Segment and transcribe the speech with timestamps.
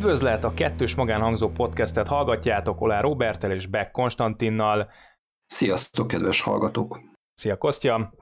[0.00, 4.90] Üdvözlet a kettős magánhangzó podcastet hallgatjátok Olá Robertel és Beck Konstantinnal.
[5.46, 7.00] Sziasztok, kedves hallgatók!
[7.34, 8.12] Szia, Kostya!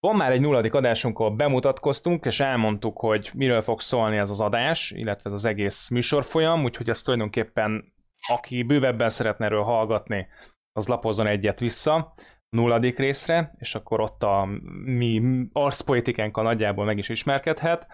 [0.00, 4.40] Van már egy nulladik adásunk, ahol bemutatkoztunk, és elmondtuk, hogy miről fog szólni ez az
[4.40, 7.94] adás, illetve ez az egész műsorfolyam, úgyhogy ezt tulajdonképpen
[8.28, 10.26] aki bővebben szeretne erről hallgatni,
[10.72, 12.12] az lapozzon egyet vissza
[12.48, 14.48] nulladik részre, és akkor ott a
[14.84, 15.22] mi
[15.52, 17.86] arcpolitikánkkal nagyjából meg is ismerkedhet.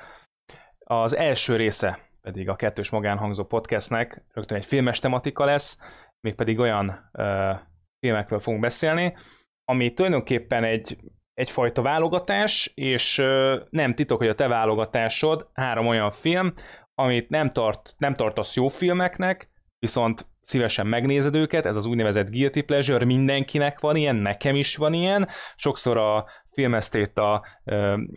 [0.79, 5.79] Az első része pedig a kettős magánhangzó podcastnek rögtön egy filmes tematika lesz,
[6.21, 7.59] mégpedig olyan uh,
[7.99, 9.17] filmekről fogunk beszélni,
[9.65, 10.99] ami tulajdonképpen egy,
[11.35, 16.53] egyfajta válogatás, és uh, nem titok, hogy a te válogatásod három olyan film,
[16.95, 22.61] amit nem, tart, nem tartasz jó filmeknek, viszont szívesen megnézed őket, ez az úgynevezett guilty
[22.61, 27.45] pleasure, mindenkinek van ilyen, nekem is van ilyen, sokszor a filmesztét a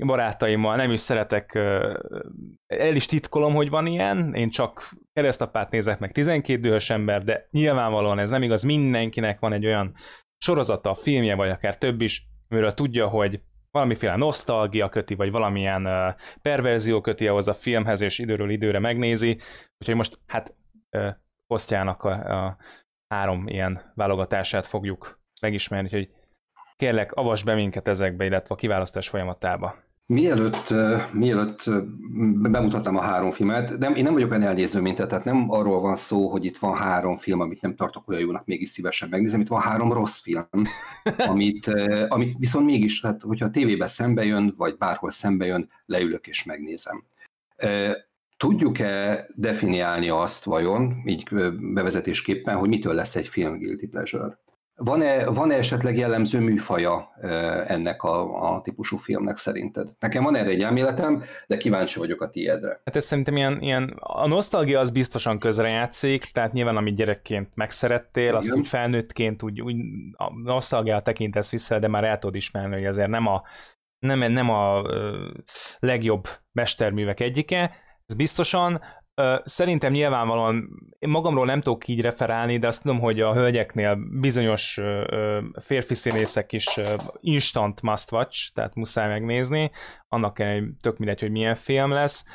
[0.06, 1.56] barátaimmal nem is szeretek,
[2.68, 7.48] el is titkolom, hogy van ilyen, én csak keresztapát nézek meg 12 dühös ember, de
[7.52, 9.94] nyilvánvalóan ez nem igaz, mindenkinek van egy olyan
[10.38, 13.40] sorozata, filmje, vagy akár több is, amiről tudja, hogy
[13.72, 19.38] valamiféle nosztalgia köti, vagy valamilyen uh, perverzió köti ahhoz a filmhez, és időről időre megnézi.
[19.80, 20.56] Úgyhogy most hát
[21.54, 22.58] posztjának a, a
[23.08, 26.10] három ilyen válogatását fogjuk megismerni, hogy
[26.76, 29.76] kérlek, avasd be minket ezekbe, illetve a kiválasztás folyamatába.
[30.06, 30.74] Mielőtt,
[31.12, 31.64] mielőtt
[32.52, 35.80] bemutattam a három filmet, de én nem vagyok olyan elnéző, mint te, tehát nem arról
[35.80, 39.40] van szó, hogy itt van három film, amit nem tartok olyan jónak, mégis szívesen megnézem,
[39.40, 40.48] itt van három rossz film,
[41.32, 41.68] amit,
[42.08, 46.44] amit viszont mégis, tehát hogyha a tévében szembe jön, vagy bárhol szembe jön, leülök és
[46.44, 47.06] megnézem.
[48.44, 51.24] Tudjuk-e definiálni azt vajon, így
[51.74, 54.40] bevezetésképpen, hogy mitől lesz egy film guilty pleasure?
[54.76, 57.12] Van-e, van-e esetleg jellemző műfaja
[57.68, 59.90] ennek a, a típusú filmnek szerinted?
[60.00, 62.82] Nekem van erre egy elméletem, de kíváncsi vagyok a tiédre.
[62.86, 68.24] Hát ez szerintem ilyen, ilyen a nosztalgia az biztosan közrejátszik, tehát nyilván amit gyerekként megszerettél,
[68.24, 68.36] Igen.
[68.36, 69.76] azt úgy felnőttként úgy, úgy
[70.12, 73.44] a nosztalgia tekintesz vissza, de már el tudod ismerni, hogy azért nem a,
[74.00, 74.82] nem, nem a
[75.80, 77.72] legjobb mesterművek egyike,
[78.06, 78.82] ez biztosan.
[79.44, 80.70] Szerintem nyilvánvalóan
[81.00, 84.80] én magamról nem tudok így referálni, de azt tudom, hogy a hölgyeknél bizonyos
[85.60, 86.80] férfi színészek is
[87.20, 89.72] instant must watch, tehát muszáj megnézni,
[90.08, 92.26] annak kell, tök mindegy, hogy milyen film lesz.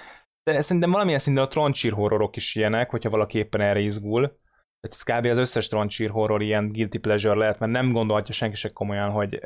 [0.42, 4.38] De szerintem valamilyen szinten a troncsír horrorok is ilyenek, hogyha valaki éppen erre izgul.
[4.80, 5.24] Ez kb.
[5.24, 9.40] az összes troncsír horror ilyen guilty pleasure lehet, mert nem gondolhatja senki se komolyan, hogy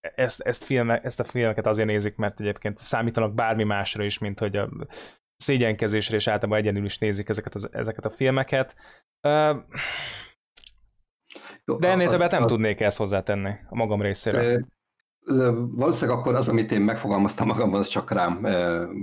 [0.00, 4.38] ezt, ezt, filme, ezt a filmeket azért nézik, mert egyébként számítanak bármi másra is, mint
[4.38, 4.68] hogy a
[5.38, 8.76] szégyenkezésre, és általában egyenül is nézik ezeket, az, ezeket a filmeket.
[11.78, 12.48] De ennél többet nem az...
[12.48, 14.66] tudnék ezt hozzátenni a magam részéről.
[15.70, 18.40] Valószínűleg akkor az, amit én megfogalmaztam magamban, az csak rám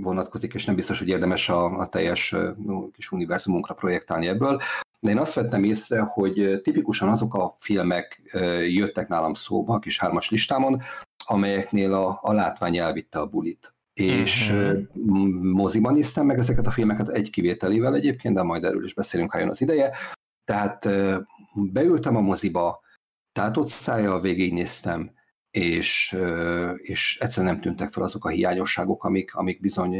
[0.02, 2.34] vonatkozik, és nem biztos, hogy érdemes a, a teljes
[2.92, 4.60] kis univerzumunkra projektálni ebből.
[5.00, 8.22] De én azt vettem észre, hogy tipikusan azok a filmek
[8.68, 10.82] jöttek nálam szóba a kis hármas listámon,
[11.24, 14.82] amelyeknél a, a látvány elvitte a bulit és uh-huh.
[15.42, 19.38] moziban néztem meg ezeket a filmeket egy kivételével egyébként, de majd erről is beszélünk, ha
[19.38, 19.96] jön az ideje.
[20.44, 20.88] Tehát
[21.54, 22.80] beültem a moziba,
[23.32, 25.10] tátott szájjal végignéztem,
[25.56, 26.16] és,
[26.76, 29.96] és egyszerűen nem tűntek fel azok a hiányosságok, amik, amik bizony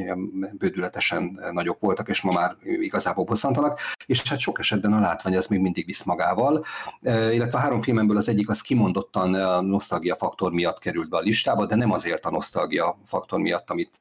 [0.59, 5.47] bődületesen nagyok voltak, és ma már igazából bosszantanak, és hát sok esetben a látvány az
[5.47, 6.65] még mindig visz magával,
[7.03, 11.21] illetve a három filmemből az egyik az kimondottan a nosztalgia faktor miatt került be a
[11.21, 14.00] listába, de nem azért a nosztalgia faktor miatt, amit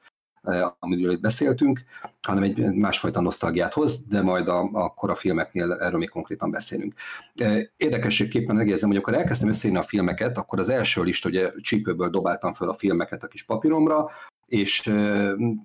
[0.79, 1.79] amiről itt beszéltünk,
[2.21, 6.93] hanem egy másfajta nosztalgiát hoz, de majd a, akkor a filmeknél erről még konkrétan beszélünk.
[7.77, 12.53] Érdekességképpen megjegyzem, hogy akkor elkezdtem összeírni a filmeket, akkor az első list, ugye csípőből dobáltam
[12.53, 14.09] fel a filmeket a kis papíromra,
[14.45, 14.81] és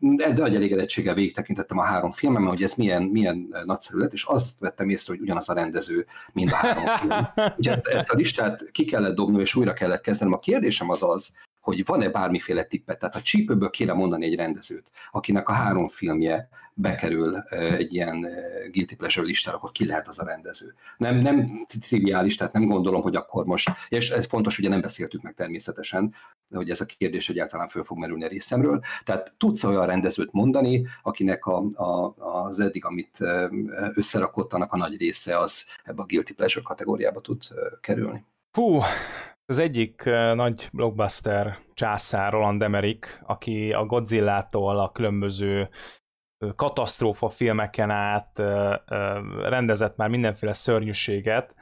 [0.00, 4.25] de nagy elégedettséggel végig tekintettem a három filmem, hogy ez milyen, milyen nagyszerű lett, és
[4.25, 7.49] azt vettem észre, hogy ugyanaz a rendező mind a három film.
[7.56, 10.35] Ugye ezt, ezt a listát ki kellett dobnom, és újra kellett kezdenem.
[10.35, 12.99] A kérdésem az az, hogy van-e bármiféle tippet.
[12.99, 18.27] Tehát a csípőből kéne mondani egy rendezőt, akinek a három filmje bekerül egy ilyen
[18.71, 20.75] guilty pleasure listára, akkor ki lehet az a rendező.
[20.97, 25.23] Nem, nem triviális, tehát nem gondolom, hogy akkor most, és ez fontos, ugye nem beszéltük
[25.23, 26.15] meg természetesen,
[26.51, 28.83] hogy ez a kérdés egyáltalán föl fog merülni a részemről.
[29.05, 32.15] Tehát tudsz olyan rendezőt mondani, akinek a, a,
[32.47, 33.19] az eddig, amit
[33.95, 37.43] összerakott, annak a nagy része az ebbe a guilty pleasure kategóriába tud
[37.81, 38.25] kerülni.
[38.53, 38.79] Hú,
[39.50, 40.05] az egyik
[40.35, 45.69] nagy blockbuster császár Roland Emmerich, aki a Godzilla-tól a különböző
[46.56, 48.38] katasztrófa filmeken át
[49.43, 51.55] rendezett már mindenféle szörnyűséget,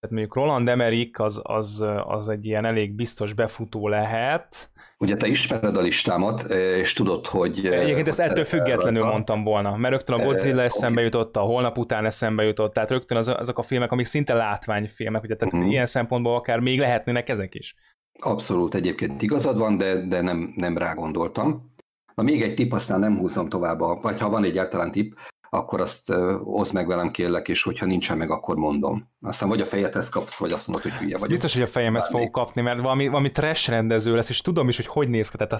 [0.00, 4.70] Tehát mondjuk Roland Emmerich az, az, az egy ilyen elég biztos befutó lehet.
[4.98, 7.66] Ugye te ismered a listámat, és tudod, hogy...
[7.66, 9.12] Egyébként ezt ettől függetlenül rajta.
[9.12, 13.16] mondtam volna, mert rögtön a Godzilla eszembe jutott, a holnap után eszembe jutott, tehát rögtön
[13.16, 15.70] az, azok a filmek, amik szinte látványfilmek, ugye, tehát uh-huh.
[15.70, 17.74] ilyen szempontból akár még lehetnének ezek is.
[18.20, 21.70] Abszolút egyébként igazad van, de, de nem, nem rá gondoltam.
[22.14, 25.14] Na még egy tip, aztán nem húzom tovább, vagy ha van egyáltalán tip,
[25.50, 26.12] akkor azt
[26.44, 29.10] oszd meg velem kérlek, és hogyha nincsen meg, akkor mondom.
[29.20, 31.28] Aztán vagy a fejedhez kapsz, vagy azt mondod, hogy hülye vagy.
[31.28, 34.76] Biztos, hogy a fejemhez fogok kapni, mert valami, valami trash rendező lesz, és tudom is,
[34.76, 35.36] hogy hogy néz ki.
[35.36, 35.58] Tehát a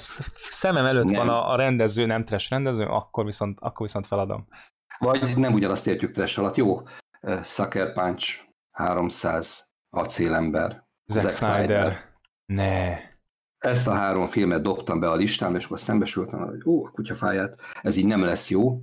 [0.51, 1.27] szemem előtt nem.
[1.27, 4.47] van a, a rendező, nem trash rendező, akkor viszont, akkor viszont feladom.
[4.99, 6.57] Vagy nem ugyanazt értjük trash alatt.
[6.57, 6.83] Jó,
[7.43, 8.41] Sucker Punch,
[8.71, 11.57] 300, Acélember, Zack Snyder.
[11.65, 11.97] Snyder.
[12.47, 12.97] Ne.
[13.59, 17.61] Ezt a három filmet dobtam be a listámba, és akkor szembesültem, hogy ó, a kutyafáját,
[17.83, 18.83] ez így nem lesz jó,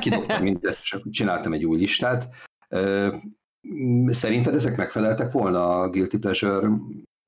[0.00, 2.28] Kidobtam mindet, csak csináltam egy új listát.
[4.06, 6.68] Szerinted ezek megfeleltek volna a Guilty Pleasure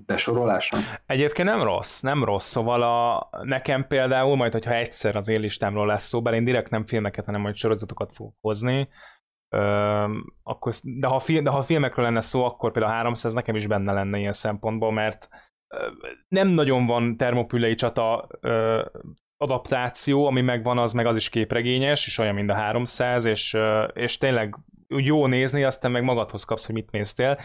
[0.07, 0.77] besorolása?
[1.07, 6.07] Egyébként nem rossz, nem rossz, szóval a, nekem például, majd hogyha egyszer az én lesz
[6.07, 8.89] szó, bár én direkt nem filmeket, hanem majd sorozatokat fogok hozni,
[10.43, 13.93] akkor, de, ha de ha filmekről lenne szó, akkor például a 300 nekem is benne
[13.93, 15.29] lenne ilyen szempontból, mert
[16.29, 18.29] nem nagyon van termopülei csata
[19.43, 23.57] adaptáció, ami megvan, az meg az is képregényes, és olyan, mint a 300, és,
[23.93, 24.57] és tényleg
[24.89, 27.39] jó nézni, aztán meg magadhoz kapsz, hogy mit néztél.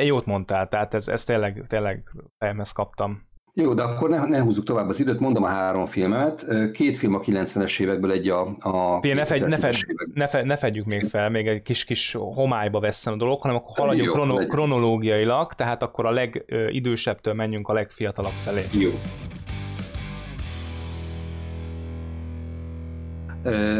[0.00, 3.24] Jót mondtál, tehát ez, ez tényleg, tényleg fejemhez kaptam.
[3.58, 6.46] Jó, de akkor ne, ne húzzuk tovább az időt, mondom a három filmemet.
[6.72, 8.48] Két film a 90-es évekből, egy a...
[8.58, 12.12] a Pia, ne, fegy, ne, fegy, ne, fegy, ne fedjük még fel, még egy kis-kis
[12.12, 17.72] homályba veszem a dolog, hanem akkor haladjunk krono, kronológiailag, tehát akkor a legidősebbtől menjünk a
[17.72, 18.62] legfiatalabb felé.
[18.72, 18.90] Jó.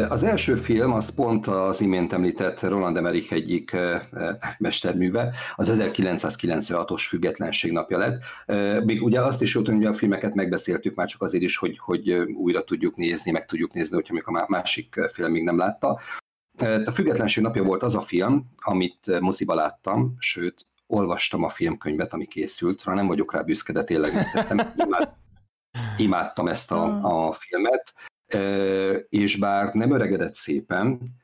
[0.09, 3.75] Az első film az pont az imént említett Roland Emmerich egyik
[4.57, 8.23] mesterműve, az 1996-os függetlenség napja lett.
[8.83, 12.11] Még ugye azt is jót, hogy a filmeket megbeszéltük már csak azért is, hogy, hogy
[12.13, 15.99] újra tudjuk nézni, meg tudjuk nézni, hogyha még a másik film még nem látta.
[16.85, 22.25] A függetlenség napja volt az a film, amit moziba láttam, sőt, olvastam a filmkönyvet, ami
[22.25, 24.11] készült, rá nem vagyok rá büszke, de tényleg
[25.97, 26.83] imádtam ezt a,
[27.27, 27.93] a filmet
[29.09, 31.15] és bár nem öregedett szépen,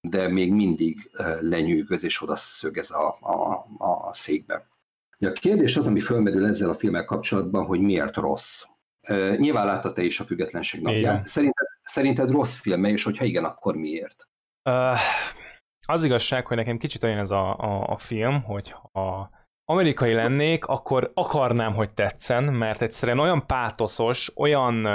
[0.00, 1.10] de még mindig
[1.40, 3.66] lenyűgöz és oda szögez a, a,
[4.08, 4.66] a székbe.
[5.18, 8.62] A kérdés az, ami fölmerül ezzel a filmmel kapcsolatban, hogy miért rossz.
[9.36, 11.26] Nyilván látta te is a függetlenség napját.
[11.26, 14.28] Szerinted, szerinted rossz filme, és hogyha igen, akkor miért?
[14.70, 14.98] Uh,
[15.88, 19.30] az igazság, hogy nekem kicsit olyan ez a, a, a film, hogy ha
[19.64, 24.86] amerikai lennék, akkor akarnám, hogy tetszen, mert egyszerűen olyan pátoszos, olyan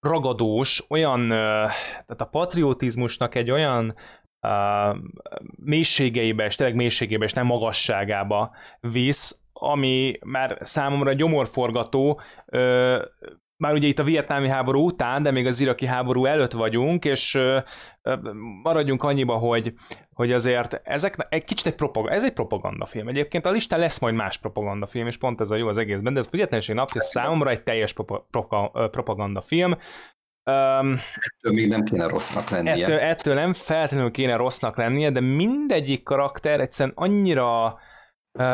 [0.00, 3.94] ragadós, olyan, tehát a patriotizmusnak egy olyan
[4.40, 4.96] uh,
[5.64, 12.20] mélységeibe, és tényleg mélységeibe, és nem magasságába visz, ami már számomra gyomorforgató,
[13.60, 17.38] már ugye itt a vietnámi háború után, de még az iraki háború előtt vagyunk, és
[18.62, 19.72] maradjunk annyiba, hogy,
[20.14, 23.08] hogy azért ezek egy kicsit egy propaganda, ez egy propagandafilm.
[23.08, 26.20] Egyébként a listán lesz majd más propagandafilm, és pont ez a jó az egészben, de
[26.20, 27.94] ez függetlenség napja számomra egy teljes
[28.90, 29.70] propagandafilm.
[30.44, 32.72] Um, ettől még nem kéne rossznak lennie.
[32.72, 37.78] Ettől, ettől nem feltétlenül kéne rossznak lennie, de mindegyik karakter egyszerűen annyira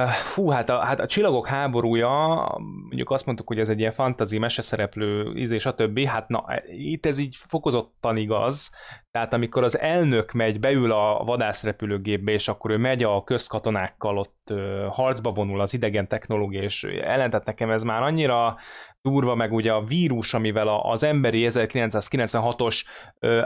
[0.09, 4.39] Fú, hát a, hát a Csillagok háborúja, mondjuk azt mondtuk, hogy ez egy ilyen fantazi
[4.39, 8.71] meseszereplő íz a többi, hát na, itt ez így fokozottan igaz,
[9.17, 14.49] tehát amikor az elnök megy, beül a vadászrepülőgépbe, és akkor ő megy a közkatonákkal, ott
[14.51, 18.57] uh, harcba vonul az idegen technológia, és ellentett nekem ez már annyira
[19.03, 22.85] durva, meg ugye a vírus, amivel az emberi 1996-os
[23.21, 23.43] uh,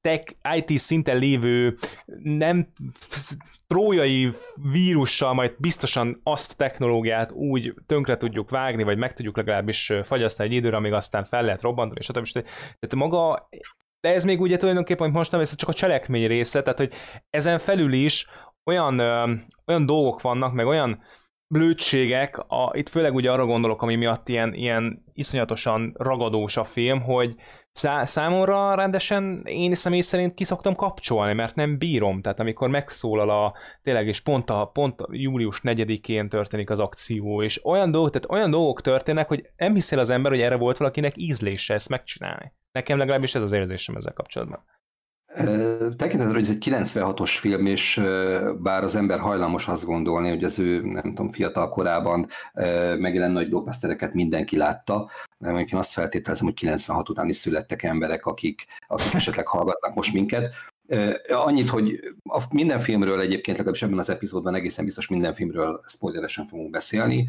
[0.00, 1.74] tech, IT szinten lévő
[2.22, 2.66] nem
[3.66, 4.30] trójai
[4.72, 10.54] vírussal majd biztosan azt technológiát úgy tönkre tudjuk vágni, vagy meg tudjuk legalábbis fagyasztani egy
[10.54, 12.44] időre, amíg aztán fel lehet robbantani, és stb.
[12.78, 13.48] Tehát maga
[14.02, 16.92] de ez még ugye tulajdonképpen, hogy most nem, ez csak a cselekmény része, tehát hogy
[17.30, 18.26] ezen felül is
[18.64, 19.32] olyan, ö,
[19.66, 21.02] olyan dolgok vannak, meg olyan
[21.52, 27.00] blödségek, a, itt főleg ugye arra gondolok, ami miatt ilyen, ilyen iszonyatosan ragadós a film,
[27.00, 27.34] hogy
[27.72, 33.54] szá, számomra rendesen én személy szerint kiszoktam kapcsolni, mert nem bírom, tehát amikor megszólal a,
[33.82, 38.30] tényleg, és pont a, pont a július 4-én történik az akció, és olyan dolgok, tehát
[38.30, 42.52] olyan dolgok történnek, hogy nem hiszel az ember, hogy erre volt valakinek ízlése ezt megcsinálni.
[42.72, 44.64] Nekem legalábbis ez az érzésem ezzel kapcsolatban.
[45.96, 48.00] Tekintetben, hogy ez egy 96-os film, és
[48.58, 52.26] bár az ember hajlamos azt gondolni, hogy az ő, nem tudom, fiatal korában
[52.98, 58.26] megjelent nagy blockbustereket mindenki látta, mondjuk én azt feltételezem, hogy 96 után is születtek emberek,
[58.26, 60.54] akik, akik esetleg hallgatnak most minket.
[61.28, 66.46] Annyit, hogy a minden filmről egyébként legalábbis ebben az epizódban egészen biztos minden filmről spoileresen
[66.46, 67.28] fogunk beszélni,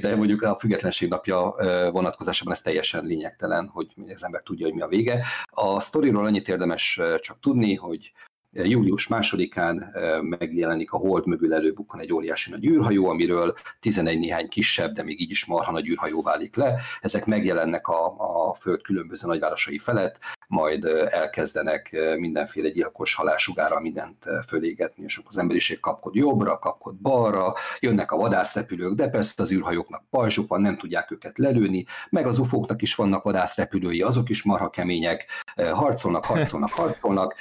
[0.00, 1.54] de mondjuk a függetlenség napja
[1.92, 5.24] vonatkozásában ez teljesen lényegtelen, hogy az ember tudja, hogy mi a vége.
[5.50, 8.12] A sztoriról annyit érdemes csak tudni, hogy
[8.52, 14.92] július másodikán megjelenik a hold mögül előbukkan egy óriási nagy űrhajó, amiről 11 néhány kisebb,
[14.92, 16.80] de még így is marha nagy űrhajó válik le.
[17.00, 18.14] Ezek megjelennek a,
[18.48, 20.18] a Föld különböző nagyvárosai felett,
[20.48, 27.54] majd elkezdenek mindenféle gyilkos halálsugára mindent fölégetni, és akkor az emberiség kapkod jobbra, kapkod balra,
[27.80, 32.38] jönnek a vadászrepülők, de persze az űrhajóknak pajzsuk van, nem tudják őket lelőni, meg az
[32.38, 35.26] ufóknak is vannak vadászrepülői, azok is marha kemények,
[35.72, 37.34] harcolnak, harcolnak, harcolnak,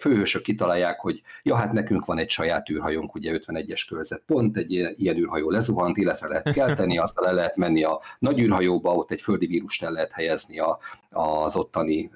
[0.00, 4.72] főhősök kitalálják, hogy ja, hát nekünk van egy saját űrhajónk, ugye 51-es körzet pont, egy
[4.72, 9.20] ilyen űrhajó lezuhant, illetve lehet kelteni, aztán le lehet menni a nagy űrhajóba, ott egy
[9.20, 10.78] földi vírust el lehet helyezni a,
[11.10, 12.10] az ottani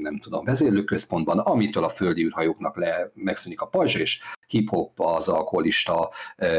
[0.00, 6.10] nem tudom, vezérlőközpontban, amitől a földi űrhajóknak le, megszűnik a pajzs, és hip-hop az alkoholista,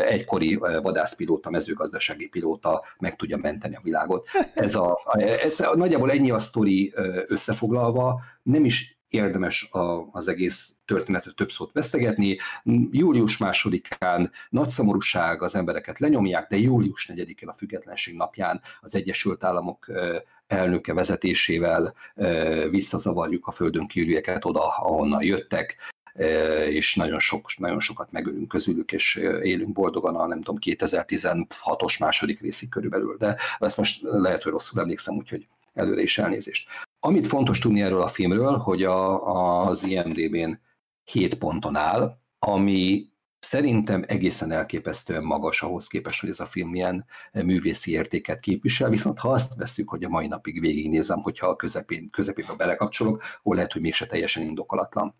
[0.08, 4.28] egykori vadászpilóta, mezőgazdasági pilóta meg tudja menteni a világot.
[4.54, 6.94] Ez a, ez, nagyjából ennyi a sztori
[7.28, 12.38] összefoglalva, nem is érdemes a, az egész történetet több szót vesztegetni.
[12.92, 19.44] Július másodikán nagy szomorúság, az embereket lenyomják, de július 4-én a függetlenség napján az Egyesült
[19.44, 19.88] Államok
[20.48, 21.94] elnöke vezetésével
[22.70, 25.76] visszazavarjuk a földön kívülieket oda, ahonnan jöttek,
[26.70, 32.42] és nagyon, sok, nagyon sokat megölünk közülük, és élünk boldogan a nem tudom, 2016-os második
[32.42, 36.70] részig körülbelül, de ezt most lehet, hogy rosszul emlékszem, úgyhogy előre is elnézést.
[37.00, 40.60] Amit fontos tudni erről a filmről, hogy a, az IMDB-n
[41.04, 43.10] 7 ponton áll, ami
[43.48, 49.20] szerintem egészen elképesztően magas ahhoz képest, hogy ez a film milyen művészi értéket képvisel, viszont
[49.20, 53.74] ha azt veszük, hogy a mai napig végignézem, hogyha a közepén, közepébe belekapcsolok, akkor lehet,
[53.74, 55.16] hogy mégse teljesen indokolatlan.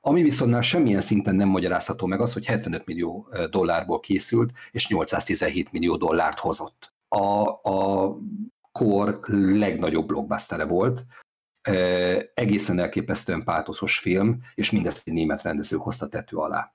[0.00, 4.88] Ami viszont már semmilyen szinten nem magyarázható meg az, hogy 75 millió dollárból készült, és
[4.88, 6.92] 817 millió dollárt hozott.
[7.08, 8.16] A, a
[8.72, 11.04] kor legnagyobb blockbustere volt,
[12.34, 16.74] egészen elképesztően pátoszos film, és mindezt egy német rendező hozta tető alá.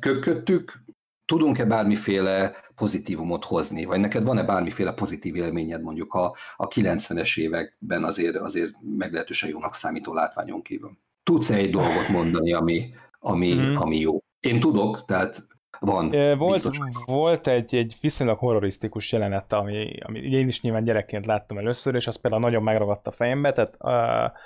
[0.00, 0.84] Köködtük,
[1.24, 8.04] tudunk-e bármiféle pozitívumot hozni, vagy neked van-e bármiféle pozitív élményed mondjuk a, a 90-es években
[8.04, 10.98] azért, azért meglehetősen jónak számító látványon kívül?
[11.22, 13.76] Tudsz-e egy dolgot mondani, ami, ami, mm.
[13.76, 14.18] ami jó?
[14.40, 15.46] Én tudok, tehát
[15.78, 16.36] van.
[16.38, 16.70] Volt,
[17.04, 22.06] volt egy, egy viszonylag horrorisztikus jelenet, ami, ami én is nyilván gyerekként láttam először, és
[22.06, 24.38] az például nagyon megragadt a fejembe, tehát uh,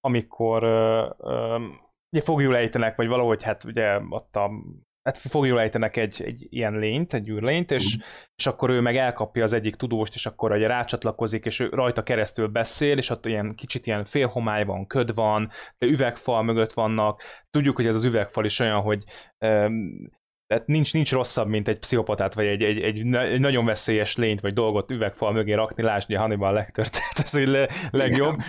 [0.00, 4.50] amikor uh, um, ugye fogjul ejtenek, vagy valahogy hát ugye ott a
[5.02, 8.00] hát fogjul ejtenek egy, egy ilyen lényt, egy űrlényt, és, mm.
[8.36, 12.02] és akkor ő meg elkapja az egyik tudóst, és akkor ugye rácsatlakozik, és ő rajta
[12.02, 15.48] keresztül beszél, és ott ilyen kicsit ilyen félhomály van, köd van,
[15.78, 17.22] de üvegfal mögött vannak.
[17.50, 19.04] Tudjuk, hogy ez az üvegfal is olyan, hogy
[19.38, 20.10] um,
[20.50, 24.40] tehát nincs, nincs rosszabb, mint egy pszichopatát, vagy egy, egy, egy, egy nagyon veszélyes lényt,
[24.40, 28.40] vagy dolgot üvegfal mögé rakni, lásd, a Hannibal Lecter, tehát ez a le, legjobb.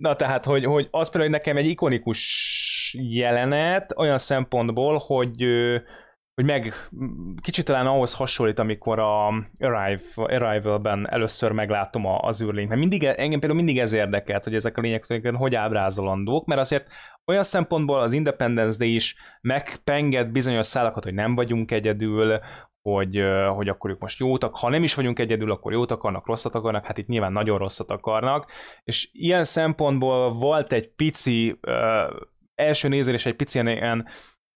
[0.00, 5.44] Na tehát, hogy, hogy az például hogy nekem egy ikonikus jelenet, olyan szempontból, hogy
[6.38, 6.72] hogy meg
[7.40, 9.26] kicsit talán ahhoz hasonlít, amikor a
[9.58, 14.76] Arrive, Arrival-ben először meglátom az űrlényt, mert mindig, engem például mindig ez érdekelt, hogy ezek
[14.76, 16.88] a lények hogy ábrázolandók, mert azért
[17.26, 22.38] olyan szempontból az Independence Day is megpenged bizonyos szálakat, hogy nem vagyunk egyedül,
[22.82, 23.22] hogy,
[23.54, 26.86] hogy akkor ők most jótak, ha nem is vagyunk egyedül, akkor jót akarnak, rosszat akarnak,
[26.86, 28.50] hát itt nyilván nagyon rosszat akarnak,
[28.84, 32.16] és ilyen szempontból volt egy pici, uh,
[32.54, 34.06] első nézés egy pici ilyen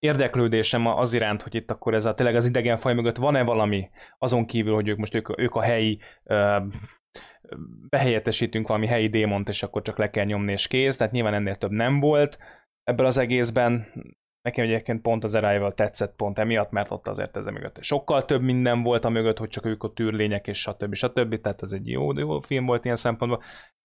[0.02, 4.44] érdeklődésem az iránt, hogy itt akkor ez a tényleg az idegenfaj mögött van-e valami, azon
[4.44, 6.64] kívül, hogy ők most ők, ők a helyi uh,
[7.88, 11.56] behelyettesítünk valami helyi démont, és akkor csak le kell nyomni, és kész, tehát nyilván ennél
[11.56, 12.38] több nem volt
[12.84, 13.84] ebből az egészben.
[14.42, 18.42] Nekem egyébként pont az Arrival tetszett pont emiatt, mert ott azért ez mögött sokkal több
[18.42, 20.94] minden volt a mögött, hogy csak ők a tűrlények, és stb.
[20.94, 21.40] stb.
[21.40, 23.42] Tehát ez egy jó, jó film volt ilyen szempontból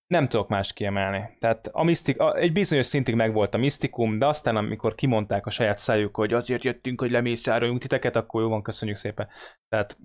[0.07, 1.29] nem tudok más kiemelni.
[1.39, 5.49] Tehát a misztik, a, egy bizonyos szintig megvolt a misztikum, de aztán amikor kimondták a
[5.49, 9.27] saját szájuk, hogy azért jöttünk, hogy lemészároljunk titeket, akkor jó van, köszönjük szépen.
[9.69, 9.97] Tehát,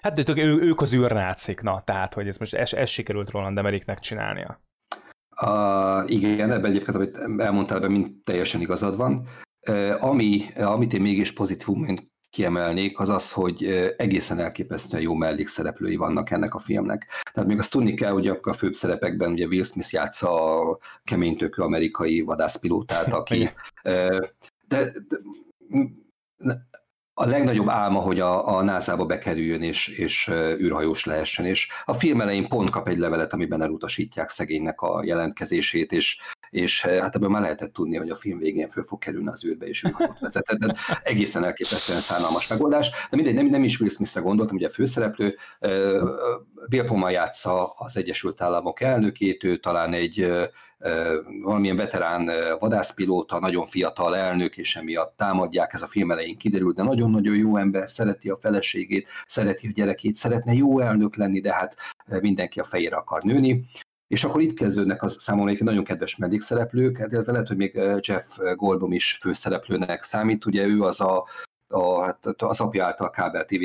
[0.00, 3.58] hát de ő, ők az űrnácik, na, tehát, hogy ez most ez, ez sikerült Roland
[3.58, 4.60] Emeriknek csinálnia.
[5.42, 9.28] Uh, igen, ebben egyébként, amit elmondtál, ebben mind teljesen igazad van.
[9.98, 12.02] Ami, amit én mégis pozitívumként
[12.36, 13.64] kiemelnék, az az, hogy
[13.96, 17.06] egészen elképesztően jó mellékszereplői vannak ennek a filmnek.
[17.32, 21.62] Tehát még azt tudni kell, hogy a főbb szerepekben ugye Will Smith játsza a keménytökő
[21.62, 23.50] amerikai vadászpilótát, aki
[24.68, 24.92] de,
[26.36, 26.68] de,
[27.18, 30.28] a legnagyobb álma, hogy a, a NASA-ba bekerüljön és, és
[30.60, 35.92] űrhajós lehessen, és a film elején pont kap egy levelet, amiben elutasítják szegénynek a jelentkezését,
[35.92, 36.20] és,
[36.50, 39.66] és hát ebből már lehetett tudni, hogy a film végén föl fog kerülni az űrbe,
[39.66, 40.58] és űrhajót vezetett.
[40.58, 42.90] De egészen elképesztően szánalmas megoldás.
[43.10, 45.36] De mindegy, nem, nem is Will Smith-re gondoltam, ugye a főszereplő,
[46.68, 50.32] Bill Pullman játsza az Egyesült Államok elnökét, ő talán egy
[51.42, 56.82] valamilyen veterán vadászpilóta, nagyon fiatal elnök, és emiatt támadják, ez a film elején kiderült, de
[56.82, 61.76] nagyon-nagyon jó ember, szereti a feleségét, szereti a gyerekét, szeretne jó elnök lenni, de hát
[62.20, 63.64] mindenki a fejére akar nőni.
[64.06, 67.74] És akkor itt kezdődnek az számomra egy nagyon kedves mellékszereplők, hát illetve lehet, hogy még
[68.00, 71.26] Jeff Goldblum is főszereplőnek számít, ugye ő az a,
[71.68, 73.64] a, hát az apja által kábel TV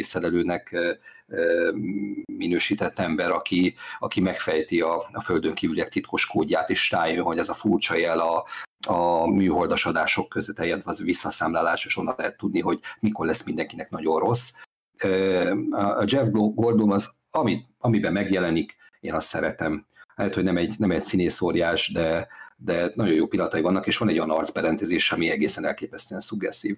[2.25, 7.49] minősített ember, aki, aki megfejti a, a földön kívüliek titkos kódját, és rájön, hogy ez
[7.49, 8.45] a furcsa jel a,
[8.87, 13.89] a műholdas adások között eljön az visszaszámlálás, és onnan lehet tudni, hogy mikor lesz mindenkinek
[13.89, 14.51] nagyon rossz.
[15.71, 19.85] A Jeff Goldblum az, amit, amiben megjelenik, én azt szeretem.
[20.15, 24.09] Lehet, hogy nem egy, nem egy színészóriás, de, de nagyon jó pillanatai vannak, és van
[24.09, 26.77] egy olyan arcberendezés, ami egészen elképesztően szuggesszív.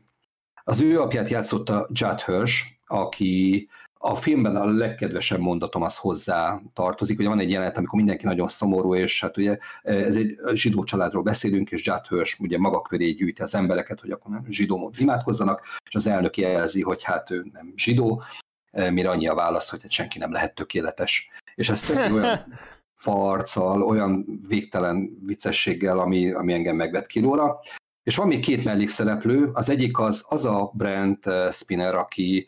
[0.63, 3.69] Az ő apját játszotta Judd Hirsch, aki
[4.05, 7.19] a filmben a legkedvesebb mondatom az hozzá tartozik.
[7.19, 11.23] Ugye van egy jelenet, amikor mindenki nagyon szomorú, és hát ugye ez egy zsidó családról
[11.23, 15.01] beszélünk, és Judd Hirsch ugye maga köré gyűjti az embereket, hogy akkor nem zsidó módon
[15.01, 18.23] imádkozzanak, és az elnök jelzi, hogy hát ő nem zsidó,
[18.71, 21.29] mire annyi a válasz, hogy hát senki nem lehet tökéletes.
[21.55, 22.39] És ezt teszi olyan
[23.03, 27.59] farccal, olyan végtelen viccességgel, ami, ami engem megvet kilóra.
[28.03, 32.47] És van még két mellékszereplő, az egyik az, az a Brent Spinner, aki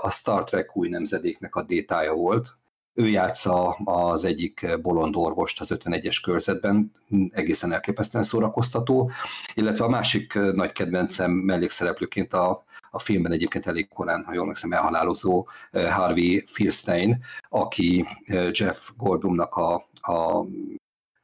[0.00, 2.56] a Star Trek új nemzedéknek a détája volt.
[2.94, 6.92] Ő játsza az egyik bolond orvost az 51-es körzetben,
[7.30, 9.10] egészen elképesztően szórakoztató,
[9.54, 14.72] illetve a másik nagy kedvencem mellékszereplőként a, a filmben egyébként elég korán, ha jól megszem,
[14.72, 18.04] elhalálozó Harvey Fierstein, aki
[18.50, 19.74] Jeff Goldblumnak a,
[20.12, 20.46] a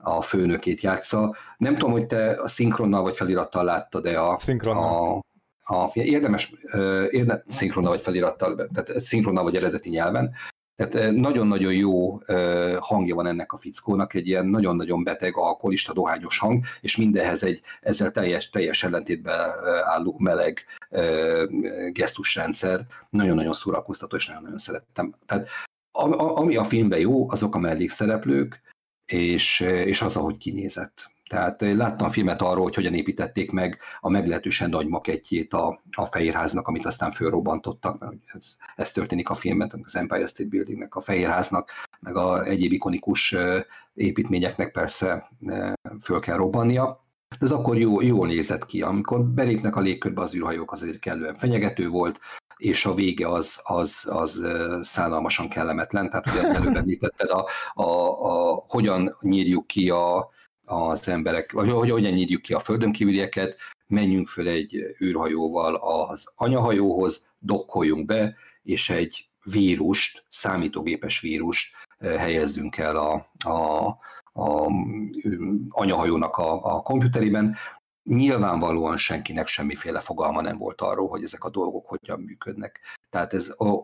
[0.03, 1.35] a főnökét játsza.
[1.57, 5.21] Nem tudom, hogy te a szinkronnal vagy felirattal láttad de a, a,
[5.65, 6.55] a, érdemes,
[7.11, 10.35] érde, szinkronnal vagy felirattal, tehát szinkronnal vagy eredeti nyelven,
[10.77, 12.23] tehát nagyon-nagyon jó
[12.79, 17.61] hangja van ennek a fickónak, egy ilyen nagyon-nagyon beteg, alkoholista, dohányos hang, és mindenhez egy
[17.81, 19.51] ezzel teljes, teljes ellentétben
[19.85, 20.67] álló meleg
[21.93, 22.87] gesztusrendszer.
[23.11, 25.15] Nagyon-nagyon szórakoztató, és nagyon-nagyon szerettem.
[25.27, 25.49] Tehát
[26.35, 28.61] ami a filmben jó, azok a mellékszereplők,
[29.07, 31.12] és, és az, ahogy kinézett.
[31.33, 36.07] Tehát láttam a filmet arról, hogy hogyan építették meg a meglehetősen nagy makettjét a, a
[36.07, 41.01] Fehérháznak, amit aztán fölrobbantottak, mert ez, ez történik a filmben, az Empire State Buildingnek, a
[41.01, 43.35] Fehérháznak, meg a egyéb ikonikus
[43.95, 45.31] építményeknek persze
[46.01, 47.05] föl kell robbannia.
[47.29, 48.83] De ez akkor jó, jól nézett ki.
[48.83, 52.21] Amikor belépnek a légkörbe az űrhajók, az azért kellően fenyegető volt,
[52.57, 54.47] és a vége az, az, az
[54.81, 56.11] szállalmasan kellemetlen.
[56.11, 57.91] Tehát ugye előbb említetted, a, a,
[58.31, 60.31] a, hogyan nyírjuk ki a,
[60.73, 63.57] az emberek, vagy hogy hogyan nyírjuk ki a földön kívülieket,
[63.87, 72.97] menjünk föl egy űrhajóval az anyahajóhoz, dokkoljunk be, és egy vírust, számítógépes vírust helyezzünk el
[72.97, 73.87] a, a,
[74.43, 74.73] a
[75.69, 77.57] anyahajónak a, a komputerében,
[78.05, 82.81] nyilvánvalóan senkinek semmiféle fogalma nem volt arról, hogy ezek a dolgok hogyan működnek.
[83.11, 83.83] Tehát ez o,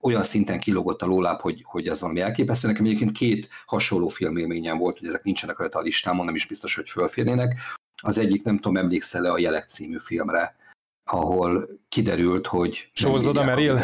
[0.00, 2.66] olyan szinten kilógott a lóláb, hogy, hogy ez valami elképesztő.
[2.68, 6.74] Nekem egyébként két hasonló filmélményem volt, hogy ezek nincsenek rajta a listámon, nem is biztos,
[6.74, 7.58] hogy fölférnének.
[8.02, 10.56] Az egyik, nem tudom, emlékszel-e a Jelek című filmre,
[11.04, 12.90] ahol kiderült, hogy...
[12.92, 13.80] Sózoda Meril?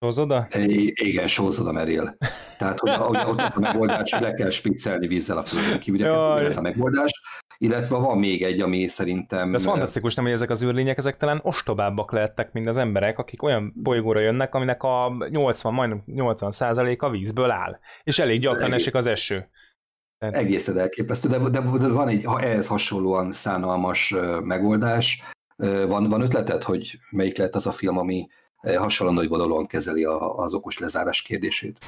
[0.00, 0.46] Sózoda?
[0.92, 2.16] Igen, sózoda Meril.
[2.58, 6.04] Tehát, hogy, hogy ott a megoldás, hogy le kell spiccelni vízzel a földön kívül,
[6.38, 7.10] ez a megoldás
[7.58, 9.50] illetve van még egy, ami szerintem...
[9.50, 13.18] De ez fantasztikus, nem, hogy ezek az űrlények, ezek talán ostobábbak lehettek, mint az emberek,
[13.18, 18.72] akik olyan bolygóra jönnek, aminek a 80, majdnem 80 a vízből áll, és elég gyakran
[18.72, 19.48] esik az eső.
[20.18, 20.34] Tehát...
[20.34, 25.22] Egészen elképesztő, de, de, de van egy ha ehhez hasonlóan szánalmas megoldás.
[25.86, 28.28] Van, van ötleted, hogy melyik lehet az a film, ami
[28.76, 31.84] hasonlóan nagy vonalon kezeli a, az okos lezárás kérdését?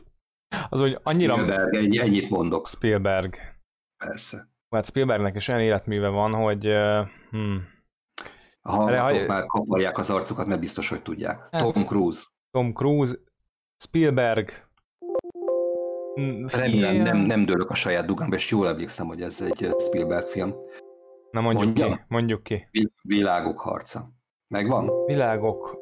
[0.70, 1.34] az, hogy annyira...
[1.34, 2.66] Spielberg, ennyi, ennyit mondok.
[2.66, 3.34] Spielberg.
[4.04, 4.55] Persze.
[4.70, 6.72] Hát Spielbergnek is olyan életműve van, hogy
[7.30, 7.64] hmm,
[8.60, 9.32] a hallgatók ha...
[9.32, 11.48] már kaparják az arcokat, mert biztos, hogy tudják.
[11.50, 12.22] Hát, Tom Cruise.
[12.50, 13.14] Tom Cruise,
[13.78, 14.50] Spielberg.
[16.14, 20.26] Hmm, Remélem nem, nem dőlök a saját dugamba, és jól emlékszem, hogy ez egy Spielberg
[20.26, 20.54] film.
[21.30, 21.92] Na mondjuk Mondjam?
[21.92, 22.68] ki, mondjuk ki.
[23.02, 24.10] Világok harca.
[24.48, 25.04] Megvan?
[25.04, 25.76] Világok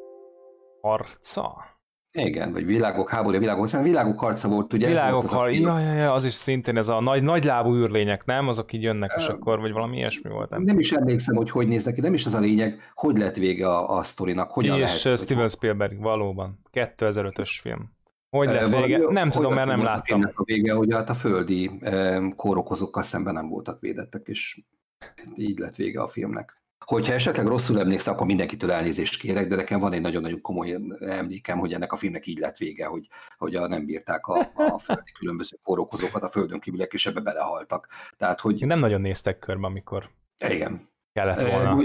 [0.81, 1.74] harca?
[2.15, 4.87] Igen, vagy világok háborúja, világok, hiszen világok harca volt, ugye?
[4.87, 5.51] Világok az, har...
[5.51, 8.47] ja, ja, ja, az is szintén ez a nagy, nagy lábú űrlények, nem?
[8.47, 10.49] Azok így jönnek, és akkor, vagy valami ilyesmi volt.
[10.49, 13.35] Nem, nem is emlékszem, hogy hogy néznek ki, nem is az a lényeg, hogy lett
[13.35, 15.19] vége a, a sztorinak, hogyan és lehet.
[15.19, 17.93] Steven Spielberg, valóban, 2005-ös film.
[18.29, 18.97] Hogy lett vége?
[18.97, 20.21] Valami, nem tudom, mert nem láttam.
[20.33, 21.71] A vége, hogy hát a földi
[22.35, 24.61] kórokozókkal szemben nem voltak védettek, és
[25.35, 26.63] így lett vége a filmnek.
[26.85, 31.59] Hogyha esetleg rosszul emlékszem, akkor mindenkitől elnézést kérek, de nekem van egy nagyon-nagyon komoly emlékem,
[31.59, 33.07] hogy ennek a filmnek így lett vége, hogy,
[33.37, 37.87] hogy a, nem bírták a, a földi különböző kórokozókat, a földön kívüliek, és ebbe belehaltak.
[38.17, 38.65] Tehát, hogy...
[38.65, 40.89] Nem nagyon néztek körbe, amikor igen.
[41.13, 41.77] kellett volna.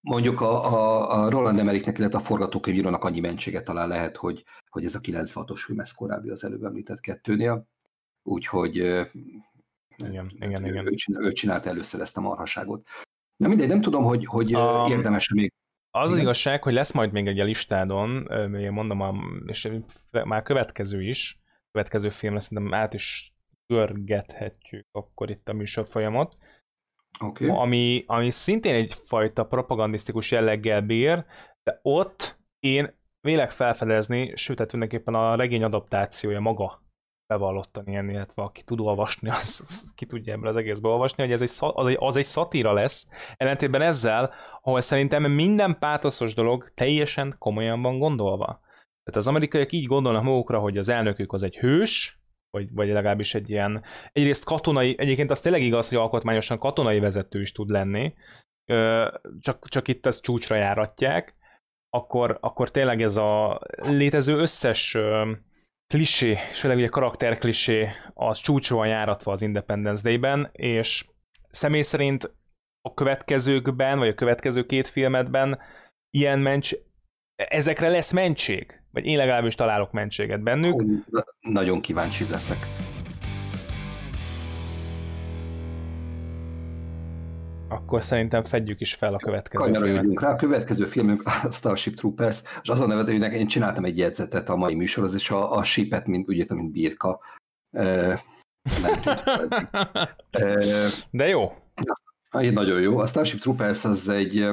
[0.00, 4.84] Mondjuk a, a, a Roland Emmerichnek, illetve a forgatókönyvírónak annyi mentsége talán lehet, hogy, hogy
[4.84, 7.68] ez a 96-os film, ez korábbi az előbb említett kettőnél.
[8.22, 10.86] Úgyhogy igen, igen, igen.
[10.86, 12.86] Ő, ő csinálta először ezt a marhaságot.
[13.36, 15.52] Na mindegy, nem tudom, hogy, hogy um, érdemes még.
[15.90, 19.70] Az az igazság, hogy lesz majd még egy a listádon, én mondom, és
[20.24, 21.38] már következő is,
[21.70, 23.34] következő film lesz, szerintem át is
[23.66, 26.36] görgethetjük akkor itt a műsorfolyamot,
[27.20, 27.48] okay.
[27.48, 31.24] ami, ami szintén egyfajta propagandisztikus jelleggel bír,
[31.62, 36.83] de ott én vélek felfedezni, sőt, tehát tulajdonképpen a regény adaptációja maga
[37.26, 41.32] bevallottan ilyen, illetve aki tud olvasni, az, az ki tudja ebből az egészből olvasni, hogy
[41.32, 43.06] ez egy, az, egy, az egy szatíra lesz,
[43.36, 44.32] ellentétben ezzel,
[44.62, 48.60] ahol szerintem minden pátoszos dolog teljesen komolyan van gondolva.
[49.04, 52.18] Tehát az amerikaiak így gondolnak magukra, hogy az elnökük az egy hős,
[52.50, 53.82] vagy, vagy legalábbis egy ilyen,
[54.12, 58.14] egyrészt katonai, egyébként az tényleg igaz, hogy alkotmányosan katonai vezető is tud lenni,
[59.40, 61.34] csak, csak itt ezt csúcsra járatják,
[61.90, 64.96] akkor, akkor tényleg ez a létező összes
[65.86, 71.04] klisé, és főleg ugye karakter klisé, az csúcsra van járatva az Independence Day-ben, és
[71.50, 72.34] személy szerint
[72.80, 75.58] a következőkben, vagy a következő két filmedben
[76.10, 76.72] ilyen mencs,
[77.36, 78.82] ezekre lesz mentség?
[78.90, 80.84] Vagy én legalábbis találok mentséget bennük?
[81.40, 82.66] Nagyon kíváncsi leszek.
[87.84, 90.20] Akkor szerintem fedjük is fel a következő filmet.
[90.20, 94.48] rá, a következő filmünk a Starship Troopers, és azon nevező, hogy én csináltam egy jegyzetet
[94.48, 97.20] a mai műsorhoz, és a, a shipet, mint, ugye, mint birka.
[97.70, 98.22] E,
[101.10, 101.52] De jó.
[102.30, 102.98] Nagyon jó.
[102.98, 104.48] A Starship Troopers az egy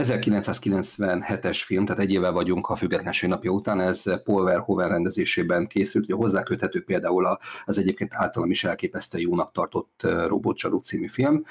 [0.00, 6.06] 1997-es film, tehát egy éve vagyunk a függetlenség napja után, ez Paul Verhoeven rendezésében készült,
[6.06, 11.44] hogy hozzáköthető például az egyébként általam is elképesztő jónak tartott Robotcsaló című film,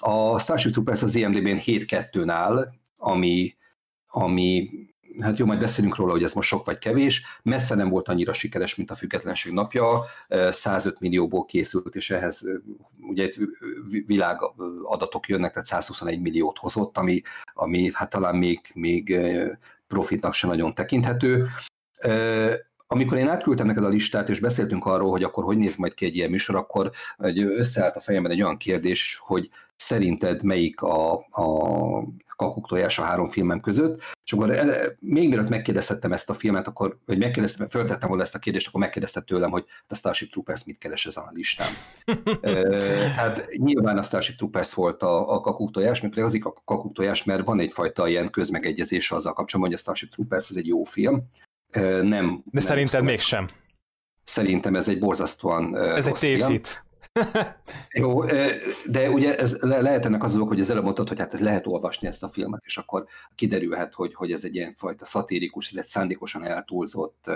[0.00, 3.56] a Starship Troopers az IMDb-n 7-2-n áll, ami,
[4.06, 4.70] ami
[5.20, 8.32] hát jó, majd beszélünk róla, hogy ez most sok vagy kevés, messze nem volt annyira
[8.32, 10.04] sikeres, mint a Függetlenség napja,
[10.50, 12.46] 105 millióból készült, és ehhez
[13.00, 13.38] ugye itt
[14.06, 17.22] világadatok jönnek, tehát 121 milliót hozott, ami,
[17.54, 19.20] ami hát talán még, még
[19.86, 21.48] profitnak sem nagyon tekinthető.
[22.92, 26.04] Amikor én átküldtem neked a listát, és beszéltünk arról, hogy akkor hogy néz majd ki
[26.04, 26.90] egy ilyen műsor, akkor
[27.34, 31.46] összeállt a fejemben egy olyan kérdés, hogy szerinted melyik a, a
[32.36, 34.48] kakuk tojás a három filmem között, és akkor
[34.98, 38.80] még mielőtt megkérdeztettem ezt a filmet, akkor, vagy megkérdeztem, föltettem volna ezt a kérdést, akkor
[38.80, 41.68] megkérdezte tőlem, hogy a Starship Troopers mit keres ezen a listán.
[43.18, 47.24] hát nyilván a Starship Troopers volt a, a kakuk tojás, mert azért a kakuk tojás,
[47.24, 51.22] mert van egyfajta ilyen közmegegyezés azzal kapcsolatban, hogy a Starship Troopers ez egy jó film.
[51.72, 53.48] Nem, De nem szerinted mégsem.
[54.24, 56.84] Szerintem ez egy borzasztóan Ez egy tévhit.
[57.92, 58.24] Jó,
[58.86, 62.08] de ugye ez le, lehet ennek az hogy az előbb mondtad, hogy hát lehet olvasni
[62.08, 65.86] ezt a filmet, és akkor kiderülhet, hogy, hogy ez egy ilyen fajta szatirikus, ez egy
[65.86, 67.30] szándékosan eltúlzott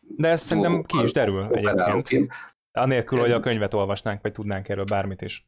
[0.00, 2.32] De ez szerintem ki is derül egyébként.
[2.72, 5.46] Anélkül, hogy a könyvet olvasnánk, vagy tudnánk erről bármit is.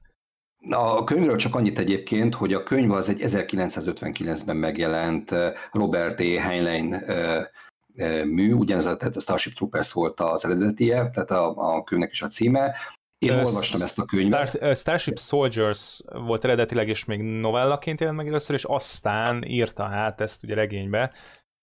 [0.70, 5.35] A könyvről csak annyit egyébként, hogy a könyv az egy 1959-ben megjelent
[5.72, 6.40] Robert E.
[6.40, 7.05] Heinlein
[8.25, 12.22] mű, ugyanez a, tehát a Starship Troopers volt az eredetie, tehát a, a könyvnek is
[12.22, 12.75] a címe.
[13.18, 14.48] Én olvastam ezt a könyvet.
[14.48, 20.20] Star, Starship Soldiers volt eredetileg, és még novellaként jelent meg először, és aztán írta át
[20.20, 21.12] ezt ugye regénybe,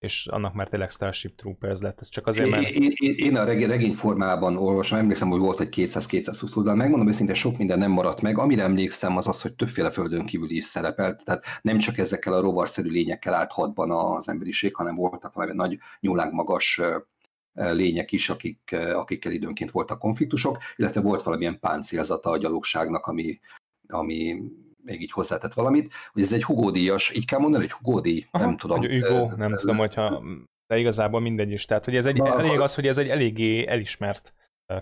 [0.00, 2.68] és annak már tényleg Starship Troopers lett, ez csak azért, mert...
[2.68, 7.08] Én, én, én a regény, regény formában olvasom, emlékszem, hogy volt egy 200-220 oldal, megmondom
[7.08, 10.64] őszintén, sok minden nem maradt meg, amire emlékszem az az, hogy többféle földön kívül is
[10.64, 15.54] szerepelt, tehát nem csak ezekkel a rovarszerű lényekkel állt hadban az emberiség, hanem voltak valami
[15.54, 16.80] nagy nyúlánk magas
[17.52, 23.40] lények is, akik, akikkel időnként voltak konfliktusok, illetve volt valamilyen páncélzata a gyalogságnak, ami,
[23.88, 24.42] ami
[24.84, 28.24] még így hozzátett valamit, hogy ez egy Hugo díjas, így kell mondani, hogy Hugo díj,
[28.30, 28.78] Aha, nem tudom.
[28.78, 30.22] Hogy Hugo, nem tudom, hogyha,
[30.66, 31.64] de igazából mindegy is.
[31.64, 34.34] Tehát, hogy ez egy, Na, elég az, hogy ez egy eléggé elismert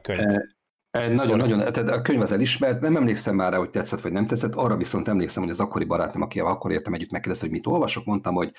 [0.02, 0.20] könyv.
[0.20, 0.48] E,
[0.90, 4.12] e, nagyon, nagyon, tehát a könyv az elismert, nem emlékszem már rá, hogy tetszett vagy
[4.12, 7.54] nem tetszett, arra viszont emlékszem, hogy az akkori barátom, akivel akkor értem együtt megkérdezte, hogy
[7.54, 8.52] mit olvasok, mondtam, hogy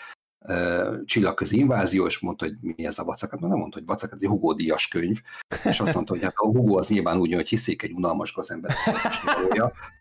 [1.05, 4.29] csillagközi invázió, és mondta, hogy mi ez a vacakat, nem mondta, hogy vacakat, ez egy
[4.29, 5.21] Hugo díjas könyv,
[5.63, 8.71] és azt mondta, hogy hát a Hugo az nyilván úgy, hogy hiszék egy unalmas gazember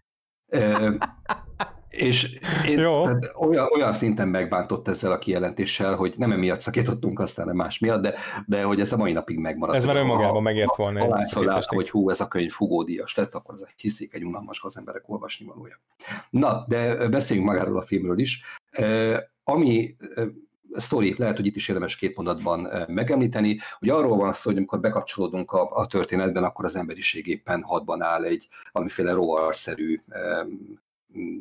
[1.89, 3.03] és én, Jó.
[3.03, 7.79] Tehát olyan, olyan szinten megbántott ezzel a kijelentéssel, hogy nem emiatt szakítottunk, aztán nem más
[7.79, 8.15] miatt, de,
[8.47, 9.79] de hogy ez a mai napig megmaradt.
[9.79, 11.01] Ez már önmagában megért volna.
[11.35, 14.79] Ha látta, hogy hú, ez a könyv fugódias lett, akkor ez hiszik egy unalmas az
[14.79, 15.81] emberek olvasni valója.
[16.31, 18.45] Na, de beszéljünk magáról a filmről is.
[19.45, 19.97] Ami
[20.73, 24.81] sztori, lehet, hogy itt is érdemes két mondatban megemlíteni, hogy arról van szó, hogy amikor
[24.81, 29.97] bekapcsolódunk a, a történetben, akkor az emberiség éppen hadban áll egy valamiféle rovarszerű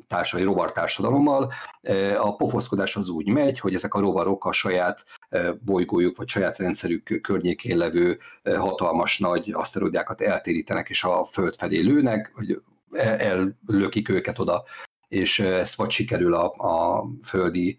[0.08, 1.52] társadalmi rovartársadalommal.
[1.82, 6.28] E, a pofoszkodás az úgy megy, hogy ezek a rovarok a saját e, bolygójuk vagy
[6.28, 12.62] saját rendszerük környékén levő hatalmas nagy aszteroidákat eltérítenek, és a Föld felé lőnek, hogy
[12.92, 14.64] ellökik őket oda
[15.08, 17.78] és ezt vagy sikerül a, a földi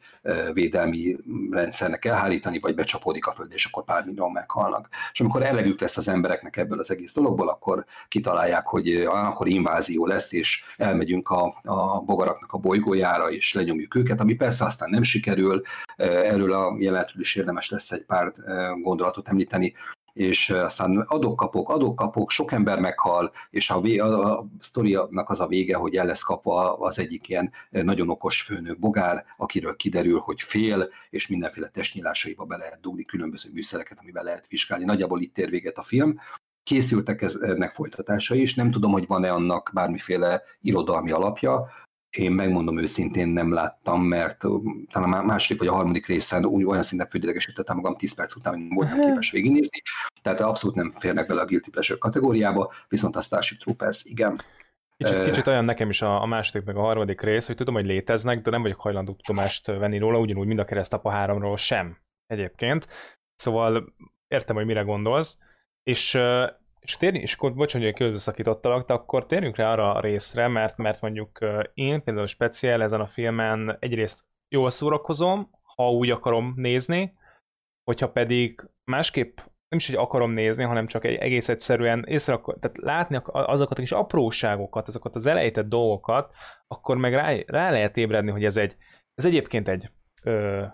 [0.52, 1.16] védelmi
[1.50, 4.88] rendszernek elhárítani, vagy becsapódik a föld, és akkor pár millió meghalnak.
[5.12, 10.06] És amikor elegük lesz az embereknek ebből az egész dologból, akkor kitalálják, hogy akkor invázió
[10.06, 15.02] lesz, és elmegyünk a, a bogaraknak a bolygójára, és lenyomjuk őket, ami persze aztán nem
[15.02, 15.62] sikerül.
[15.96, 18.32] Erről a jelenetről is érdemes lesz egy pár
[18.80, 19.74] gondolatot említeni
[20.18, 25.46] és aztán adok-kapok, adok-kapok, sok ember meghal, és a, vé, a, a sztorinak az a
[25.46, 30.42] vége, hogy el lesz kapva az egyik ilyen nagyon okos főnök bogár, akiről kiderül, hogy
[30.42, 34.84] fél, és mindenféle testnyilásaiba be lehet dugni különböző műszereket, amivel lehet vizsgálni.
[34.84, 36.20] Nagyjából itt ér véget a film.
[36.62, 41.68] Készültek ennek folytatásai is, nem tudom, hogy van-e annak bármiféle irodalmi alapja,
[42.10, 44.44] én megmondom őszintén nem láttam, mert
[44.90, 48.52] talán a második vagy a harmadik részen úgy, olyan szinten földélegesítettem magam 10 perc után,
[48.52, 49.78] hogy nem voltam képes végignézni,
[50.22, 54.40] tehát abszolút nem férnek bele a Guilty Pleasure kategóriába, viszont a Starship Troopers igen.
[54.96, 57.86] Kicsit, kicsit olyan nekem is a, a második meg a harmadik rész, hogy tudom, hogy
[57.86, 62.86] léteznek, de nem vagyok hajlandó tudomást venni róla, ugyanúgy mind a keresztapa háromról sem egyébként.
[63.34, 63.94] Szóval
[64.28, 65.38] értem, hogy mire gondolsz,
[65.82, 66.18] és
[66.80, 70.76] és, térni, és akkor bocs, hogy közbeszakítottalak, de akkor térjünk rá arra a részre, mert,
[70.76, 71.38] mert mondjuk
[71.74, 77.16] én például speciál ezen a filmen egyrészt jól szórakozom, ha úgy akarom nézni,
[77.84, 79.38] hogyha pedig másképp
[79.68, 83.80] nem is, hogy akarom nézni, hanem csak egy egész egyszerűen észre, tehát látni azokat a
[83.80, 86.34] kis apróságokat, azokat az elejtett dolgokat,
[86.66, 88.76] akkor meg rá, rá lehet ébredni, hogy ez egy,
[89.14, 89.90] ez egyébként egy
[90.24, 90.64] ö,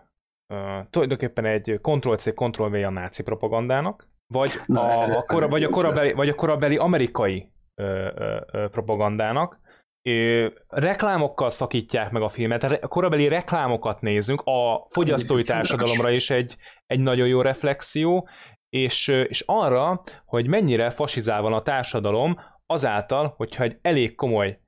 [0.46, 5.68] ö, tulajdonképpen egy Ctrl-C, Ctrl-V a náci propagandának, vagy, Na, a, a, kora, vagy, a
[5.68, 9.60] korabeli, vagy a korabeli amerikai ö, ö, ö, propagandának.
[10.08, 16.56] Ö, reklámokkal szakítják meg a filmet, a korabeli reklámokat nézünk, a fogyasztói társadalomra is egy,
[16.86, 18.28] egy nagyon jó reflexió,
[18.68, 24.60] és, és arra, hogy mennyire fasizál van a társadalom azáltal, hogyha egy elég komoly,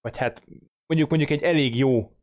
[0.00, 0.44] vagy hát
[0.86, 2.15] mondjuk mondjuk egy elég jó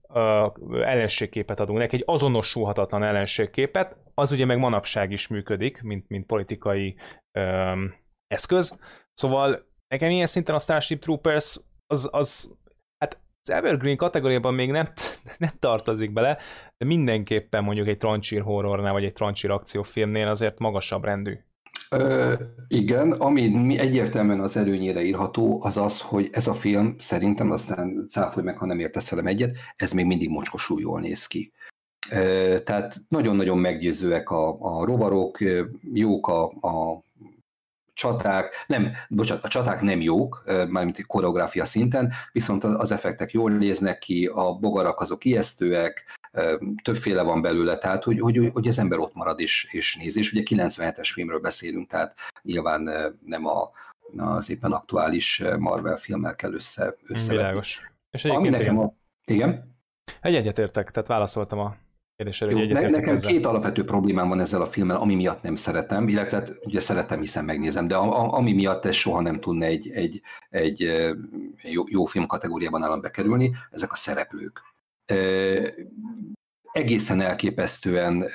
[0.84, 6.96] ellenségképet adunk neki, egy azonosulhatatlan ellenségképet, az ugye meg manapság is működik, mint, mint politikai
[7.38, 7.94] öm,
[8.28, 8.80] eszköz.
[9.14, 12.58] Szóval nekem ilyen szinten a Starship Troopers az, az
[12.98, 14.88] hát az Evergreen kategóriában még nem,
[15.38, 16.38] nem tartozik bele,
[16.78, 21.40] de mindenképpen mondjuk egy trancsír horrornál, vagy egy trancsír akciófilmnél azért magasabb rendű.
[21.94, 22.34] Ö,
[22.68, 28.46] igen, ami egyértelműen az előnyére írható, az az, hogy ez a film szerintem, aztán cáfolj
[28.46, 31.52] meg, ha nem értesz velem egyet, ez még mindig mocskosul jól néz ki.
[32.10, 35.38] Ö, tehát nagyon-nagyon meggyőzőek a, a rovarok,
[35.94, 37.04] jók a, a
[37.94, 44.00] csaták, nem, bocsánat, a csaták nem jók, mármint koreográfia szinten, viszont az effektek jól néznek
[44.00, 46.06] ki, a bogarak azok ijesztőek,
[46.84, 50.18] többféle van belőle, tehát hogy, hogy, hogy az ember ott marad és, és néz.
[50.18, 52.90] És ugye 97-es filmről beszélünk, tehát nyilván
[53.26, 53.72] nem a,
[54.18, 57.38] az éppen aktuális Marvel filmmel kell össze, összevetni.
[57.38, 57.82] Világos.
[58.12, 58.86] És Ami nekem igen.
[58.86, 58.94] A...
[59.26, 59.76] Igen?
[60.22, 61.76] Egy egyetértek, tehát válaszoltam a
[62.16, 63.32] kérdésre, hogy ne, Nekem ezzel.
[63.32, 67.20] két alapvető problémám van ezzel a filmmel, ami miatt nem szeretem, illetve hát ugye szeretem,
[67.20, 70.92] hiszen megnézem, de a, a, ami miatt ez soha nem tudna egy, egy, egy
[71.62, 74.62] jó, jó film kategóriában állam bekerülni, ezek a szereplők
[76.72, 78.26] egészen elképesztően,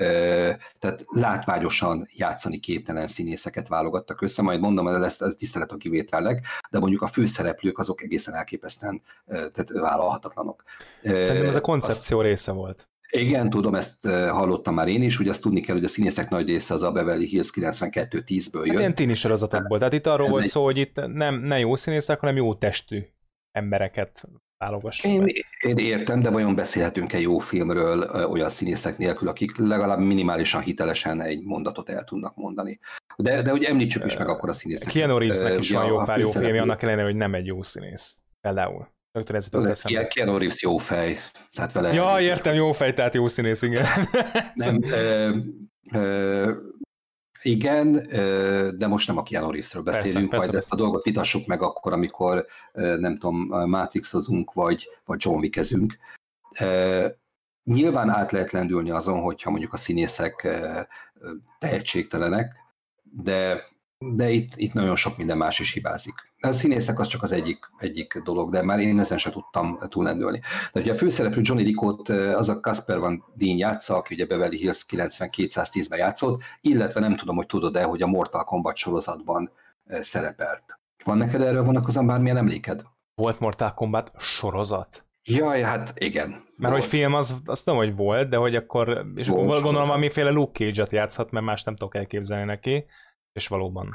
[0.78, 6.46] tehát látványosan játszani képtelen színészeket válogattak össze, majd mondom, hogy lesz a tisztelet a kivételnek,
[6.70, 10.62] de mondjuk a főszereplők azok egészen elképesztően tehát vállalhatatlanok.
[11.02, 12.88] Szerintem ez a koncepció azt, része volt.
[13.10, 16.46] Igen, tudom, ezt hallottam már én is, ugye azt tudni kell, hogy a színészek nagy
[16.46, 18.68] része az a Beverly Hills 92-10-ből jön.
[18.68, 20.50] Hát ilyen tini sorozatokból, tehát itt arról Ez volt egy...
[20.50, 23.06] szó, hogy itt nem, nem jó színészek, hanem jó testű
[23.52, 25.26] embereket válogassuk én,
[25.60, 31.44] én értem, de vajon beszélhetünk-e jó filmről olyan színészek nélkül, akik legalább minimálisan hitelesen egy
[31.44, 32.78] mondatot el tudnak mondani.
[33.16, 34.92] De, de hogy említsük is meg akkor a színészeket.
[34.92, 38.16] Keanu Reevesnek is van jó pár jó filmje, annak ellenére, hogy nem egy jó színész.
[38.40, 38.88] Például.
[39.12, 40.06] Rögtön ez jutott eszembe.
[40.06, 41.16] Keanu Reeves jó fej.
[41.52, 43.86] Tehát vele ja, értem, jó fej, tehát jó színész, igen.
[44.54, 45.36] Nem, ö,
[45.92, 46.52] ö,
[47.50, 47.92] igen,
[48.78, 50.56] de most nem a Keanu Reevesről beszélünk, persze, persze, majd persze.
[50.56, 55.98] ezt a dolgot vitassuk meg akkor, amikor nem tudom, Matrixozunk, vagy, vagy John Wickezünk.
[57.64, 60.48] Nyilván át lehet lendülni azon, hogyha mondjuk a színészek
[61.58, 62.56] tehetségtelenek,
[63.02, 63.60] de
[63.98, 66.14] de itt, itt nagyon sok minden más is hibázik.
[66.40, 70.40] A színészek az csak az egyik, egyik dolog, de már én ezen sem tudtam túlendülni.
[70.72, 74.56] De ugye a főszereplő Johnny Rickot az a Casper Van Dien játsza, aki ugye Beverly
[74.56, 79.50] Hills 9210-ben játszott, illetve nem tudom, hogy tudod-e, hogy a Mortal Kombat sorozatban
[80.00, 80.80] szerepelt.
[81.04, 82.82] Van neked erről vonatkozóan bármilyen emléked?
[83.14, 85.06] Volt Mortal Kombat sorozat?
[85.24, 86.28] Jaj, hát igen.
[86.30, 86.72] Mert volt.
[86.72, 90.64] hogy film az, azt nem, hogy volt, de hogy akkor, és volt, gondolom, valamiféle Luke
[90.64, 92.84] Cage-et játszhat, mert más nem tudok elképzelni neki
[93.38, 93.90] és valóban.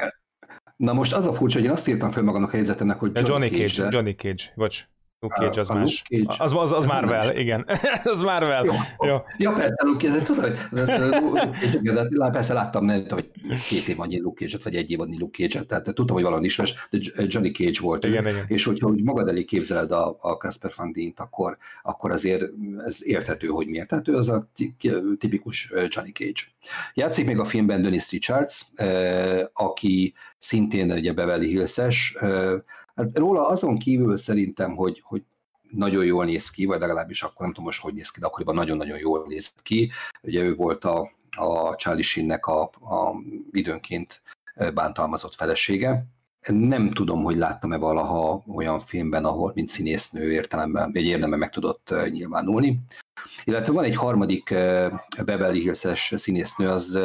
[0.75, 3.29] Na most az a furcsa, hogy én azt írtam fel magamnak a helyzetemnek, hogy Johnny,
[3.29, 3.67] Johnny Cage.
[3.67, 4.87] Cage Johnny Cage, bocs.
[5.23, 6.03] Luke Cage az a más.
[6.09, 6.35] Cage.
[6.37, 7.29] Az, az, az Marvel, más.
[7.35, 7.65] igen.
[8.03, 8.65] az Marvel.
[8.65, 8.73] Jó.
[9.07, 9.15] Jó.
[9.37, 10.57] Ja, persze, Luke Cage, tudod,
[12.07, 13.31] hogy persze láttam, nem tudom, hogy
[13.69, 16.45] két év annyi Luke Cage-et, vagy egy év annyi Luke Cage-et, tehát tudtam, hogy valami
[16.45, 18.29] ismeres, de Johnny Cage volt igen, ő.
[18.29, 18.45] Igen.
[18.47, 22.43] És hogyha hogy magad elé képzeled a, a Casper Van Dient, akkor, akkor azért
[22.85, 23.87] ez érthető, hogy miért.
[23.87, 24.47] Tehát ő az a
[25.17, 26.41] tipikus Johnny Cage.
[26.93, 28.65] Játszik még a filmben Dennis Richards,
[29.53, 32.17] aki szintén ugye Beverly Hills-es,
[32.95, 35.23] Hát róla azon kívül szerintem, hogy, hogy
[35.69, 38.55] nagyon jól néz ki, vagy legalábbis akkor nem tudom most, hogy néz ki, de akkoriban
[38.55, 39.91] nagyon-nagyon jól nézett ki.
[40.21, 43.15] Ugye ő volt a, a Charlie Sheen-nek a, a
[43.51, 44.21] időnként
[44.73, 46.05] bántalmazott felesége.
[46.47, 51.93] Nem tudom, hogy láttam-e valaha olyan filmben, ahol mint színésznő értelemben, egy érdemben meg tudott
[52.09, 52.79] nyilvánulni.
[53.43, 54.49] Illetve van egy harmadik
[55.25, 56.99] Beverly Hills-es színésznő, az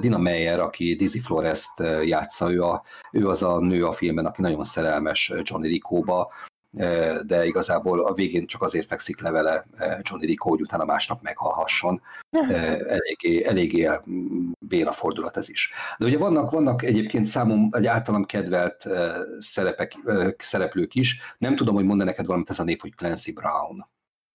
[0.00, 2.82] Dina Meyer, aki Dizzy Flores-t játsza, ő, a,
[3.12, 6.32] ő az a nő a filmben, aki nagyon szerelmes Johnny Rico-ba,
[7.26, 9.64] de igazából a végén csak azért fekszik le vele
[10.00, 12.02] Johnny Rico, hogy utána másnap meghalhasson.
[12.88, 13.90] Eléggé, eléggé
[14.58, 15.72] béna fordulat ez is.
[15.98, 18.88] De ugye vannak, vannak egyébként számom egy általam kedvelt
[19.38, 19.96] szerepek,
[20.38, 21.20] szereplők is.
[21.38, 23.86] Nem tudom, hogy mond neked valamit ez a név, hogy Clancy Brown.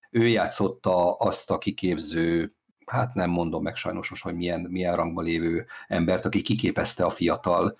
[0.09, 5.23] Ő játszotta azt a kiképző hát nem mondom meg sajnos most, hogy milyen, milyen rangban
[5.23, 7.77] lévő embert, aki kiképezte a fiatal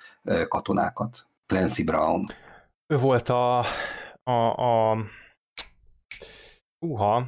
[0.48, 1.26] katonákat.
[1.46, 2.26] Clancy Brown.
[2.88, 3.64] Ő volt a,
[4.30, 4.98] a, a
[6.86, 7.28] uha,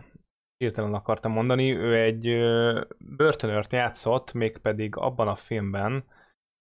[0.57, 2.23] hirtelen akartam mondani, ő egy
[3.15, 6.03] börtönört játszott, mégpedig abban a filmben,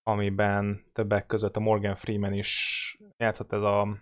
[0.03, 3.99] amiben többek között a Morgan Freeman is játszott ez a...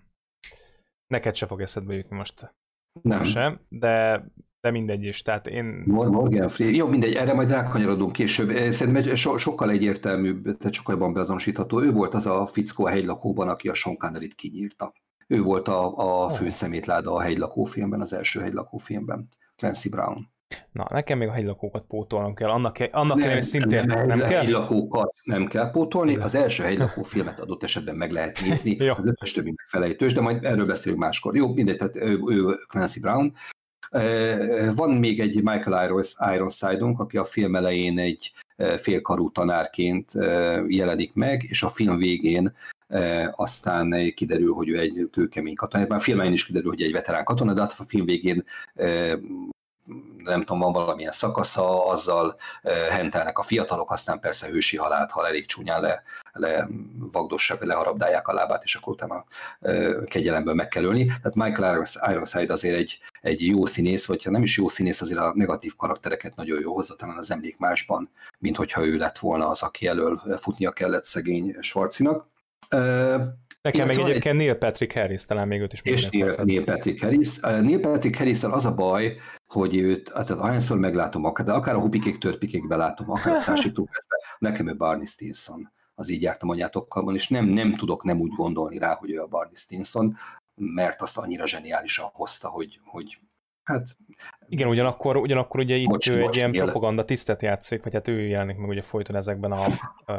[1.07, 2.55] Neked se fog eszedbe jutni most.
[3.03, 3.25] Nem.
[3.25, 4.25] Sem, de
[4.65, 5.83] de mindegy is, tehát én...
[5.87, 8.51] Morgan Freeman, jó, mindegy, erre majd rákanyarodunk később.
[8.73, 11.83] Szerintem so, sokkal egyértelműbb, tehát sokkal jobban beazonosítható.
[11.83, 14.93] Ő volt az a fickó a hegylakóban, aki a Sean Connery-t kinyírta.
[15.27, 16.33] Ő volt a, a oh.
[16.33, 20.33] főszemétláda a hegylakó filmben, az első hegylakó filmben, Clancy Brown.
[20.73, 22.51] Na, nekem még a hegylakókat pótolnom kell.
[22.51, 24.29] Annak, annak nem, kell, szintén nem, nem kell?
[24.29, 26.17] hegylakókat nem kell pótolni.
[26.17, 30.45] Az első hegylakó filmet adott esetben meg lehet nézni, az összes többi megfelejtős, de majd
[30.45, 31.37] erről beszélünk máskor.
[31.37, 33.35] Jó, mindegy, tehát ő, ő Clancy Brown.
[34.75, 38.33] Van még egy Michael Ironside-unk, aki a film elején egy
[38.77, 40.13] félkarú tanárként
[40.69, 42.55] jelenik meg, és a film végén
[43.33, 45.87] aztán kiderül, hogy ő egy kőkemény katona.
[45.89, 48.45] Már a filmen is kiderül, hogy egy veterán katona, de hát a film végén
[50.25, 52.37] nem tudom, van valamilyen szakasza, azzal
[52.91, 56.03] hentelnek a fiatalok, aztán persze hősi halált, ha elég csúnyán le,
[56.33, 59.25] le vagdossák, leharabdálják a lábát, és akkor utána
[60.07, 61.05] kegyelemből meg kell ölni.
[61.07, 65.21] Tehát Michael Ironside azért egy, egy jó színész, vagy ha nem is jó színész, azért
[65.21, 69.49] a negatív karaktereket nagyon jó hozza, talán az emlék másban, mint hogyha ő lett volna
[69.49, 72.33] az, aki elől futnia kellett szegény Schwarzinak.
[73.65, 74.35] Nekem meg egyébként egy...
[74.35, 77.41] Neil Patrick Harris, talán még őt is És Neil, Neil Patrick Harris.
[77.41, 81.81] Neil Patrick harris az a baj, hogy őt, tehát ahányszor meglátom, akár, de akár a
[81.81, 83.89] hupikék törpikékbe látom, akár a társító
[84.39, 85.73] nekem ő Barney Stinson.
[85.95, 89.27] Az így jártam anyátokkal, és nem, nem tudok nem úgy gondolni rá, hogy ő a
[89.27, 90.17] Barney Stinson,
[90.55, 93.19] mert azt annyira zseniálisan hozta, hogy, hogy
[93.65, 93.97] Hát,
[94.49, 98.09] igen, ugyanakkor, ugyanakkor ugye itt most, ő most egy ilyen propaganda tisztet játszik, vagy hát
[98.09, 99.65] ő jelenik meg ugye folyton ezekben a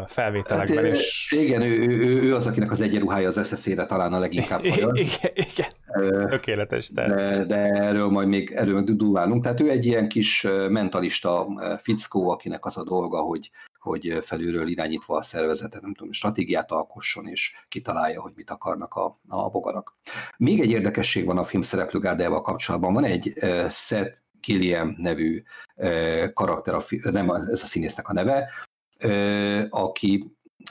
[0.05, 0.83] felvételekben.
[0.83, 1.35] Hát, és...
[1.37, 4.99] Igen, ő, ő, ő, az, akinek az egyenruhája az SSZ-re talán a leginkább hajaz.
[5.21, 6.29] Igen, igen.
[6.29, 6.91] Tökéletes.
[6.91, 7.07] De...
[7.07, 9.43] De, de erről majd még erről meg dudulálunk.
[9.43, 11.47] Tehát ő egy ilyen kis mentalista
[11.81, 13.51] fickó, akinek az a dolga, hogy
[13.85, 19.19] hogy felülről irányítva a szervezetet, nem tudom, stratégiát alkosson, és kitalálja, hogy mit akarnak a,
[19.27, 19.97] a bogarak.
[20.37, 22.93] Még egy érdekesség van a film szereplőgárdával kapcsolatban.
[22.93, 25.43] Van egy uh, Seth Gilliam nevű
[25.75, 26.81] uh, karakter, a,
[27.11, 28.49] nem ez a színésznek a neve,
[29.03, 30.23] uh, aki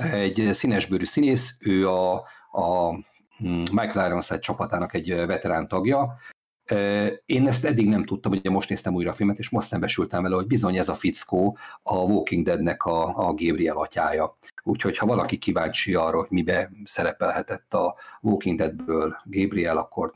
[0.02, 2.14] egy színesbőrű színész, ő a,
[2.50, 2.94] a
[3.36, 6.18] hm, Michael Ironside csapatának egy veterán tagja,
[7.24, 10.34] én ezt eddig nem tudtam, ugye most néztem újra a filmet, és most szembesültem vele,
[10.34, 14.36] hogy bizony ez a fickó a Walking Deadnek a, a Gabriel atyája.
[14.62, 20.12] Úgyhogy ha valaki kíváncsi arra, hogy mibe szerepelhetett a Walking Deadből Gabriel, akkor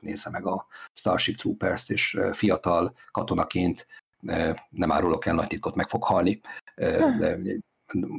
[0.00, 3.86] nézze meg a Starship Troopers-t, és fiatal katonaként
[4.70, 6.40] nem árulok el nagy titkot, meg fog halni,
[7.18, 7.38] de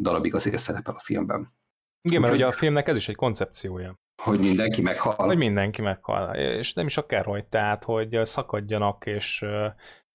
[0.01, 1.53] darabig azért szerepel a filmben.
[2.01, 3.99] Igen, mert ugye a filmnek ez is egy koncepciója.
[4.23, 5.27] Hogy mindenki meghal.
[5.27, 9.41] Hogy mindenki meghal, és nem is akár hogy, tehát, hogy szakadjanak, és,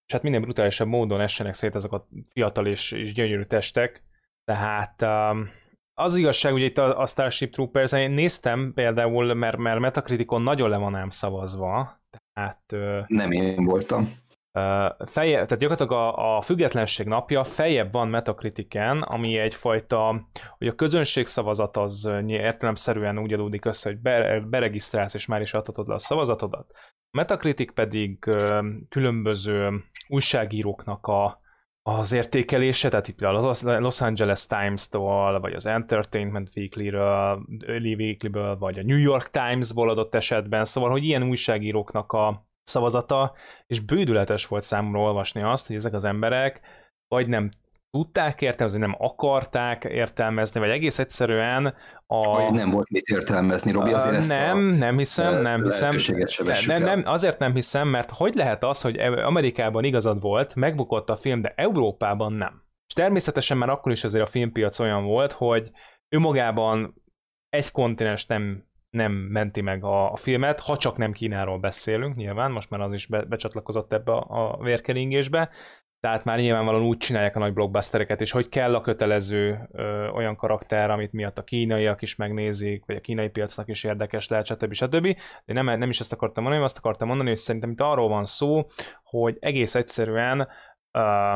[0.07, 4.03] és hát minden brutálisabb módon essenek szét ezek a fiatal és, és gyönyörű testek,
[4.45, 5.49] tehát um,
[5.95, 10.69] az igazság, ugye itt a, a Starship Troopers, én néztem például, mert, mert Metacriticon nagyon
[10.69, 12.01] le van ám szavazva,
[12.33, 12.75] tehát...
[13.07, 14.25] Nem én voltam
[15.05, 20.29] feje, tehát gyakorlatilag a, a függetlenség napja feljebb van Metacritiken, ami egyfajta,
[20.59, 23.99] hogy a közönség szavazat az értelemszerűen úgy adódik össze, hogy
[24.49, 26.73] beregisztrálsz és már is adhatod le a szavazatodat.
[27.11, 28.19] Metacritic pedig
[28.89, 31.41] különböző újságíróknak a,
[31.83, 38.83] az értékelése, tehát itt a Los Angeles Times-tól, vagy az Entertainment Weekly-ről, Weekly-ből, vagy a
[38.83, 43.35] New York Times-ból adott esetben, szóval, hogy ilyen újságíróknak a, szavazata,
[43.67, 46.61] és bődületes volt számomra olvasni azt, hogy ezek az emberek
[47.09, 47.49] vagy nem
[47.91, 51.75] tudták értelmezni, nem akarták értelmezni, vagy egész egyszerűen
[52.07, 52.43] a...
[52.43, 55.97] Vagy nem volt mit értelmezni, Robi, azért ezt Nem, a nem hiszem, nem hiszem.
[56.67, 61.17] Nem, nem, azért nem hiszem, mert hogy lehet az, hogy Amerikában igazad volt, megbukott a
[61.17, 62.63] film, de Európában nem.
[62.87, 65.71] És természetesen már akkor is azért a filmpiac olyan volt, hogy
[66.09, 67.03] ő magában
[67.49, 68.65] egy kontinens nem
[68.97, 72.93] nem menti meg a, a filmet, ha csak nem Kínáról beszélünk, nyilván, most már az
[72.93, 75.51] is be, becsatlakozott ebbe a, a vérkeringésbe,
[76.01, 80.37] tehát már nyilvánvalóan úgy csinálják a nagy blockbustereket, és hogy kell a kötelező ö, olyan
[80.37, 84.73] karakter, amit miatt a kínaiak is megnézik, vagy a kínai piacnak is érdekes lehet, stb.
[84.73, 85.19] stb.
[85.45, 88.25] De nem, nem is ezt akartam mondani, azt akartam mondani, hogy szerintem itt arról van
[88.25, 88.65] szó,
[89.03, 90.49] hogy egész egyszerűen
[90.91, 91.35] ö,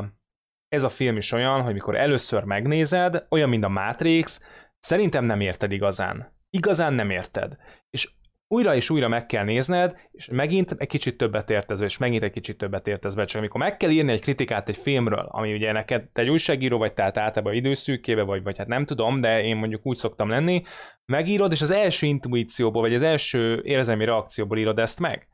[0.68, 4.40] ez a film is olyan, hogy mikor először megnézed, olyan, mint a Matrix,
[4.78, 7.57] szerintem nem érted igazán igazán nem érted.
[7.90, 8.12] És
[8.53, 12.30] újra és újra meg kell nézned, és megint egy kicsit többet értesz és megint egy
[12.30, 13.24] kicsit többet értesz be.
[13.24, 16.78] Csak amikor meg kell írni egy kritikát egy filmről, ami ugye neked te egy újságíró
[16.78, 20.62] vagy, tehát általában időszűkébe vagy, vagy hát nem tudom, de én mondjuk úgy szoktam lenni,
[21.05, 25.28] megírod, és az első intuícióból, vagy az első érzelmi reakcióból írod ezt meg.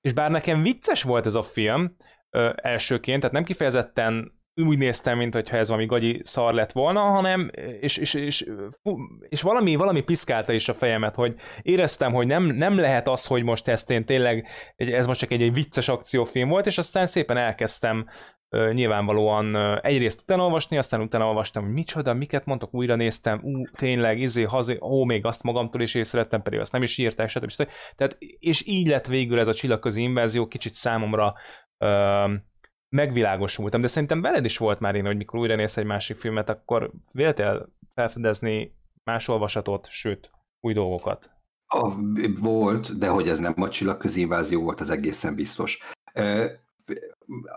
[0.00, 1.96] És bár nekem vicces volt ez a film,
[2.30, 7.00] ö, elsőként, tehát nem kifejezetten úgy néztem, mint hogyha ez valami gagyi szar lett volna,
[7.00, 7.50] hanem,
[7.80, 8.50] és, és, és,
[9.28, 13.42] és valami, valami piszkálta is a fejemet, hogy éreztem, hogy nem, nem lehet az, hogy
[13.42, 14.46] most ezt én tényleg,
[14.76, 18.06] ez most csak egy, egy vicces akciófilm volt, és aztán szépen elkezdtem
[18.72, 24.20] nyilvánvalóan egyrészt utána olvasni, aztán utána olvastam, hogy micsoda, miket mondtok, újra néztem, ú, tényleg,
[24.20, 27.50] izé, hazé, ó, még azt magamtól is észrevettem, pedig azt nem is írták, stb.
[27.50, 27.70] stb.
[27.96, 31.32] Tehát, és így lett végül ez a csillagközi invázió, kicsit számomra
[32.92, 36.48] megvilágosultam, de szerintem veled is volt már én, hogy mikor újra néz egy másik filmet,
[36.48, 38.74] akkor véltél felfedezni
[39.04, 40.30] más olvasatot, sőt,
[40.60, 41.30] új dolgokat?
[41.66, 41.90] A,
[42.40, 45.90] volt, de hogy ez nem a csillagközi invázió volt, az egészen biztos.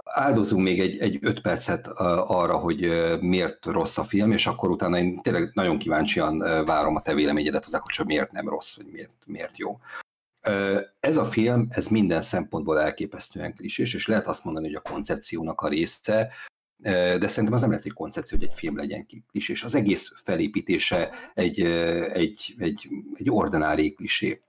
[0.03, 1.87] Áldozunk még egy, egy öt percet
[2.27, 2.79] arra, hogy
[3.21, 7.65] miért rossz a film, és akkor utána én tényleg nagyon kíváncsian várom a te véleményedet
[7.65, 9.79] az hogy miért nem rossz, vagy miért, miért jó.
[10.99, 15.61] Ez a film, ez minden szempontból elképesztően klisés, és lehet azt mondani, hogy a koncepciónak
[15.61, 16.31] a része,
[17.19, 19.63] de szerintem az nem lehet egy koncepció, hogy egy film legyen klisés.
[19.63, 24.41] Az egész felépítése egy, egy, egy, egy ordinári klisé.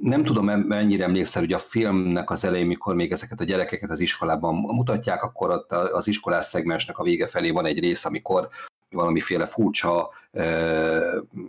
[0.00, 4.00] Nem tudom, mennyire emlékszel, hogy a filmnek az elején, mikor még ezeket a gyerekeket az
[4.00, 8.48] iskolában mutatják, akkor ott az iskolás szegmensnek a vége felé van egy rész, amikor
[8.92, 10.10] valamiféle furcsa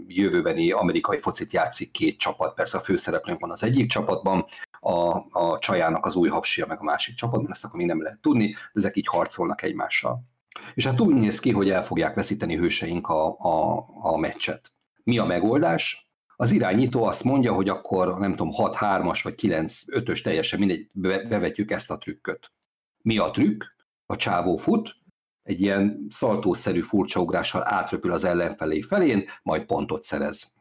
[0.08, 2.54] jövőbeni amerikai focit játszik két csapat.
[2.54, 4.46] Persze a főszereplőnk van az egyik csapatban,
[4.80, 8.20] a, a csajának az új hapsia meg a másik csapatban, ezt akkor még nem lehet
[8.20, 10.24] tudni, de ezek így harcolnak egymással.
[10.74, 14.72] És hát úgy néz ki, hogy el fogják veszíteni hőseink a, a, a meccset.
[15.04, 16.08] Mi a megoldás?
[16.36, 20.90] Az irányító azt mondja, hogy akkor nem tudom, 6-3-as vagy 9-5-ös teljesen mindegy,
[21.28, 22.52] bevetjük ezt a trükköt.
[23.02, 23.64] Mi a trükk?
[24.06, 24.96] A csávó fut,
[25.44, 30.54] egy ilyen szaltószerű furcsa ugrással átröpül az ellenfelé felén, majd pontot szerez.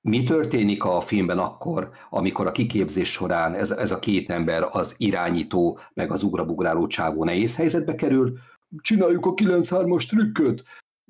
[0.00, 4.94] Mi történik a filmben akkor, amikor a kiképzés során ez, ez a két ember, az
[4.96, 8.38] irányító, meg az ugrabugráló csávó nehéz helyzetbe kerül?
[8.80, 10.62] Csináljuk a 9-3-as trükköt!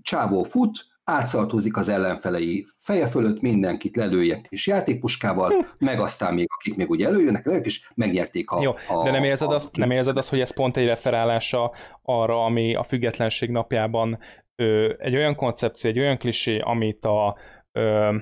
[0.02, 2.66] Csávó fut, átszaltozik az ellenfelei.
[2.80, 7.92] Feje fölött, mindenkit lelőjek kis játékpuskával, meg aztán még akik még ugye előjönnek, előjük is
[7.94, 8.62] megnyerték a...
[8.62, 11.72] Jó, a, de nem érzed, a, azt, nem érzed azt, hogy ez pont egy referálása
[12.02, 14.18] arra, ami a függetlenség napjában
[14.56, 17.36] ö, egy olyan koncepció, egy olyan klisé, amit a
[17.72, 18.16] ö,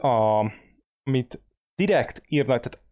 [0.00, 0.44] a,
[1.04, 1.42] amit
[1.74, 2.83] direkt írnak, tehát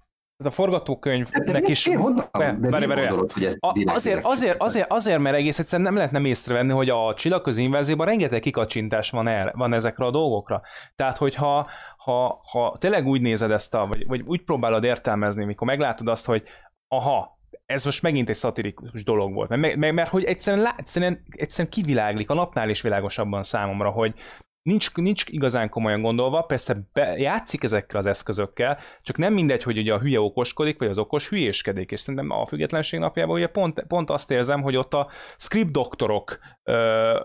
[0.47, 1.87] a forgatókönyvnek is...
[1.87, 5.19] Én honnan, be, de várj, várj, gondolod, hogy ez a, direkt, azért, azért, azért, azért,
[5.19, 9.73] mert egész egyszerűen nem lehetne észrevenni, hogy a csillagközi invázióban rengeteg kikacsintás van, el, van
[9.73, 10.63] ezekre a dolgokra.
[10.97, 15.67] Tehát, hogyha ha, ha tényleg úgy nézed ezt, a, vagy, vagy úgy próbálod értelmezni, mikor
[15.67, 16.43] meglátod azt, hogy
[16.89, 21.73] aha, ez most megint egy szatirikus dolog volt, mert, mert, mert hogy egyszerűen, egyszerűen, egyszerűen
[21.73, 24.15] kiviláglik, a napnál is világosabban számomra, hogy
[24.63, 29.79] nincs, nincs igazán komolyan gondolva, persze be, játszik ezekkel az eszközökkel, csak nem mindegy, hogy
[29.79, 33.85] ugye a hülye okoskodik, vagy az okos hülyéskedik, és szerintem a függetlenség napjában ugye pont,
[33.89, 36.73] pont azt érzem, hogy ott a script doktorok ö,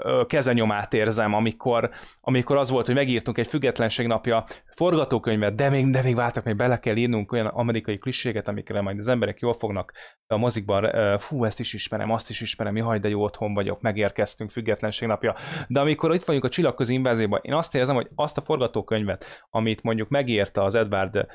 [0.04, 1.90] ö, kezenyomát érzem, amikor,
[2.22, 6.56] amikor az volt, hogy megírtunk egy függetlenség napja forgatókönyvet, de még, de még váltak, még
[6.56, 9.94] bele kell írnunk olyan amerikai kliséget, amikre majd az emberek jól fognak
[10.28, 14.50] a mozikban, fú, ezt is ismerem, azt is ismerem, jaj, de jó otthon vagyok, megérkeztünk
[14.50, 15.36] függetlenség napja.
[15.68, 16.94] De amikor itt vagyunk a csillagközi
[17.28, 21.26] invázióban, én azt érzem, hogy azt a forgatókönyvet, amit mondjuk megírta az Edward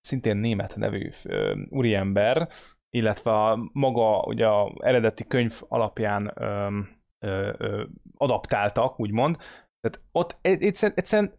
[0.00, 1.08] szintén német nevű
[1.68, 2.48] úriember,
[2.90, 6.68] illetve a maga ugye a eredeti könyv alapján ö,
[7.18, 7.84] ö, ö,
[8.16, 9.36] adaptáltak, úgymond.
[9.80, 11.32] Tehát ott egyszerűen, egyszerűen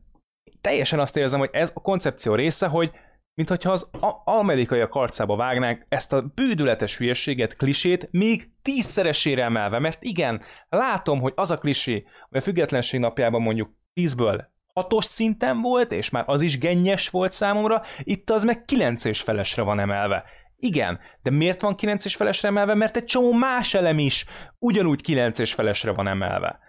[0.62, 2.92] teljesen azt érzem, hogy ez a koncepció része, hogy
[3.38, 3.90] mint hogyha az
[4.24, 11.34] amerikaiak arcába vágnánk ezt a bődületes hülyeséget, klisét még tízszeresére emelve, mert igen, látom, hogy
[11.36, 16.42] az a klisé, hogy a függetlenség napjában mondjuk tízből hatos szinten volt, és már az
[16.42, 20.24] is gennyes volt számomra, itt az meg kilenc és felesre van emelve.
[20.56, 22.76] Igen, de miért van 9 és felesre emelve?
[22.76, 24.26] Mert egy csomó más elem is
[24.60, 26.60] ugyanúgy 9 és felesre van emelve.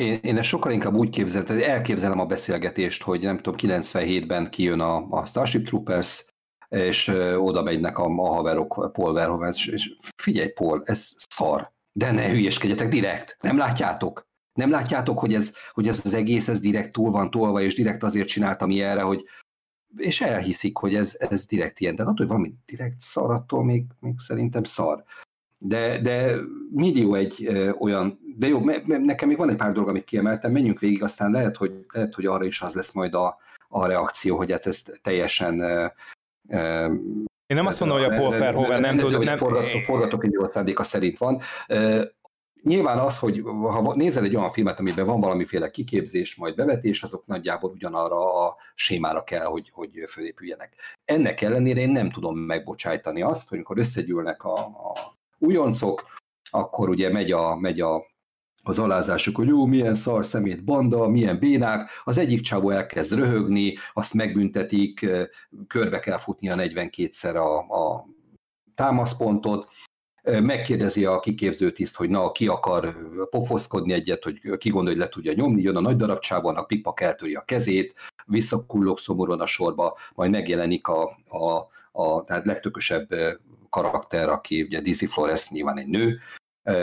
[0.00, 4.80] Én, én ezt sokkal inkább úgy képzelem, elképzelem a beszélgetést, hogy nem tudom, 97-ben kijön
[4.80, 6.24] a, a Starship Troopers,
[6.68, 11.72] és ö, oda megynek a, a haverok Paul Verhoeven, és, és figyelj Paul, ez szar,
[11.92, 14.28] de ne hülyeskedjetek direkt, nem látjátok?
[14.52, 18.02] Nem látjátok, hogy ez, hogy ez az egész, ez direkt túl van tolva, és direkt
[18.02, 19.24] azért csináltam ilyenre, hogy
[19.96, 21.94] és elhiszik, hogy ez, ez direkt ilyen.
[21.94, 25.04] De attól, hogy valami direkt szar, attól még, még szerintem szar.
[25.62, 26.34] De, de
[26.70, 30.04] millió egy ö, olyan, de jó, me, me, nekem még van egy pár dolog, amit
[30.04, 33.38] kiemeltem, menjünk végig, aztán lehet, hogy, lehet, hogy arra is az lesz majd a,
[33.68, 35.86] a reakció, hogy hát ez teljesen ö,
[36.48, 36.92] ö,
[37.50, 39.24] én nem azt mondom, hogy a Paul Verhoeven nem tud...
[39.24, 39.36] Nem,
[39.84, 41.40] forgatókönyv szándéka szerint van.
[42.62, 47.26] Nyilván az, hogy ha nézel egy olyan filmet, amiben van valamiféle kiképzés, majd bevetés, azok
[47.26, 50.74] nagyjából ugyanarra a sémára kell, hogy, hogy fölépüljenek.
[51.04, 56.04] Ennek ellenére én nem tudom megbocsájtani azt, hogy amikor összegyűlnek a, a újoncok,
[56.50, 58.04] akkor ugye megy, a, megy a,
[58.62, 63.74] az alázásuk, hogy jó, milyen szar szemét banda, milyen bénák, az egyik csávó elkezd röhögni,
[63.92, 65.06] azt megbüntetik,
[65.66, 68.06] körbe kell futnia 42-szer a, a
[68.74, 69.68] támaszpontot,
[70.22, 72.96] megkérdezi a kiképző hogy na, ki akar
[73.30, 76.94] pofoszkodni egyet, hogy ki gondolja, hogy le tudja nyomni, jön a nagy darabcsában, a pipa
[76.96, 77.94] eltöri a kezét,
[78.26, 83.08] visszakullog szomorúan a sorba, majd megjelenik a, a, a tehát legtökösebb
[83.70, 86.18] karakter, aki ugye Dizzy Flores nyilván egy nő,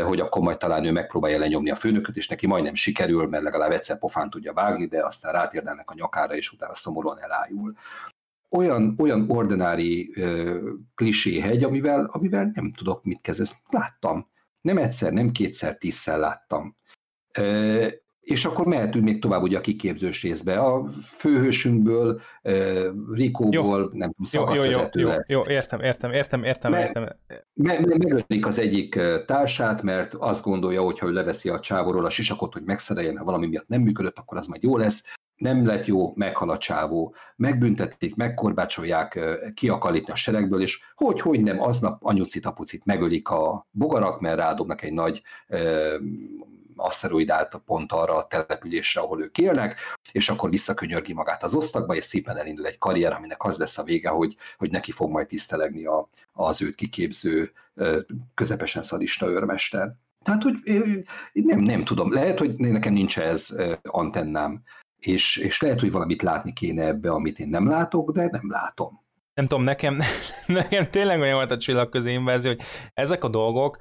[0.03, 3.71] hogy akkor majd talán ő megpróbálja lenyomni a főnököt, és neki majdnem sikerül, mert legalább
[3.71, 7.73] egyszer pofán tudja vágni, de aztán rátérdelnek a nyakára, és utána szomorúan elájul
[8.49, 13.49] olyan, olyan ordinári uh, hegy, amivel, amivel nem tudok mit kezdeni.
[13.69, 14.29] Láttam.
[14.61, 16.77] Nem egyszer, nem kétszer, tízszer láttam.
[18.27, 20.59] És akkor mehetünk még tovább ugye a kiképzős részbe.
[20.59, 22.21] A főhősünkből,
[23.11, 23.99] Rikóból, jó.
[23.99, 25.29] nem tudom, szakaszvezető jó, jó, lesz.
[25.29, 27.03] Jó, értem, értem, értem, értem, me, értem.
[27.53, 32.05] Me, me, megölik az egyik társát, mert azt gondolja, hogy ha ő leveszi a csávorról
[32.05, 35.03] a sisakot, hogy megszereljen, ha valami miatt nem működött, akkor az majd jó lesz
[35.35, 39.19] nem lett jó, meghal a csávó, megbüntették, megkorbácsolják,
[39.53, 44.19] ki akar lépni a seregből, és hogy, hogy nem, aznap anyucit, apucit megölik a bogarak,
[44.19, 45.21] mert rádobnak egy nagy
[46.77, 49.79] ö, aszteroidát pont arra a településre, ahol ők élnek,
[50.11, 53.83] és akkor visszakönyörgi magát az osztagba, és szépen elindul egy karrier, aminek az lesz a
[53.83, 57.51] vége, hogy, hogy neki fog majd tisztelegni a, az őt kiképző
[58.33, 59.95] közepesen szadista őrmester.
[60.23, 60.55] Tehát, hogy
[61.33, 64.63] nem, nem tudom, lehet, hogy nekem nincs ez antennám,
[64.99, 69.05] és, és lehet, hogy valamit látni kéne ebbe, amit én nem látok, de nem látom.
[69.33, 69.99] Nem tudom, nekem,
[70.47, 72.61] nekem tényleg olyan volt a csillagközi invázió, hogy
[72.93, 73.77] ezek a dolgok,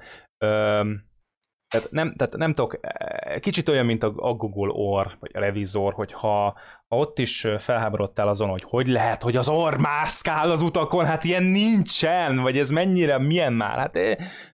[1.69, 5.39] tehát nem, tehát nem tudok, e, kicsit olyan, mint a, a Google Or, vagy a
[5.39, 10.51] revizor, hogy ha, ha ott is felháborodtál azon, hogy hogy lehet, hogy az orr mászkál
[10.51, 13.99] az utakon, hát ilyen nincsen, vagy ez mennyire, milyen már, hát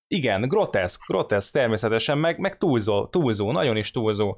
[0.08, 4.38] Igen, groteszk, groteszk természetesen, meg, meg túlzó, túlzó, nagyon is túlzó.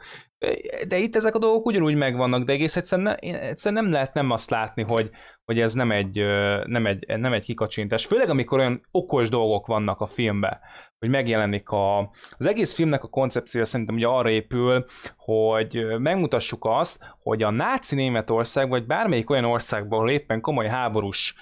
[0.87, 4.31] De itt ezek a dolgok ugyanúgy megvannak, de egész egyszerűen, ne, egyszerűen nem lehet nem
[4.31, 5.09] azt látni, hogy,
[5.45, 6.25] hogy ez nem egy,
[6.65, 8.05] nem, egy, nem egy kikacsintás.
[8.05, 10.59] Főleg, amikor olyan okos dolgok vannak a filmben,
[10.99, 11.99] hogy megjelenik a...
[12.31, 14.83] Az egész filmnek a koncepciója szerintem ugye arra épül,
[15.25, 21.35] hogy megmutassuk azt, hogy a náci Németország, vagy bármelyik olyan országban, ahol éppen komoly háborús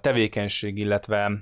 [0.00, 1.32] tevékenység, illetve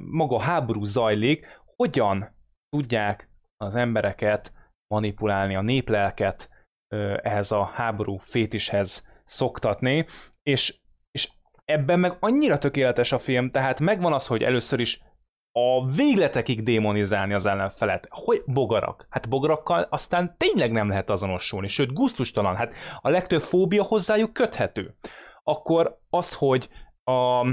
[0.00, 2.36] maga a háború zajlik, hogyan
[2.68, 4.52] tudják az embereket
[4.94, 6.50] manipulálni, a néplelket
[7.22, 10.04] ehhez a háború fétishez szoktatni,
[10.42, 11.30] és, és
[11.64, 15.00] ebben meg annyira tökéletes a film, tehát megvan az, hogy először is
[15.52, 18.06] a végletekig démonizálni az ellenfelet.
[18.10, 19.06] Hogy bogarak?
[19.10, 22.56] Hát bogarakkal aztán tényleg nem lehet azonosulni, sőt, guztustalan.
[22.56, 24.94] Hát a legtöbb fóbia hozzájuk köthető.
[25.42, 26.68] Akkor az, hogy
[27.04, 27.46] a,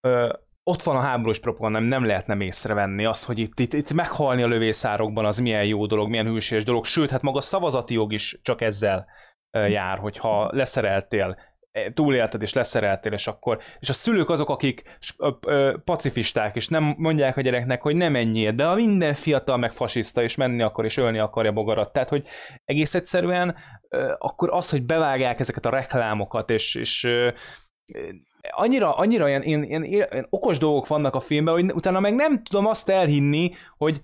[0.00, 0.32] ö,
[0.62, 3.92] ott van a háborús propaganda, nem, nem lehet nem észrevenni az, hogy itt, itt, itt
[3.92, 7.94] meghalni a lövészárokban az milyen jó dolog, milyen hűséges dolog, sőt, hát maga a szavazati
[7.94, 9.06] jog is csak ezzel
[9.50, 11.36] jár, hogyha leszereltél
[11.94, 14.98] túlélted és leszereltél, és akkor, és a szülők azok, akik
[15.84, 20.22] pacifisták, és nem mondják a gyereknek, hogy nem menjél, de a minden fiatal meg fasiszta,
[20.22, 21.92] és menni akar, és ölni akarja bogarat.
[21.92, 22.26] Tehát, hogy
[22.64, 23.56] egész egyszerűen
[24.18, 27.08] akkor az, hogy bevágják ezeket a reklámokat, és, és
[28.50, 32.42] annyira, annyira ilyen, ilyen, ilyen, ilyen okos dolgok vannak a filmben, hogy utána meg nem
[32.42, 34.00] tudom azt elhinni, hogy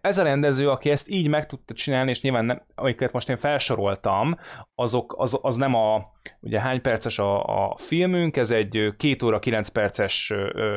[0.00, 3.36] ez a rendező, aki ezt így meg tudta csinálni, és nyilván nem, amiket most én
[3.36, 4.38] felsoroltam,
[4.74, 6.10] azok, az, az nem a,
[6.40, 10.32] ugye hány perces a, a filmünk, ez egy két óra, kilenc perces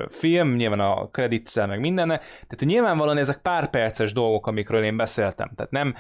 [0.08, 5.52] film, nyilván a kreditszel, meg mindenne, tehát nyilvánvalóan ezek pár perces dolgok, amikről én beszéltem,
[5.56, 5.96] tehát nem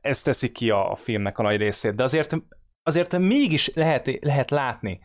[0.00, 2.36] ez teszi ki a, a filmnek a nagy részét, de azért,
[2.82, 5.00] azért mégis lehet, lehet látni,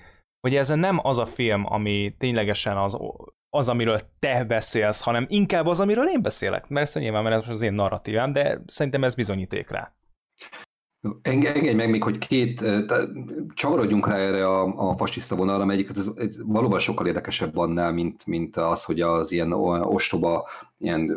[0.47, 2.97] hogy ez nem az a film, ami ténylegesen az,
[3.55, 6.69] az, amiről te beszélsz, hanem inkább az, amiről én beszélek.
[6.69, 9.93] Mert nyilván mert ez az én narratívám, de szerintem ez bizonyíték rá.
[11.21, 12.63] Engedj meg még, hogy két,
[13.53, 18.25] csavarodjunk rá erre a, a fasiszta vonalra, melyiket ez, ez valóban sokkal érdekesebb annál, mint,
[18.25, 19.51] mint az, hogy az ilyen
[19.81, 21.11] ostoba, ilyen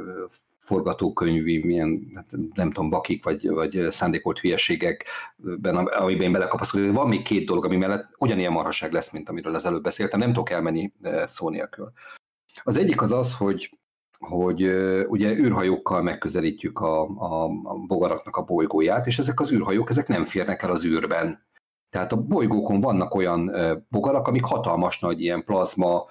[0.58, 6.92] forgatókönyvi, milyen, hát nem tudom, bakik, vagy, vagy szándékolt hülyeségekben, amiben én belekapaszkodom.
[6.92, 10.32] Van még két dolog, ami mellett ugyanilyen marhaság lesz, mint amiről az előbb beszéltem, nem
[10.32, 10.92] tudok elmenni
[11.24, 11.92] szó nélkül.
[12.62, 13.78] Az egyik az az, hogy
[14.18, 14.62] hogy
[15.08, 20.24] ugye űrhajókkal megközelítjük a, a, a bogaraknak a bolygóját, és ezek az űrhajók, ezek nem
[20.24, 21.46] férnek el az űrben.
[21.90, 23.50] Tehát a bolygókon vannak olyan
[23.88, 26.06] bogarak, amik hatalmas nagy ilyen plazma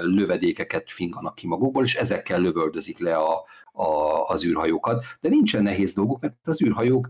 [0.00, 5.04] lövedékeket finganak ki magukból, és ezekkel lövöldözik le a, a, az űrhajókat.
[5.20, 7.08] De nincsen nehéz dolguk, mert az űrhajók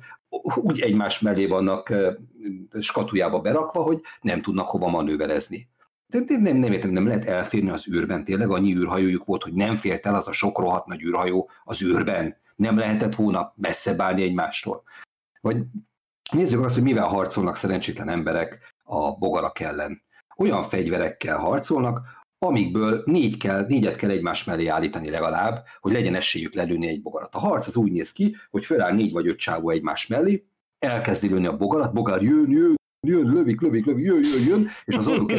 [0.54, 1.92] úgy egymás mellé vannak
[2.80, 5.68] skatujába berakva, hogy nem tudnak hova manőverezni.
[6.08, 8.24] De nem, nem, nem értem, nem lehet elférni az űrben.
[8.24, 11.82] Tényleg annyi űrhajójuk volt, hogy nem fért el az a sok rohadt nagy űrhajó az
[11.82, 12.36] űrben.
[12.56, 14.82] Nem lehetett volna messze állni egymástól.
[15.40, 15.56] Vagy
[16.32, 20.02] nézzük azt, hogy mivel harcolnak szerencsétlen emberek a bogarak ellen.
[20.36, 22.00] Olyan fegyverekkel harcolnak,
[22.38, 27.34] amikből négy kell, négyet kell egymás mellé állítani legalább, hogy legyen esélyük lelőni egy bogarat.
[27.34, 30.46] A harc az úgy néz ki, hogy föláll négy vagy öt csávó egymás mellé,
[30.78, 32.74] elkezdi lőni a bogarat, bogár jön, jön,
[33.06, 35.32] jön, lövik, lövik, lövik, jön, jön, jön, és az orruk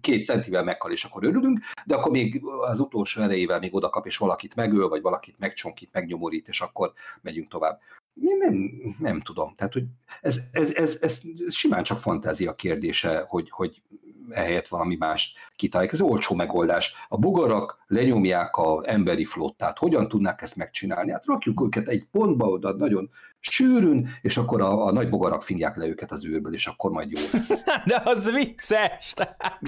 [0.00, 4.06] két centivel meghal, és akkor örülünk, de akkor még az utolsó erejével még oda kap,
[4.06, 6.92] és valakit megöl, vagy valakit megcsonkít, megnyomorít, és akkor
[7.22, 7.80] megyünk tovább.
[8.22, 9.54] Én nem, nem tudom.
[9.56, 9.84] Tehát, hogy
[10.20, 13.82] ez, ez, ez, ez simán csak fantázia kérdése, hogy, hogy
[14.30, 15.94] ehelyett valami más kitalálják.
[15.94, 16.94] Ez olcsó megoldás.
[17.08, 19.78] A bogarak lenyomják a emberi flottát.
[19.78, 21.10] Hogyan tudnák ezt megcsinálni?
[21.10, 23.10] Hát rakjuk őket egy pontba oda nagyon
[23.40, 27.10] sűrűn, és akkor a, a nagy bogarak fingják le őket az űrből, és akkor majd
[27.10, 27.64] jó lesz.
[27.86, 29.12] De az vicces!
[29.12, 29.60] Tehát,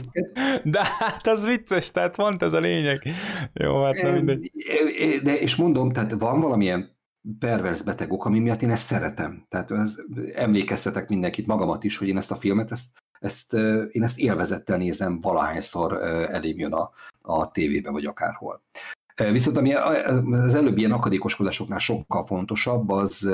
[0.64, 3.02] de hát az vicces, tehát pont ez a lényeg.
[3.52, 4.52] Jó, hát nem mindegy.
[5.22, 7.00] De, és mondom, tehát van valamilyen
[7.38, 9.46] pervers betegok, ami miatt én ezt szeretem.
[9.48, 9.94] Tehát ez,
[10.34, 12.86] emlékeztetek mindenkit, magamat is, hogy én ezt a filmet, ezt
[13.22, 13.52] ezt,
[13.90, 15.92] én ezt élvezettel nézem, valahányszor
[16.30, 16.90] elém jön a,
[17.22, 18.62] a tévébe, vagy akárhol.
[19.16, 23.32] Viszont ami az előbbi ilyen akadékoskodásoknál sokkal fontosabb, az,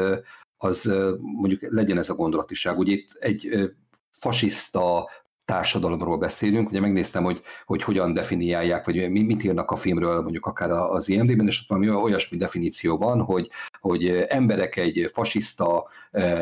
[0.56, 2.78] az mondjuk legyen ez a gondolatiság.
[2.78, 3.72] Ugye itt egy
[4.10, 5.10] fasiszta
[5.48, 6.68] társadalomról beszélünk.
[6.68, 11.46] Ugye megnéztem, hogy, hogy hogyan definiálják, vagy mit írnak a filmről, mondjuk akár az IMD-ben,
[11.46, 15.88] és ott valami olyasmi definíció van, hogy, hogy emberek egy fasiszta,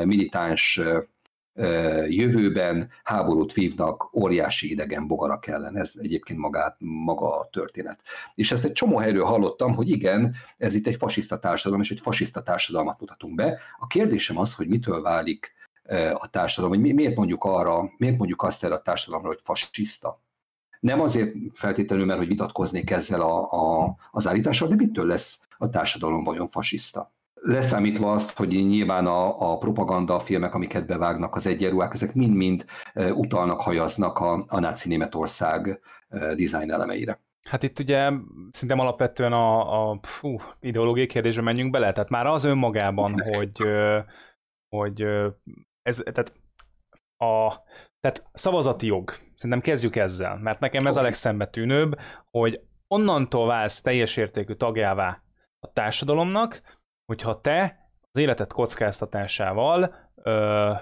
[0.05, 0.81] militáns
[2.09, 5.77] jövőben háborút vívnak óriási idegen bogarak ellen.
[5.77, 8.03] Ez egyébként magát, maga a történet.
[8.35, 12.01] És ezt egy csomó helyről hallottam, hogy igen, ez itt egy fasiszta társadalom, és egy
[12.01, 13.59] fasiszta társadalmat mutatunk be.
[13.79, 15.56] A kérdésem az, hogy mitől válik
[16.15, 20.23] a társadalom, hogy miért mondjuk arra, miért mondjuk azt erre a társadalomra, hogy fasiszta.
[20.81, 25.69] Nem azért feltétlenül, mert hogy vitatkoznék ezzel a, a, az állítással, de mitől lesz a
[25.69, 27.15] társadalom vajon fasiszta.
[27.35, 32.65] Leszámítva azt, hogy nyilván a, a propaganda filmek, amiket bevágnak az egyenruhák, ezek mind-mind
[32.95, 35.81] utalnak, hajaznak a, a náci Németország
[36.11, 37.21] design elemeire.
[37.49, 38.11] Hát itt ugye
[38.51, 43.63] szerintem alapvetően a, a fú, ideológiai kérdésbe menjünk bele, tehát már az önmagában, hogy,
[44.69, 45.07] hogy
[45.87, 46.33] ez, tehát
[47.17, 47.63] a
[48.01, 51.99] tehát szavazati jog, szerintem kezdjük ezzel, mert nekem ez a legszembetűnőbb,
[52.31, 55.23] hogy onnantól válsz teljes értékű tagjává
[55.59, 56.63] a társadalomnak,
[57.07, 60.73] hogyha te az életet kockáztatásával ö,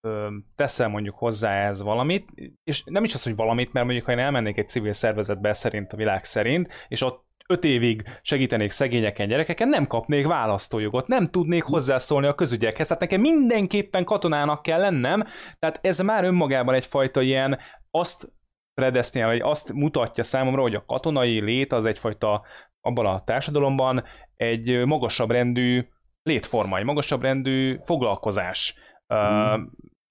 [0.00, 2.32] ö, teszel mondjuk hozzá ez valamit,
[2.64, 5.92] és nem is az, hogy valamit, mert mondjuk ha én elmennék egy civil szervezetbe szerint
[5.92, 11.62] a világ szerint, és ott öt évig segítenék szegényeken, gyerekeken, nem kapnék választójogot, nem tudnék
[11.62, 15.24] hozzászólni a közügyekhez, tehát nekem mindenképpen katonának kell lennem,
[15.58, 17.58] tehát ez már önmagában egyfajta ilyen
[17.90, 18.32] azt
[18.74, 22.44] predestinál, vagy azt mutatja számomra, hogy a katonai lét az egyfajta
[22.80, 24.04] abban a társadalomban
[24.36, 25.88] egy magasabb rendű
[26.22, 28.74] létforma, egy magasabb rendű foglalkozás.
[29.14, 29.62] Mm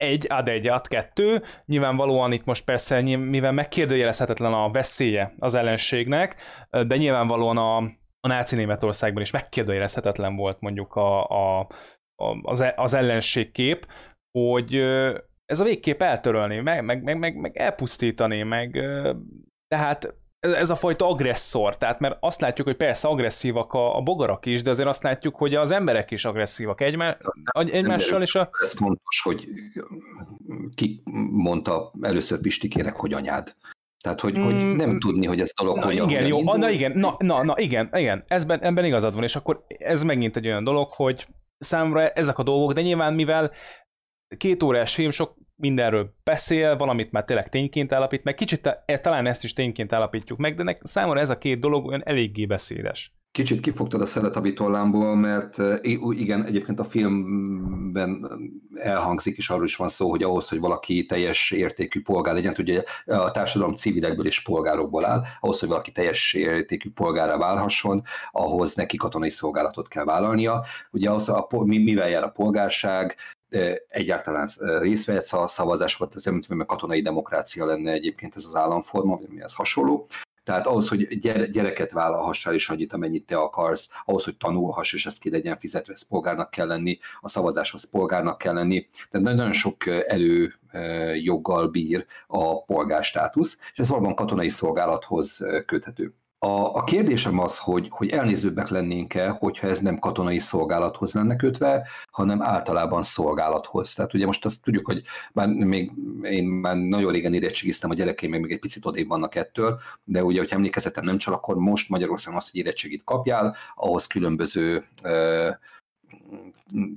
[0.04, 6.36] egy, ad egy, ad kettő, nyilvánvalóan itt most persze, mivel megkérdőjelezhetetlen a veszélye az ellenségnek,
[6.70, 7.78] de nyilvánvalóan a,
[8.20, 11.68] a náci Németországban is megkérdőjelezhetetlen volt mondjuk a, a,
[12.42, 13.88] az, e, az ellenségkép,
[14.40, 14.76] hogy
[15.46, 18.80] ez a végkép eltörölni, meg, meg, meg, meg elpusztítani, meg
[19.68, 24.46] tehát ez a fajta agresszor, tehát mert azt látjuk, hogy persze agresszívak a, a bogarak
[24.46, 27.18] is, de azért azt látjuk, hogy az emberek is agresszívak egymá,
[27.54, 28.50] egymással, és a...
[28.62, 29.48] Ez fontos, hogy
[30.76, 33.56] ki mondta először Pistikének, hogy anyád.
[34.04, 36.58] Tehát, hogy, mm, hogy nem tudni, hogy ez a dolog na, hogyan, igen, jó, indul.
[36.58, 40.36] na igen, na, na, na igen, igen, ezben, ebben igazad van, és akkor ez megint
[40.36, 41.28] egy olyan dolog, hogy
[41.58, 43.52] számomra ezek a dolgok, de nyilván mivel
[44.38, 49.26] két órás film sok mindenről beszél, valamit már tényleg tényként állapít meg, kicsit e, talán
[49.26, 53.14] ezt is tényként állapítjuk meg, de számomra ez a két dolog olyan eléggé beszédes.
[53.32, 55.58] Kicsit kifogtad a szelet a vitollámból, mert
[56.10, 58.30] igen, egyébként a filmben
[58.76, 62.84] elhangzik, és arról is van szó, hogy ahhoz, hogy valaki teljes értékű polgár legyen, ugye
[63.06, 68.98] a társadalom civilekből és polgárokból áll, ahhoz, hogy valaki teljes értékű polgára válhasson, ahhoz neki
[68.98, 70.64] katonai szolgálatot kell vállalnia.
[70.92, 73.16] Ugye ahhoz, a, mivel jár a polgárság,
[73.88, 79.40] egyáltalán részt vehetsz a szavazásokat, ez nem katonai demokrácia lenne egyébként ez az államforma, vagy
[79.40, 80.08] ez hasonló.
[80.44, 81.20] Tehát ahhoz, hogy
[81.52, 85.94] gyereket vállalhassál, és annyit, amennyit te akarsz, ahhoz, hogy tanulhass, és ezt ki legyen fizetve,
[85.94, 88.90] ez polgárnak kell lenni, a szavazáshoz polgárnak kell lenni.
[89.10, 90.54] Tehát nagyon sok elő
[91.24, 96.14] joggal bír a polgárstátusz, és ez valóban katonai szolgálathoz köthető.
[96.44, 101.88] A, a kérdésem az, hogy, hogy elnézőbbek lennénk-e, hogyha ez nem katonai szolgálathoz lenne kötve,
[102.12, 103.94] hanem általában szolgálathoz.
[103.94, 105.92] Tehát ugye most azt tudjuk, hogy már még
[106.22, 110.40] én már nagyon régen érettségiztem, a gyerekeim még egy picit odébb vannak ettől, de ugye,
[110.40, 114.84] hogyha emlékezetem nem csak, akkor most Magyarországon azt, hogy érettségit kapjál, ahhoz különböző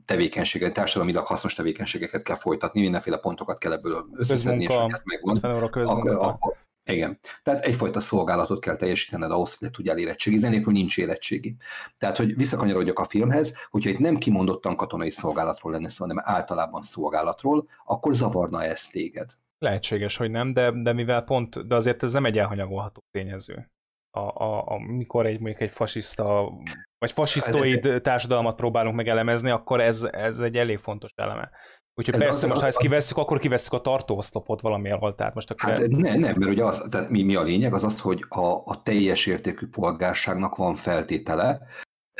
[0.04, 5.36] tevékenységet, társadalmilag hasznos tevékenységeket kell folytatni, mindenféle pontokat kell ebből összeszedni, és ez megvan.
[5.72, 6.56] Akkor, akkor,
[6.92, 7.18] igen.
[7.42, 11.56] Tehát egyfajta szolgálatot kell teljesítened ahhoz, hogy le tudjál érettségizni, nélkül nincs érettségi.
[11.98, 16.82] Tehát, hogy visszakanyarodjak a filmhez, hogyha itt nem kimondottan katonai szolgálatról lenne szó, hanem általában
[16.82, 19.30] szolgálatról, akkor zavarna ezt téged.
[19.58, 23.70] Lehetséges, hogy nem, de, de mivel pont, de azért ez nem egy elhanyagolható tényező.
[24.10, 26.52] A, a, a, mikor egy, mondjuk egy fasiszta,
[26.98, 31.50] vagy fasisztoid társadalmat próbálunk megelemezni, akkor ez, ez egy elég fontos eleme.
[31.98, 35.50] Úgyhogy ez persze, az, most ha ezt kivesszük, akkor kivesszük a tartóoszlopot valamilyen tehát most
[35.50, 35.70] akkor...
[35.70, 38.46] Hát nem, nem, mert ugye az, tehát mi, mi a lényeg, az az, hogy a,
[38.46, 41.66] a teljes értékű polgárságnak van feltétele,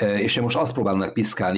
[0.01, 1.13] és én most azt próbálom meg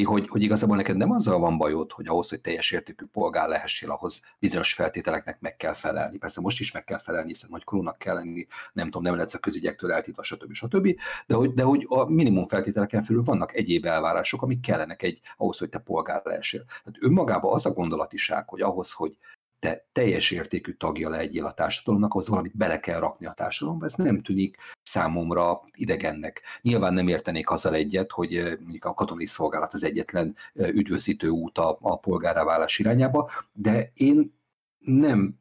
[0.05, 3.91] hogy, hogy igazából neked nem azzal van bajod, hogy ahhoz, hogy teljes értékű polgár lehessél,
[3.91, 6.19] ahhoz bizonyos feltételeknek meg kell felelni.
[6.19, 9.35] Persze most is meg kell felelni, hiszen nagy krónak kell lenni, nem tudom, nem lehetsz
[9.35, 10.53] a közügyektől eltítva, stb.
[10.53, 10.95] stb.
[11.27, 15.59] De hogy, de hogy a minimum feltételeken felül vannak egyéb elvárások, amik kellenek egy, ahhoz,
[15.59, 16.65] hogy te polgár lehessél.
[16.65, 19.19] Tehát önmagában az a gondolatiság, hogy ahhoz, hogy
[19.59, 23.95] te teljes értékű tagja legyél a társadalomnak, ahhoz valamit bele kell rakni a társadalomba, ez
[23.95, 26.43] nem tűnik számomra idegennek.
[26.63, 31.77] Nyilván nem értenék azzal egyet, hogy mondjuk a katonai szolgálat az egyetlen üdvözítő út a,
[31.81, 34.37] a polgáráválás irányába, de én
[34.79, 35.39] nem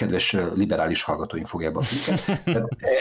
[0.00, 1.82] kedves liberális hallgatóink fogják a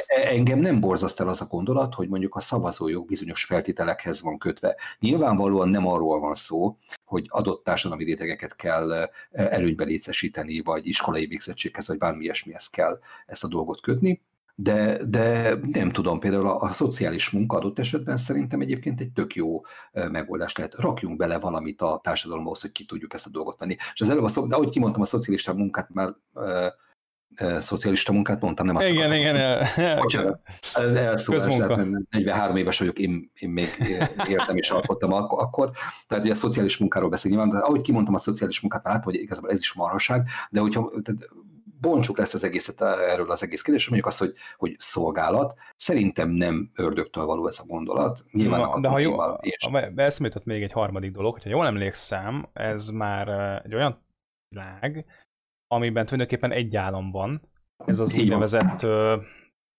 [0.08, 4.76] Engem nem borzaszt el az a gondolat, hogy mondjuk a szavazójog bizonyos feltételekhez van kötve.
[5.00, 11.88] Nyilvánvalóan nem arról van szó, hogy adott társadalmi rétegeket kell előnybe létesíteni, vagy iskolai végzettséghez,
[11.88, 14.22] vagy bármi ilyesmihez kell ezt a dolgot kötni
[14.62, 19.36] de, de nem tudom, például a, a szociális munka adott esetben szerintem egyébként egy tök
[19.36, 20.76] jó megoldás lehet.
[20.76, 23.76] Rakjunk bele valamit a társadalomhoz, hogy ki tudjuk ezt a dolgot venni.
[23.94, 26.16] És az előbb, a, de ahogy kimondtam, a szocialista munkát már
[27.60, 29.66] szocialista munkát mondtam, nem azt Igen, igen.
[29.98, 30.40] Bocsánat,
[30.96, 33.68] elszólás, 43 éves vagyok, én, én még
[34.28, 35.72] éltem és alkottam akkor,
[36.08, 39.22] tehát ugye a szociális munkáról beszélni, nyilván, ahogy kimondtam a szociális munkát, már látom, hogy
[39.22, 41.22] igazából ez is marhaság, de hogyha tehát
[41.82, 45.56] bontsuk lesz az egészet erről az egész kérdésről, mondjuk azt, hogy, hogy szolgálat.
[45.76, 48.26] Szerintem nem ördögtől való ez a gondolat.
[48.32, 49.68] Nyilván Na, de ha jó, és...
[49.96, 53.28] eszembe jutott még egy harmadik dolog, hogyha jól emlékszem, ez már
[53.66, 53.96] egy olyan
[54.50, 55.06] világ,
[55.72, 57.42] amiben tulajdonképpen egy állam van,
[57.86, 58.84] ez az úgynevezett,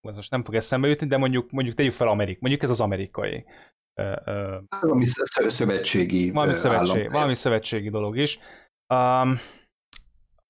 [0.09, 2.80] ez most nem fog eszembe jutni, de mondjuk, mondjuk tegyük fel Amerik, mondjuk ez az
[2.80, 3.45] amerikai.
[4.80, 8.38] Valami szövetségi valami szövetség, valami szövetségi dolog is.
[8.95, 9.34] Um,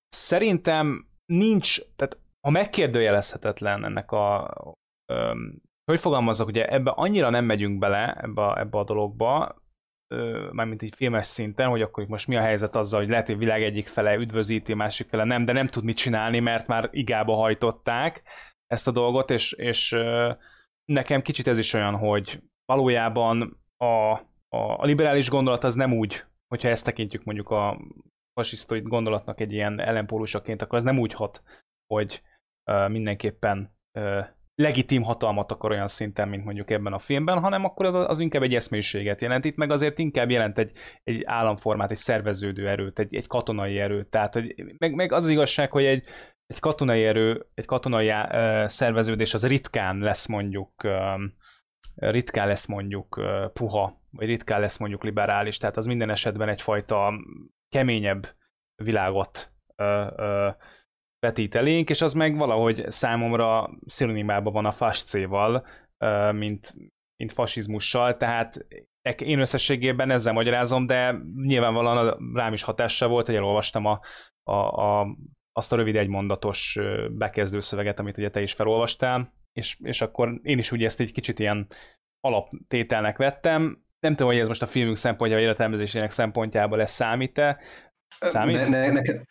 [0.09, 4.55] szerintem nincs, tehát ha megkérdőjelezhetetlen ennek a,
[5.13, 9.57] um, hogy fogalmazzak, ugye ebbe annyira nem megyünk bele ebbe, a, ebbe a dologba,
[10.53, 13.63] mármint így filmes szinten, hogy akkor most mi a helyzet azzal, hogy lehet, hogy világ
[13.63, 18.23] egyik fele üdvözíti, másik fele nem, de nem tud mit csinálni, mert már igába hajtották
[18.67, 19.97] ezt a dolgot, és, és
[20.85, 26.25] nekem kicsit ez is olyan, hogy valójában a, a, a liberális gondolat az nem úgy,
[26.49, 27.81] hogyha ezt tekintjük mondjuk a
[28.33, 31.43] fasisztoid gondolatnak egy ilyen ellenpólusaként, akkor az nem úgy hat,
[31.95, 32.23] hogy
[32.89, 33.79] mindenképpen
[34.61, 38.43] legitim hatalmat akar olyan szinten, mint mondjuk ebben a filmben, hanem akkor az, az inkább
[38.43, 39.45] egy eszmélyiséget jelent.
[39.45, 40.73] Itt meg azért inkább jelent egy,
[41.05, 44.09] egy államformát, egy szerveződő erőt, egy, egy katonai erőt.
[44.09, 46.05] Tehát, hogy meg, meg az, az igazság, hogy egy,
[46.47, 51.21] egy katonai erő, egy katonai uh, szerveződés az ritkán lesz mondjuk uh,
[51.95, 57.13] ritkán lesz mondjuk uh, puha, vagy ritkán lesz mondjuk liberális, tehát az minden esetben egyfajta
[57.69, 58.27] keményebb
[58.75, 59.87] világot uh,
[60.17, 60.55] uh,
[61.21, 65.67] vetít elénk, és az meg valahogy számomra szinonimában van a fascéval,
[66.33, 66.75] mint,
[67.17, 68.67] mint fasizmussal, tehát
[69.19, 74.01] én összességében ezzel magyarázom, de nyilvánvalóan rám is hatással volt, hogy elolvastam a,
[74.43, 75.17] a, a,
[75.53, 76.79] azt a rövid egymondatos
[77.13, 81.13] bekezdő szöveget, amit ugye te is felolvastál, és, és akkor én is ugye ezt egy
[81.13, 81.67] kicsit ilyen
[82.21, 83.85] alaptételnek vettem.
[84.01, 87.61] Nem tudom, hogy ez most a filmünk szempontja, vagy életelmezésének szempontjából lesz számít-e.
[88.21, 88.57] Számít?
[88.57, 89.25] Ne, ne, nekem,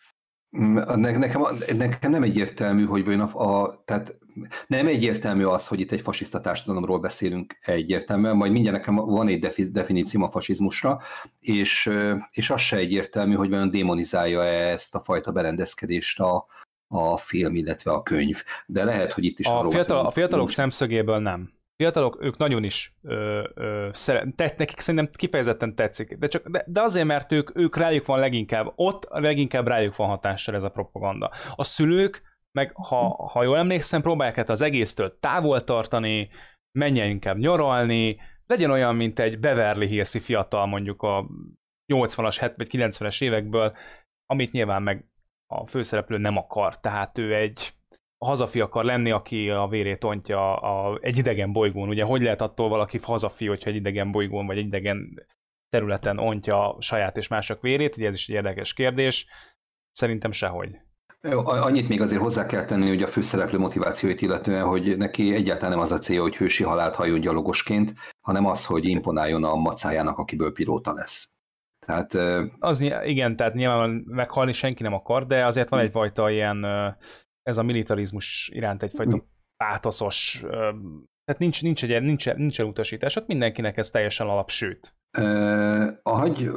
[0.58, 1.42] Mm, nekem,
[1.76, 4.18] nekem nem egyértelmű, hogy vajon a, a, tehát
[4.66, 9.38] nem egyértelmű az, hogy itt egy fasiszta társadalomról beszélünk egyértelműen, majd mindjárt nekem van egy
[9.38, 11.00] defi, definícióm a fasizmusra,
[11.40, 11.90] és,
[12.30, 16.46] és az se egyértelmű, hogy vajon démonizálja -e ezt a fajta berendezkedést a,
[16.88, 18.42] a film, illetve a könyv.
[18.66, 20.56] De lehet, hogy itt is a, fiatal, a fiatalok nincs.
[20.56, 23.88] szemszögéből nem fiatalok, ők nagyon is ö,
[24.36, 28.18] tett, nekik szerintem kifejezetten tetszik, de, csak, de, de azért, mert ők, ők rájuk van
[28.18, 31.30] leginkább, ott leginkább rájuk van hatással ez a propaganda.
[31.54, 32.22] A szülők,
[32.52, 36.28] meg ha, ha jól emlékszem, próbálják hát az egésztől távol tartani,
[36.78, 41.26] menjen inkább nyaralni, legyen olyan, mint egy Beverly hills fiatal mondjuk a
[41.92, 43.76] 80-as, 70 vagy 90-es évekből,
[44.26, 45.04] amit nyilván meg
[45.46, 47.72] a főszereplő nem akar, tehát ő egy
[48.24, 51.88] hazafi akar lenni, aki a vérét ontja a, egy idegen bolygón.
[51.88, 55.26] Ugye hogy lehet attól valaki hazafi, hogyha egy idegen bolygón vagy egy idegen
[55.68, 57.96] területen ontja saját és mások vérét?
[57.96, 59.26] Ugye ez is egy érdekes kérdés.
[59.92, 60.76] Szerintem sehogy.
[61.44, 65.80] Annyit még azért hozzá kell tenni, hogy a főszereplő motivációit illetően, hogy neki egyáltalán nem
[65.80, 70.52] az a célja, hogy hősi halált hajjon gyalogosként, hanem az, hogy imponáljon a macájának, akiből
[70.52, 71.38] pilóta lesz.
[71.86, 72.14] Tehát,
[72.58, 76.66] az, igen, tehát nyilván meghalni senki nem akar, de azért van egyfajta ilyen
[77.42, 79.26] ez a militarizmus iránt egyfajta
[79.56, 80.44] pátoszos,
[81.30, 84.94] tehát nincs, nincs, egy, nincs, nincs utasítás, ott mindenkinek ez teljesen alap, sőt.
[85.18, 86.50] Uh, hagy,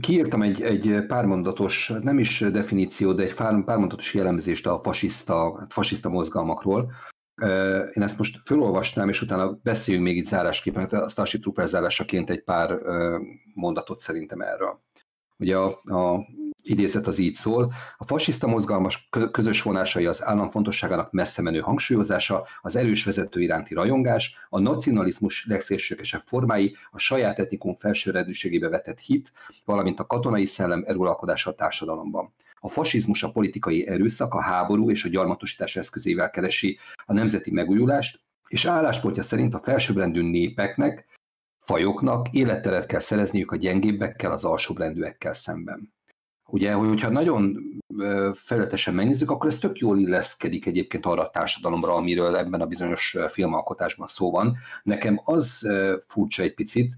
[0.00, 6.92] kiírtam egy, egy pármondatos, nem is definíció, de egy pármondatos jellemzést a fasiszta, fasiszta mozgalmakról.
[7.42, 12.30] Uh, én ezt most felolvasnám, és utána beszéljünk még itt zárásképpen, a Starship Trooper zárásaként
[12.30, 13.20] egy pár uh,
[13.54, 14.80] mondatot szerintem erről.
[15.36, 16.26] Ugye a, a
[16.68, 22.46] idézet az így szól, a fasiszta mozgalmas közös vonásai az állam fontosságának messze menő hangsúlyozása,
[22.62, 29.32] az erős vezető iránti rajongás, a nacionalizmus legszélsőgesebb formái, a saját etikum felsőrendűségébe vetett hit,
[29.64, 32.32] valamint a katonai szellem erőalkodása a társadalomban.
[32.60, 38.20] A fasizmus a politikai erőszak, a háború és a gyarmatosítás eszközével keresi a nemzeti megújulást,
[38.48, 41.06] és álláspontja szerint a felsőbbrendű népeknek,
[41.58, 45.96] fajoknak életteret kell szerezniük a gyengébbekkel, az alsóbbrendűekkel szemben.
[46.50, 47.58] Ugye, hogyha nagyon
[48.34, 53.16] felületesen megnézzük, akkor ez tök jól illeszkedik egyébként arra a társadalomra, amiről ebben a bizonyos
[53.28, 54.56] filmalkotásban szó van.
[54.82, 55.68] Nekem az
[56.06, 56.92] furcsa egy picit,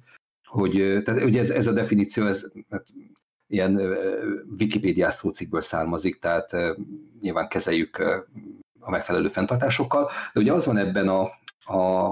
[0.44, 2.86] hogy tehát ugye ez, ez a definíció, ez hát,
[3.46, 3.80] ilyen
[4.58, 6.50] Wikipédiás szócikből származik, tehát
[7.20, 7.98] nyilván kezeljük
[8.80, 11.28] a megfelelő fenntartásokkal, de ugye az van ebben a,
[11.72, 12.04] a,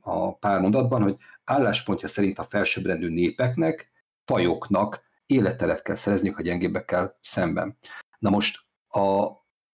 [0.00, 3.90] a pár mondatban, hogy álláspontja szerint a felsőbbrendű népeknek,
[4.24, 7.78] fajoknak életteret kell szerezniük a gyengébbekkel szemben.
[8.18, 8.58] Na most
[8.88, 9.28] a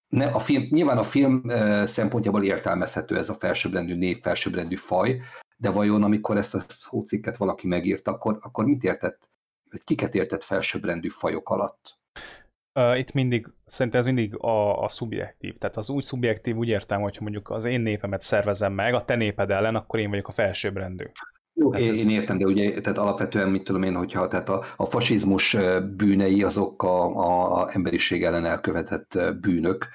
[0.09, 1.43] ne, a film, nyilván a film
[1.87, 5.21] szempontjából értelmezhető ez a felsőbbrendű név, felsőbbrendű faj,
[5.57, 9.31] de vajon amikor ezt a szócikket valaki megírt, akkor, akkor mit értett,
[9.71, 11.99] vagy kiket értett felsőbbrendű fajok alatt?
[12.95, 15.57] Itt mindig, szerintem ez mindig a, a szubjektív.
[15.57, 19.15] Tehát az úgy szubjektív úgy értem, hogyha mondjuk az én népemet szervezem meg, a te
[19.15, 21.05] néped ellen, akkor én vagyok a felsőbbrendű.
[21.55, 22.07] Jó, hát én, ez...
[22.07, 25.57] én értem, de ugye tehát alapvetően mit tudom én, hogyha tehát a, a fasizmus
[25.97, 29.89] bűnei azok a, a, a emberiség ellen elkövetett bűnök,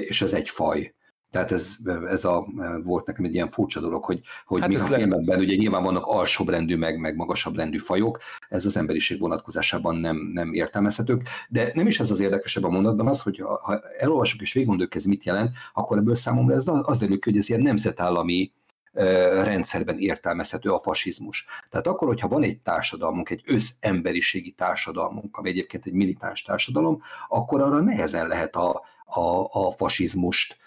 [0.00, 0.94] és ez egy faj.
[1.30, 1.76] Tehát ez,
[2.08, 2.46] ez a,
[2.82, 5.44] volt nekem egy ilyen furcsa dolog, hogy, hogy hát mi a filmekben le...
[5.44, 8.18] ugye nyilván vannak alsóbb rendű, meg, meg magasabb rendű fajok,
[8.48, 13.06] ez az emberiség vonatkozásában nem, nem értelmezhetők, de nem is ez az érdekesebb a mondatban
[13.06, 17.18] az, hogy ha, elolvasok és végigondoljuk, ez mit jelent, akkor ebből számomra ez az derül
[17.24, 18.52] hogy ez ilyen nemzetállami
[18.92, 21.46] rendszerben értelmezhető a fasizmus.
[21.68, 27.60] Tehát akkor, hogyha van egy társadalmunk, egy összemberiségi társadalmunk, ami egyébként egy militáns társadalom, akkor
[27.60, 30.58] arra nehezen lehet a, a, a fasizmust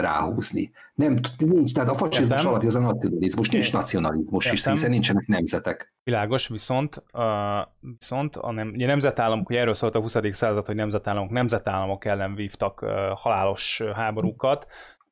[0.00, 0.70] ráhúzni.
[0.94, 2.48] Nem, nincs, tehát a fasizmus Értem.
[2.48, 5.94] alapja az a nacionalizmus, nincs nacionalizmus is, hiszen nincsenek nemzetek.
[6.02, 7.22] Világos, viszont, uh,
[7.98, 10.16] viszont a nem, ugye nemzetállamok, hogy erről szólt a 20.
[10.30, 14.66] század, hogy nemzetállamok nemzetállamok ellen vívtak uh, halálos háborúkat,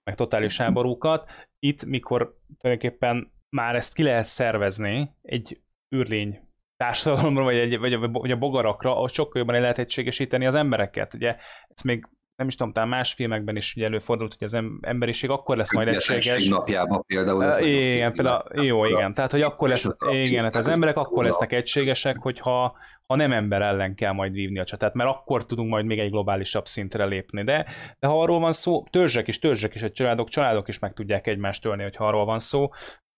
[0.05, 1.31] meg totális háborúkat.
[1.61, 5.61] Itt, mikor tulajdonképpen már ezt ki lehet szervezni egy
[5.97, 10.55] űrlény társadalomra, vagy, egy, vagy, a, vagy a bogarakra, ahol sokkal jobban lehet egységesíteni az
[10.55, 11.15] embereket.
[11.15, 11.35] Ugye
[11.69, 12.09] ezt még
[12.41, 15.89] nem is tudom, talán más filmekben is ugye előfordult, hogy az emberiség akkor lesz majd
[15.89, 16.49] egységes.
[16.49, 17.45] napjában például.
[17.45, 19.15] Ez igen, például, jó, igen.
[19.15, 22.77] Tehát, hogy akkor lesz, igen, hát az emberek akkor lesznek egységesek, hogyha
[23.07, 26.11] ha nem ember ellen kell majd vívni a csatát, mert akkor tudunk majd még egy
[26.11, 27.45] globálisabb szintre lépni.
[27.45, 27.67] De,
[27.99, 31.27] de ha arról van szó, törzsek is, törzsek is, egy családok, családok is meg tudják
[31.27, 32.69] egymást ölni, hogyha arról van szó.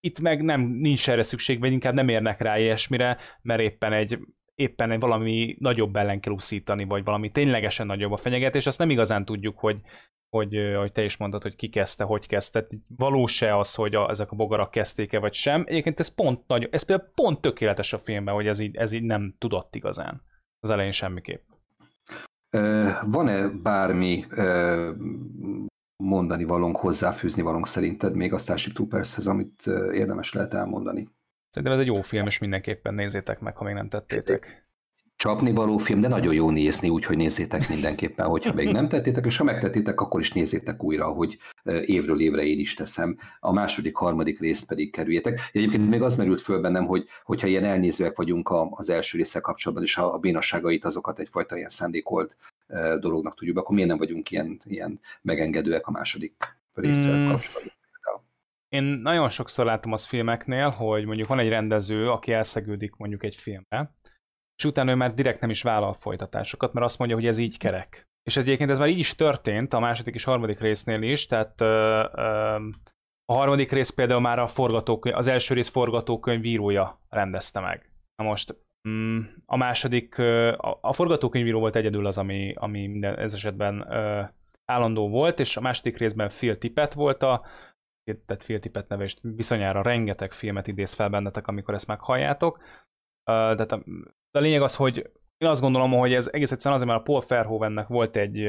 [0.01, 4.19] Itt meg nem nincs erre szükség, vagy inkább nem érnek rá ilyesmire, mert éppen egy
[4.55, 8.91] éppen egy valami nagyobb ellen kell úszítani, vagy valami ténylegesen nagyobb a fenyegetés, azt nem
[8.91, 9.81] igazán tudjuk, hogy,
[10.29, 12.67] hogy, hogy te is mondtad, hogy ki kezdte, hogy kezdte.
[12.97, 15.65] Valós-e az, hogy a, ezek a bogarak kezdték-e, vagy sem.
[15.67, 19.03] Egyébként ez pont nagy, ez például pont tökéletes a filmben, hogy ez így, ez így
[19.03, 20.23] nem tudott igazán.
[20.61, 21.43] Az elején semmiképp.
[23.07, 24.25] Van-e bármi
[25.97, 31.09] mondani valónk, hozzáfűzni valónk szerinted még a Starship Troopershez, amit érdemes lehet elmondani?
[31.53, 34.63] Szerintem ez egy jó film, és mindenképpen nézzétek meg, ha még nem tettétek.
[35.17, 39.37] Csapni való film, de nagyon jó nézni, úgyhogy nézzétek mindenképpen, hogyha még nem tettétek, és
[39.37, 41.39] ha megtettétek, akkor is nézzétek újra, hogy
[41.85, 43.19] évről évre én is teszem.
[43.41, 45.41] A második, harmadik részt pedig kerüljetek.
[45.53, 49.87] Egyébként még az merült föl bennem, hogy hogyha ilyen elnézőek vagyunk az első része kapcsolatban,
[49.87, 52.37] és a bénasságait azokat egyfajta ilyen szándékolt
[53.01, 56.35] dolognak tudjuk, akkor miért nem vagyunk ilyen, ilyen megengedőek a második
[56.75, 57.29] résszel mm.
[57.29, 57.81] kapcsolatban?
[58.75, 63.37] Én nagyon sokszor látom az filmeknél, hogy mondjuk van egy rendező, aki elszegődik mondjuk egy
[63.37, 63.95] filmbe,
[64.57, 67.59] és utána ő már direkt nem is vállal folytatásokat, mert azt mondja, hogy ez így
[67.59, 68.09] kerek.
[68.23, 72.05] És egyébként ez már így is történt a második és harmadik résznél is, tehát ö,
[72.17, 72.55] ö,
[73.25, 77.93] a harmadik rész például már a forgatókönyv, az első rész forgatókönyvírója rendezte meg.
[78.17, 78.57] Na most
[78.89, 84.23] mm, a második, a, a forgatókönyvíró volt egyedül az, ami, ami minden ez esetben ö,
[84.65, 87.45] állandó volt, és a második részben Phil Tippett volt a
[88.05, 92.63] tehát féltipet neve, és viszonyára rengeteg filmet idéz fel bennetek, amikor ezt meghalljátok.
[93.25, 93.85] De a,
[94.31, 97.23] a lényeg az, hogy én azt gondolom, hogy ez egész egyszerűen azért, mert a Paul
[97.29, 98.49] Verhoevennek volt egy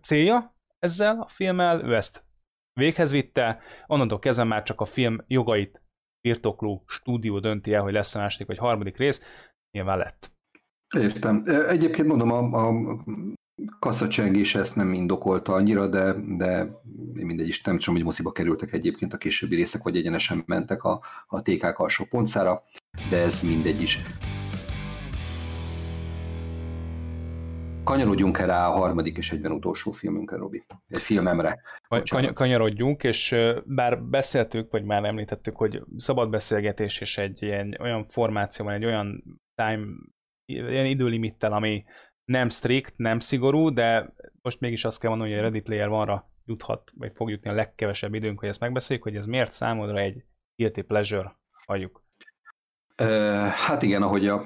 [0.00, 2.24] célja ezzel a filmmel, ő ezt
[2.80, 5.82] véghez vitte, onnantól kezdve már csak a film jogait
[6.20, 10.32] birtokló stúdió dönti el, hogy lesz a második vagy harmadik rész, nyilván lett.
[10.96, 11.42] Értem.
[11.68, 12.72] Egyébként mondom, a, a
[13.78, 16.66] Kasszacsengés ezt nem indokolta annyira, de, de
[17.12, 21.00] mindegy is nem tudom, hogy moziba kerültek egyébként a későbbi részek, vagy egyenesen mentek a,
[21.26, 22.64] a TKK alsó pontszára,
[23.10, 24.00] de ez mindegy is.
[27.84, 30.64] Kanyarodjunk el rá a harmadik és egyben utolsó filmünkre, Robi.
[30.88, 31.60] Egy filmemre.
[31.88, 38.04] Kany- kanyarodjunk, és bár beszéltük, vagy már említettük, hogy szabad beszélgetés és egy ilyen olyan
[38.04, 39.86] formáció van, egy olyan time,
[40.44, 41.84] ilyen időlimittel, ami
[42.24, 46.30] nem strikt, nem szigorú, de most mégis azt kell mondani, hogy a Ready Player vanra
[46.44, 50.24] juthat, vagy fog jutni a legkevesebb időnk, hogy ezt megbeszéljük, hogy ez miért számodra egy
[50.56, 52.02] guilty pleasure, halljuk.
[53.52, 54.42] Hát igen, ahogy a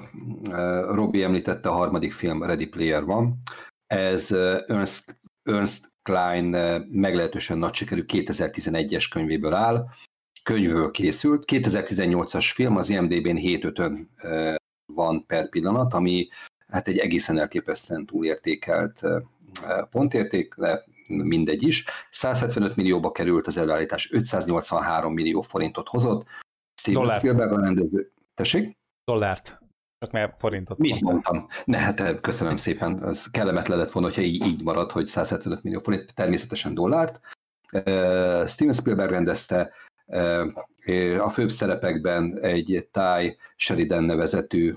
[0.93, 3.37] Robi említette, a harmadik film Ready Player van.
[3.87, 6.45] Ez Ernst, Ernst Klein
[6.89, 9.87] meglehetősen nagy sikerű 2011-es könyvéből áll.
[10.43, 11.43] Könyvből készült.
[11.51, 13.81] 2018-as film, az IMDb-n 7
[14.93, 16.27] van per pillanat, ami
[16.71, 19.01] hát egy egészen elképesztően túlértékelt
[19.89, 21.85] pontérték, de mindegy is.
[22.11, 26.25] 175 millióba került az előállítás, 583 millió forintot hozott.
[26.81, 27.19] Steven Dollárt.
[27.19, 28.11] Spielberg a rendező.
[28.33, 28.77] Tessék?
[29.03, 29.59] Dollárt.
[29.99, 31.35] Csak mert forintot Mit mondtam?
[31.35, 31.63] mondtam?
[31.65, 33.03] Ne, hát köszönöm szépen.
[33.03, 37.19] Az kellemetlen lett volna, hogyha így, így marad, hogy 175 millió forint, természetesen dollárt.
[37.73, 39.71] Uh, Steven Spielberg rendezte,
[41.19, 44.73] a főbb szerepekben egy Ty Sheridan nevezetű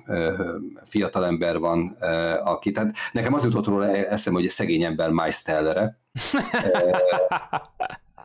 [0.85, 1.97] fiatalember van,
[2.45, 5.43] aki, tehát nekem az jutott róla eszem, hogy szegény ember Miles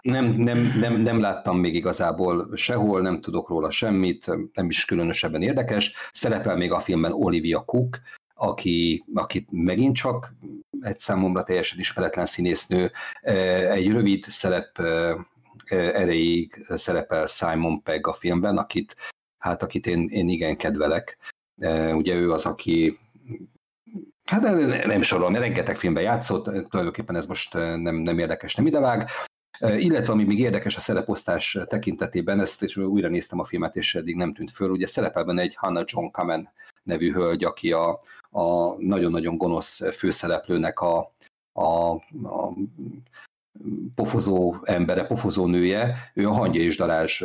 [0.01, 5.41] nem, nem, nem, nem láttam még igazából sehol, nem tudok róla semmit, nem is különösebben
[5.41, 5.93] érdekes.
[6.13, 7.99] Szerepel még a filmben Olivia Cook,
[8.35, 10.33] aki, akit megint csak
[10.81, 12.91] egy számomra teljesen ismeretlen színésznő,
[13.71, 14.81] egy rövid szerep
[15.67, 18.95] erejéig szerepel Simon Pegg a filmben, akit,
[19.37, 21.17] hát akit én, én igen kedvelek.
[21.93, 22.97] Ugye ő az, aki
[24.23, 24.41] Hát
[24.85, 29.09] nem sorolom, rengeteg filmben játszott, tulajdonképpen ez most nem, nem érdekes, nem idevág.
[29.59, 34.15] Illetve ami még érdekes a szereposztás tekintetében, ezt és újra néztem a filmet, és eddig
[34.15, 36.49] nem tűnt föl, ugye szerepel egy Hannah John Kamen
[36.83, 37.99] nevű hölgy, aki a,
[38.29, 41.13] a nagyon-nagyon gonosz főszereplőnek a,
[41.51, 41.89] a,
[42.23, 42.53] a
[43.95, 47.23] pofozó embere, pofozó nője, ő a Hangya és Darázs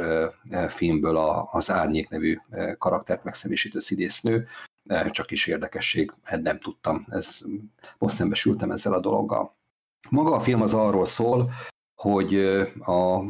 [0.68, 1.16] filmből
[1.50, 2.38] az Árnyék nevű
[2.78, 4.46] karaktert megszemésítő színésznő,
[5.10, 6.10] csak is érdekesség,
[6.42, 7.40] nem tudtam, ez,
[7.98, 9.56] most szembesültem ezzel a dologgal.
[10.10, 11.50] Maga a film az arról szól,
[11.94, 12.34] hogy
[12.80, 13.22] a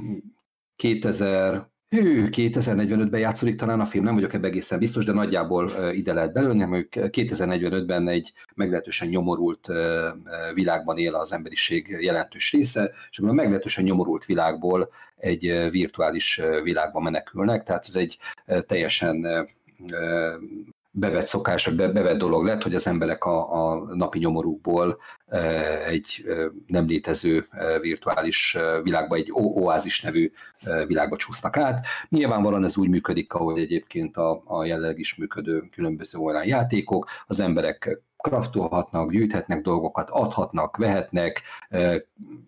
[0.76, 6.12] 2000 Hű, 2045-ben játszódik talán a film, nem vagyok ebben egészen biztos, de nagyjából ide
[6.12, 9.68] lehet belőni, hogy 2045-ben egy meglehetősen nyomorult
[10.55, 17.62] világban él az emberiség jelentős része, és a meglehetősen nyomorult világból egy virtuális világba menekülnek,
[17.62, 18.18] tehát ez egy
[18.66, 19.47] teljesen
[20.91, 25.39] bevett szokás, vagy bevett dolog lett, hogy az emberek a, a napi nyomorúkból e,
[25.84, 26.32] egy e,
[26.66, 30.32] nem létező e, virtuális világba, egy oázis nevű
[30.86, 31.86] világba csúsznak át.
[32.09, 37.41] Nyilvánvalóan ez úgy működik, ahogy egyébként a, a jelenleg is működő különböző online játékok, az
[37.41, 41.42] emberek kraftolhatnak, gyűjthetnek dolgokat, adhatnak, vehetnek,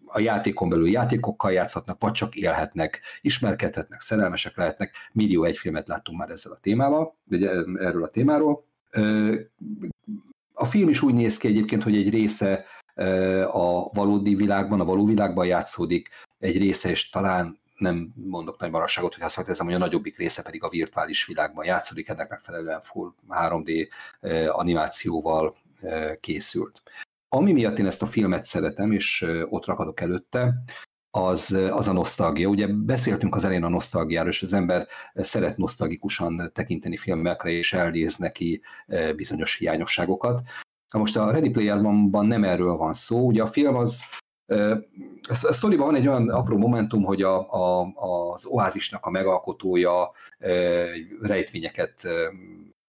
[0.06, 4.94] a játékon belül játékokkal játszhatnak, vagy csak élhetnek, ismerkedhetnek, szerelmesek lehetnek.
[5.12, 7.16] Millió egy filmet láttunk már ezzel a témával,
[7.74, 8.64] erről a témáról.
[10.52, 12.64] A film is úgy néz ki egyébként, hogy egy része
[13.44, 16.08] a valódi világban, a való világban játszódik,
[16.38, 20.42] egy része és talán nem mondok nagy marasságot, hogy azt feltételezem, hogy a nagyobbik része
[20.42, 23.88] pedig a virtuális világban játszódik, ennek megfelelően full 3D
[24.48, 25.52] animációval
[26.20, 26.82] készült.
[27.28, 30.62] Ami miatt én ezt a filmet szeretem, és ott rakadok előtte,
[31.10, 32.48] az, az a nosztalgia.
[32.48, 38.16] Ugye beszéltünk az elején a nosztalgiáról, és az ember szeret nosztalgikusan tekinteni filmekre, és elnéz
[38.16, 38.62] neki
[39.16, 40.42] bizonyos hiányosságokat.
[40.90, 44.02] Na most a Ready Player One-ban nem erről van szó, ugye a film az
[45.28, 47.92] a sztoriban van egy olyan apró momentum, hogy a, a,
[48.32, 50.12] az oázisnak a megalkotója
[51.20, 52.08] rejtvényeket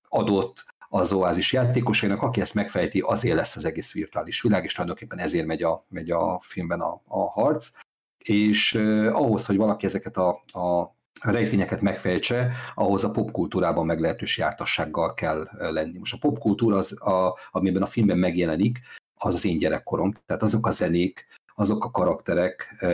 [0.10, 5.20] adott az oázis játékosainak, aki ezt megfejti, azért lesz az egész virtuális világ, és tulajdonképpen
[5.20, 7.70] ezért megy a, megy a filmben a, a harc.
[8.18, 8.74] És
[9.12, 15.98] ahhoz, hogy valaki ezeket a, a rejtvényeket megfejtse, ahhoz a popkultúrában meglehetős jártassággal kell lenni.
[15.98, 18.80] Most a popkultúra, az, a, amiben a filmben megjelenik,
[19.18, 20.14] az az én gyerekkorom.
[20.26, 21.26] Tehát azok a zenék,
[21.56, 22.86] azok a karakterek,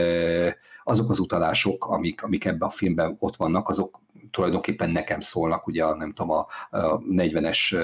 [0.84, 4.00] azok az utalások, amik, amik ebben a filmben ott vannak, azok
[4.32, 7.78] tulajdonképpen nekem szólnak, ugye nem tudom, a, a 40-es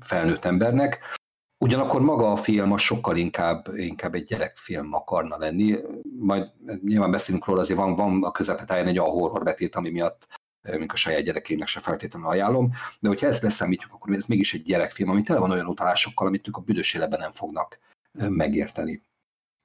[0.00, 1.20] felnőtt embernek.
[1.58, 5.78] Ugyanakkor maga a film az sokkal inkább, inkább egy gyerekfilm akarna lenni.
[6.18, 6.50] Majd
[6.84, 10.92] nyilván beszélünk róla, azért van, van a közepetáján egy a horror betét, ami miatt még
[10.92, 15.10] a saját gyerekeimnek se feltétlenül ajánlom, de hogyha ezt leszámítjuk, akkor ez mégis egy gyerekfilm,
[15.10, 17.78] ami tele van olyan utalásokkal, amit ők a büdös életben nem fognak
[18.12, 19.02] megérteni.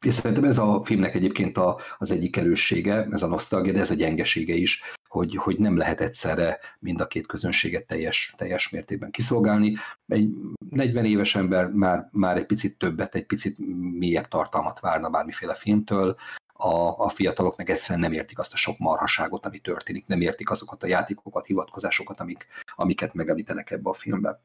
[0.06, 3.92] És szerintem ez a filmnek egyébként a, az egyik erőssége, ez a nosztalgia, de ez
[3.92, 9.12] a gyengesége is, hogy, hogy nem lehet egyszerre mind a két közönséget teljes, teljes mértékben
[9.12, 9.76] kiszolgálni.
[10.08, 10.30] Egy
[10.70, 13.58] 40 éves ember már, már egy picit többet, egy picit
[13.98, 16.16] mélyebb tartalmat várna bármiféle filmtől,
[16.58, 20.50] a, a fiatalok meg egyszerűen nem értik azt a sok marhaságot, ami történik, nem értik
[20.50, 24.42] azokat a játékokat, hivatkozásokat, amik, amiket megemlítenek ebbe a filmbe.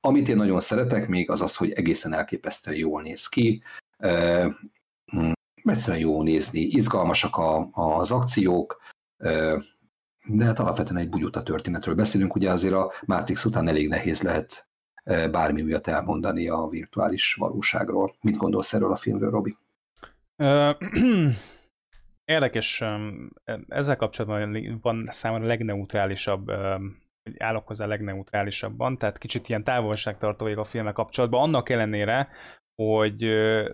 [0.00, 3.62] Amit én nagyon szeretek még, az az, hogy egészen elképesztően jól néz ki.
[5.64, 8.82] Egyszerűen jó nézni, izgalmasak a, az akciók,
[10.26, 14.68] de hát alapvetően egy bugyuta történetről beszélünk, ugye azért a Matrix után elég nehéz lehet
[15.30, 18.14] bármi miatt elmondani a virtuális valóságról.
[18.20, 19.54] Mit gondolsz erről a filmről, Robi?
[22.24, 22.84] Érdekes,
[23.68, 26.50] ezzel kapcsolatban van számomra a legneutrálisabb,
[27.38, 32.28] állok hozzá legneutrálisabban, tehát kicsit ilyen távolságtartó a filmek kapcsolatban, annak ellenére,
[32.74, 33.24] hogy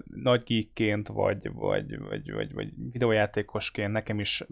[0.05, 4.45] nagy geekként, vagy, vagy, vagy, vagy, vagy videójátékosként nekem is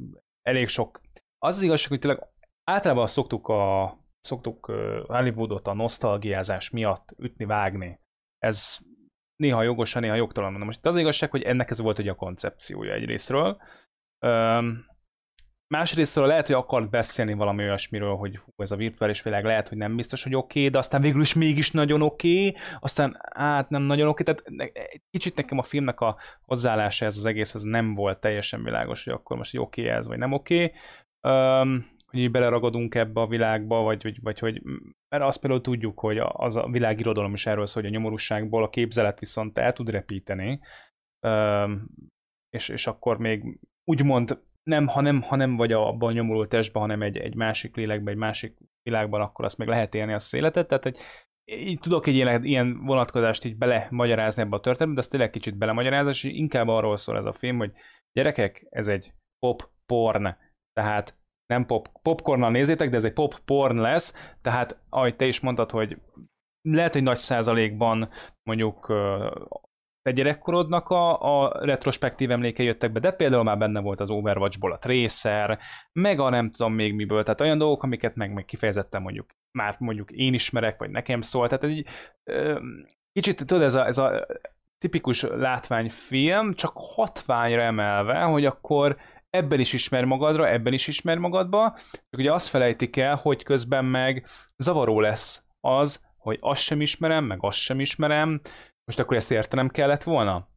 [0.42, 1.00] elég sok...
[1.38, 2.22] Az az igazság, hogy tényleg
[2.64, 4.66] általában szoktuk a szoktuk
[5.06, 8.00] Hollywoodot a nosztalgiázás miatt ütni, vágni.
[8.38, 8.78] Ez
[9.36, 10.52] néha jogosan, néha jogtalan.
[10.52, 13.62] Na most az igazság, hogy ennek ez volt ugye a koncepciója egyrésztről.
[15.66, 19.78] Másrésztről lehet, hogy akart beszélni valami olyasmiről, hogy hú, ez a virtuális világ lehet, hogy
[19.78, 23.70] nem biztos, hogy oké, okay, de aztán végül is mégis nagyon oké, okay, aztán hát
[23.70, 24.34] nem nagyon oké, okay.
[24.34, 28.62] tehát egy kicsit nekem a filmnek a hozzáállása ez az egész, ez nem volt teljesen
[28.64, 30.72] világos, hogy akkor most oké okay ez, vagy nem oké.
[31.20, 31.82] Okay.
[32.06, 34.62] Hogy így beleragadunk ebbe a világba, vagy, vagy, vagy hogy,
[35.08, 38.68] mert azt például tudjuk, hogy az a világirodalom is erről szól, hogy a nyomorúságból a
[38.68, 40.60] képzelet viszont el tud repíteni,
[41.26, 41.86] um,
[42.50, 46.82] és, és akkor még úgymond nem, ha nem, ha nem vagy abban a nyomorult testben,
[46.82, 50.38] hanem egy, egy másik lélekben, egy másik világban, akkor azt meg lehet élni azt az
[50.38, 50.68] életet.
[50.68, 50.98] Tehát egy,
[51.44, 55.58] így tudok egy ilyen, ilyen vonatkozást így belemagyarázni ebbe a történetbe, de ez tényleg kicsit
[55.58, 57.72] belemagyarázás, és inkább arról szól ez a film, hogy
[58.12, 60.36] gyerekek, ez egy pop porn,
[60.72, 65.40] tehát nem pop, popcornnal nézzétek, de ez egy pop porn lesz, tehát ahogy te is
[65.40, 66.00] mondtad, hogy
[66.68, 68.08] lehet, hogy nagy százalékban
[68.42, 68.92] mondjuk
[70.04, 74.72] te gyerekkorodnak a, a retrospektív emléke jöttek be, de például már benne volt az Overwatchból
[74.72, 75.58] a Tracer,
[75.92, 79.26] meg a nem tudom még miből, tehát olyan dolgok, amiket meg, meg kifejezetten mondjuk
[79.58, 81.86] már mondjuk én ismerek, vagy nekem szól, tehát egy
[83.12, 84.26] kicsit tudod, ez a, ez a
[84.78, 88.96] tipikus látványfilm, csak hatványra emelve, hogy akkor
[89.30, 93.84] ebben is ismer magadra, ebben is ismer magadba, csak ugye azt felejtik el, hogy közben
[93.84, 94.26] meg
[94.56, 98.40] zavaró lesz az, hogy azt sem ismerem, meg azt sem ismerem,
[98.84, 100.48] most akkor ezt értenem kellett volna.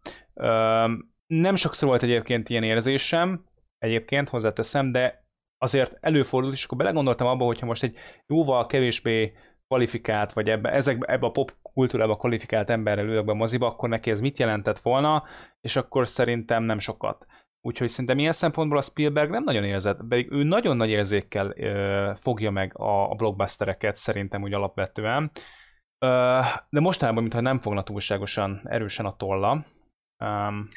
[1.27, 3.45] Nem sokszor volt egyébként ilyen érzésem,
[3.77, 5.25] egyébként hozzáteszem, de
[5.57, 7.97] azért előfordult, és akkor belegondoltam abba, hogyha most egy
[8.27, 9.33] jóval kevésbé
[9.67, 13.89] kvalifikált, vagy ebbe, ezek, ebbe a pop kultúrába kvalifikált emberrel ülök be a moziba, akkor
[13.89, 15.23] neki ez mit jelentett volna,
[15.61, 17.25] és akkor szerintem nem sokat.
[17.61, 22.11] Úgyhogy szerintem ilyen szempontból a Spielberg nem nagyon érzett, pedig ő nagyon nagy érzékkel ö,
[22.15, 25.31] fogja meg a, a blockbustereket szerintem úgy alapvetően
[26.69, 29.65] de mostanában, mintha nem fogna túlságosan erősen a tolla.
[30.23, 30.67] Um,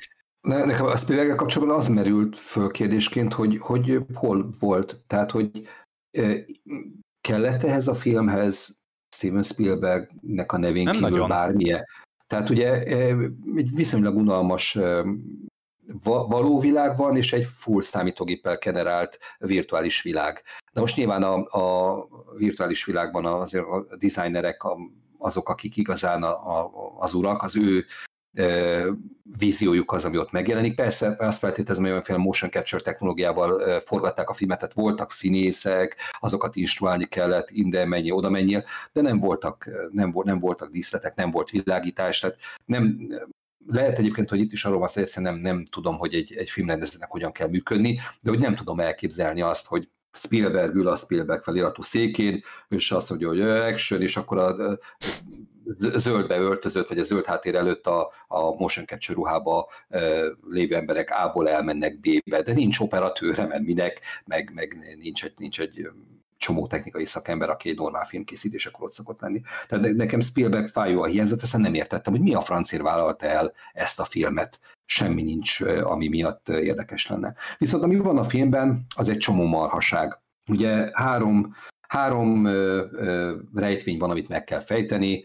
[0.40, 5.00] Nekem a spielberg kapcsolatban az merült föl kérdésként, hogy, hogy hol volt.
[5.06, 5.68] Tehát, hogy
[7.20, 8.78] kellett ehhez a filmhez
[9.16, 11.28] Steven Spielbergnek a nevén nem kívül nagyon.
[11.28, 11.84] bármilyen.
[12.26, 14.78] Tehát ugye egy viszonylag unalmas
[16.02, 20.42] való világ van, és egy full számítógéppel generált virtuális világ.
[20.72, 24.76] De most nyilván a, a virtuális világban azért a designerek, a
[25.20, 27.84] azok, akik igazán a, a, az urak, az ő
[28.32, 28.84] e,
[29.38, 30.74] víziójuk az, ami ott megjelenik.
[30.74, 36.56] Persze azt feltételezem, hogy olyanféle motion capture technológiával forgatták a filmet, tehát voltak színészek, azokat
[36.56, 41.50] instruálni kellett, ide mennyi, oda menjél, de nem voltak, nem, nem voltak díszletek, nem volt
[41.50, 42.98] világítás, tehát nem,
[43.66, 46.50] lehet egyébként, hogy itt is arról van szó, hogy nem, nem tudom, hogy egy, egy
[46.50, 51.42] filmrendezőnek hogyan kell működni, de hogy nem tudom elképzelni azt, hogy Spielberg ül a Spielberg
[51.42, 54.78] feliratú székén, és azt mondja, hogy action, és akkor a
[55.74, 61.10] zöldbe öltözött, vagy a zöld háttér előtt a, a motion capture ruhába e, lévő emberek
[61.10, 65.88] A-ból elmennek B-be, de nincs operatőre, mert minek, meg, meg nincs, egy, nincs egy
[66.40, 69.40] csomó technikai szakember, aki egy normál filmkészítésekor ott szokott lenni.
[69.68, 73.52] Tehát nekem Spielberg fájó a hiányzott, ezt nem értettem, hogy mi a francér vállalta el
[73.72, 74.60] ezt a filmet.
[74.84, 77.34] Semmi nincs, ami miatt érdekes lenne.
[77.58, 80.18] Viszont ami van a filmben, az egy csomó marhaság.
[80.46, 81.54] Ugye három
[81.88, 85.24] három ö, ö, rejtvény van, amit meg kell fejteni.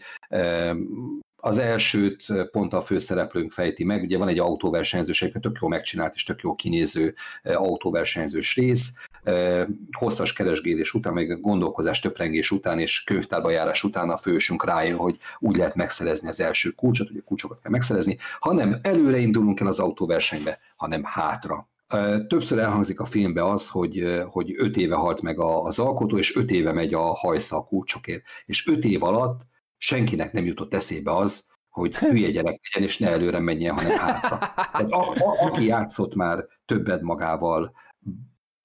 [1.36, 6.14] Az elsőt pont a főszereplőnk fejti meg, ugye van egy autóversenyzős, egy tök jó megcsinált
[6.14, 9.05] és tök jó kinéző autóversenyzős rész,
[9.98, 15.18] hosszas keresgélés után, meg gondolkozás, töprengés után és könyvtárba járás után a fősünk rájön, hogy
[15.38, 19.78] úgy lehet megszerezni az első kulcsot, ugye kulcsokat kell megszerezni, hanem előre indulunk el az
[19.78, 21.68] autóversenybe, hanem hátra.
[22.26, 26.50] Többször elhangzik a filmbe az, hogy, hogy öt éve halt meg az alkotó, és öt
[26.50, 28.22] éve megy a hajsza a kulcsokért.
[28.46, 29.40] És öt év alatt
[29.76, 34.38] senkinek nem jutott eszébe az, hogy hülye gyerek legyen, és ne előre menjen, hanem hátra.
[34.54, 37.72] Tehát a, a, aki játszott már többet magával,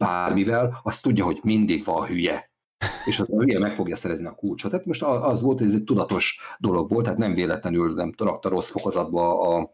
[0.05, 2.49] bármivel, az tudja, hogy mindig van hülye.
[3.05, 4.71] És az a hülye meg fogja szerezni a kulcsot.
[4.71, 8.49] Tehát most az volt, hogy ez egy tudatos dolog volt, tehát nem véletlenül nem rakta
[8.49, 9.71] rossz fokozatba a,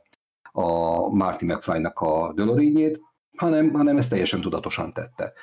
[0.52, 3.02] a Marty McFly-nak a Dölorényét,
[3.38, 5.34] hanem, hanem ezt teljesen tudatosan tette.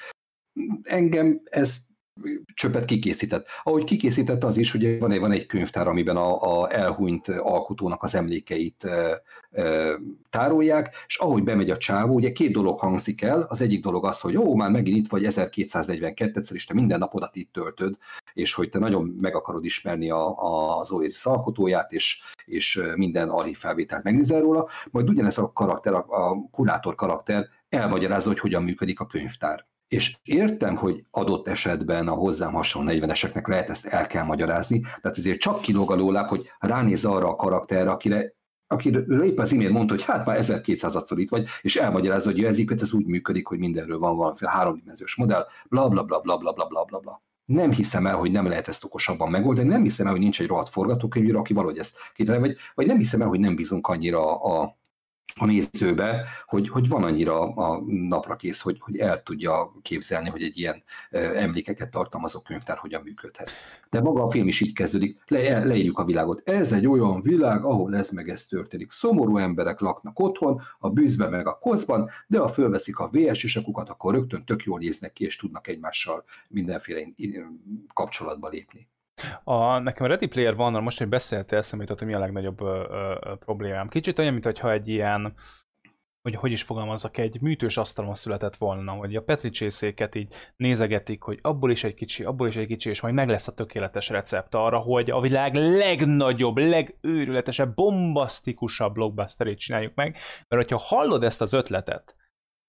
[0.83, 1.77] Engem ez
[2.55, 3.47] csöpet kikészített.
[3.63, 8.03] Ahogy kikészített az is, hogy van egy, van egy könyvtár, amiben a, a elhunyt alkotónak
[8.03, 9.99] az emlékeit e, e,
[10.31, 14.21] tárolják, és ahogy bemegy a csávó, ugye két dolog hangzik el, az egyik dolog az,
[14.21, 17.97] hogy ó, már megint itt vagy 1242-szer, és te minden napodat itt töltöd,
[18.33, 23.29] és hogy te nagyon meg akarod ismerni a, a, az Oasis alkotóját, és, és minden
[23.29, 28.63] archív felvételt megnézel róla, majd ugyanez a karakter, a, a kurátor karakter elmagyarázza, hogy hogyan
[28.63, 34.07] működik a könyvtár És értem, hogy adott esetben a hozzám hasonló 40-eseknek lehet ezt el
[34.07, 38.35] kell magyarázni, tehát ezért csak kilóg a lóláb, hogy ránéz arra a karakterre, akire
[38.67, 42.59] akiről épp az imént mondta, hogy hát már 1200-szor itt vagy, és elmagyarázza, hogy ez,
[42.81, 46.67] ez úgy működik, hogy mindenről van valamiféle háromdimenziós modell, bla bla bla bla bla bla
[46.67, 47.23] bla bla bla.
[47.45, 50.47] Nem hiszem el, hogy nem lehet ezt okosabban megoldani, nem hiszem el, hogy nincs egy
[50.47, 54.41] rohadt forgatókönyvíró, aki valahogy ezt kitalálja, vagy, vagy nem hiszem el, hogy nem bízunk annyira
[54.41, 54.77] a, a
[55.41, 60.59] nézőbe, hogy, hogy van annyira a napra kész, hogy, hogy el tudja képzelni, hogy egy
[60.59, 63.51] ilyen emlékeket tartalmazó könyvtár hogyan működhet.
[63.91, 66.49] De maga a film is így kezdődik, le, leírjuk a világot.
[66.49, 68.91] Ez egy olyan világ, ahol ez meg ez történik.
[68.91, 73.89] Szomorú emberek laknak otthon, a bűzben meg a koszban, de ha fölveszik a VS isakukat,
[73.89, 77.09] akkor rögtön tök jól néznek ki, és tudnak egymással mindenféle
[77.95, 78.89] kapcsolatba lépni.
[79.45, 82.61] A, nekem a Ready Player van, most, hogy beszéltél, eszembe jutott, hogy mi a legnagyobb
[82.61, 83.89] ö, ö, problémám.
[83.89, 85.35] Kicsit olyan, mintha egy ilyen,
[86.23, 91.23] hogy hogy is fogalmazzak, egy műtős asztalon született volna, hogy a Petri csészéket így nézegetik,
[91.23, 94.09] hogy abból is egy kicsi, abból is egy kicsi, és majd meg lesz a tökéletes
[94.09, 100.17] recept arra, hogy a világ legnagyobb, legőrületesebb, bombasztikusabb blockbusterét csináljuk meg,
[100.49, 102.17] mert hogyha hallod ezt az ötletet,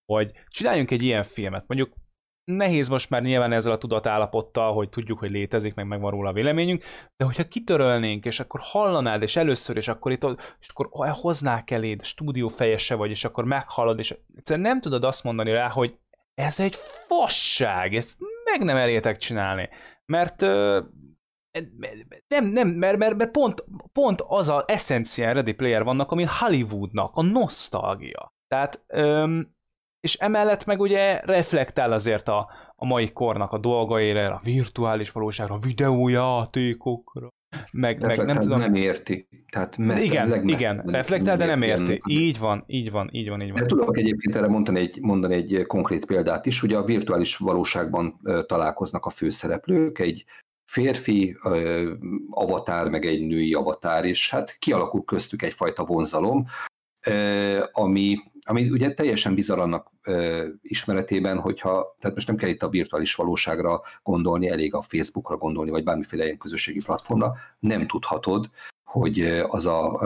[0.05, 1.93] hogy csináljunk egy ilyen filmet, mondjuk
[2.45, 6.33] nehéz most már nyilván ezzel a tudatállapottal, hogy tudjuk, hogy létezik, meg megvan róla a
[6.33, 6.83] véleményünk,
[7.17, 10.25] de hogyha kitörölnénk, és akkor hallanád, és először, és akkor, itt,
[10.59, 15.23] és akkor hoznák eléd, stúdió fejese vagy, és akkor meghallod, és egyszerűen nem tudod azt
[15.23, 15.97] mondani rá, hogy
[16.33, 16.75] ez egy
[17.07, 18.17] fasság, ezt
[18.51, 19.69] meg nem elértek csinálni,
[20.05, 20.41] mert
[22.27, 27.15] nem, nem, mert, mert, mert pont, pont az a eszencián Ready Player vannak, ami Hollywoodnak,
[27.15, 28.33] a nosztalgia.
[28.47, 29.54] Tehát öm,
[30.05, 35.55] és emellett meg ugye reflektál azért a, a mai kornak a dolgaira, a virtuális valóságra,
[35.55, 37.27] a videójátékokra,
[37.71, 38.59] meg, meg nem tudom.
[38.59, 39.27] nem érti.
[39.51, 42.01] Tehát igen, igen, reflektál, de nem érti.
[42.07, 43.59] Így van, így van, így van, így van.
[43.59, 48.19] De tudok egyébként erre mondani egy, mondani egy konkrét példát is, ugye a virtuális valóságban
[48.45, 50.25] találkoznak a főszereplők, egy
[50.71, 51.37] férfi
[52.29, 56.45] avatár, meg egy női avatár, és hát kialakul köztük egyfajta vonzalom,
[57.71, 59.91] ami, ami ugye teljesen bizarr annak
[60.61, 65.69] ismeretében, hogyha, tehát most nem kell itt a virtuális valóságra gondolni, elég a Facebookra gondolni,
[65.69, 68.49] vagy bármiféle ilyen közösségi platformra, nem tudhatod,
[68.83, 70.01] hogy az a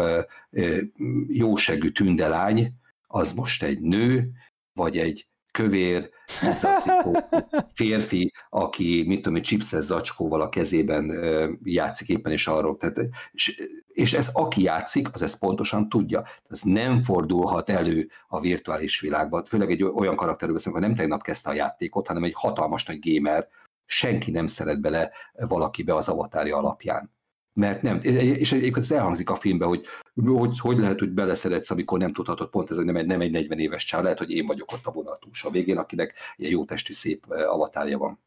[1.28, 2.74] jósegű tündelány,
[3.08, 4.32] az most egy nő,
[4.74, 5.29] vagy egy
[5.60, 6.10] kövér,
[7.74, 11.12] férfi, aki, mit tudom, egy chipses zacskóval a kezében
[11.64, 12.78] játszik éppen, és arról.
[12.78, 16.24] Tehát, és, és ez aki játszik, az ezt pontosan tudja.
[16.50, 21.24] Ez nem fordulhat elő a virtuális világban, főleg egy olyan karakterről beszélünk, hogy nem tegnap
[21.24, 23.48] kezdte a játékot, hanem egy hatalmas nagy gamer,
[23.86, 27.18] senki nem szeret bele valakibe az avatárja alapján
[27.54, 29.86] mert nem, és egyébként ez elhangzik a filmben, hogy
[30.26, 33.32] hogy, hogy lehet, hogy beleszeretsz, amikor nem tudhatod pont ez, hogy nem egy, nem egy
[33.32, 36.66] 40 éves csár, lehet, hogy én vagyok ott a vonatús a végén, akinek ilyen jó
[36.66, 38.20] testi szép avatárja van.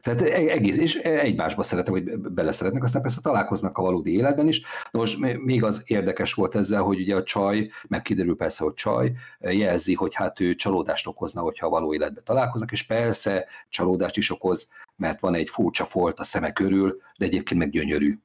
[0.00, 4.62] Tehát e, egész, és egymásba szeretek, hogy beleszeretnek, aztán persze találkoznak a valódi életben is.
[4.90, 8.74] Na most még az érdekes volt ezzel, hogy ugye a csaj, meg kiderül persze, hogy
[8.74, 14.16] csaj, jelzi, hogy hát ő csalódást okozna, hogyha a való életben találkoznak, és persze csalódást
[14.16, 18.18] is okoz, mert van egy furcsa folt a szeme körül, de egyébként meg gyönyörű.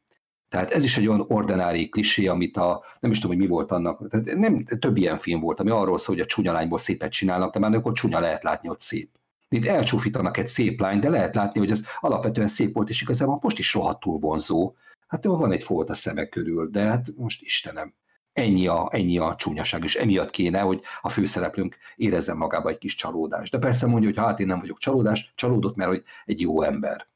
[0.53, 3.71] Tehát ez is egy olyan ordinári klisé, amit a, nem is tudom, hogy mi volt
[3.71, 7.11] annak, tehát nem, több ilyen film volt, ami arról szól, hogy a csúnya lányból szépet
[7.11, 9.09] csinálnak, de már akkor csúnya lehet látni, hogy szép.
[9.49, 13.39] Itt elcsúfítanak egy szép lány, de lehet látni, hogy ez alapvetően szép volt, és igazából
[13.41, 14.73] most is rohadtul vonzó.
[15.07, 17.93] Hát van egy folt a szemek körül, de hát most Istenem,
[18.33, 22.95] ennyi a, ennyi a csúnyaság, és emiatt kéne, hogy a főszereplőnk érezzen magába egy kis
[22.95, 23.51] csalódást.
[23.51, 27.07] De persze mondja, hogy hát én nem vagyok csalódás, csalódott, mert hogy egy jó ember.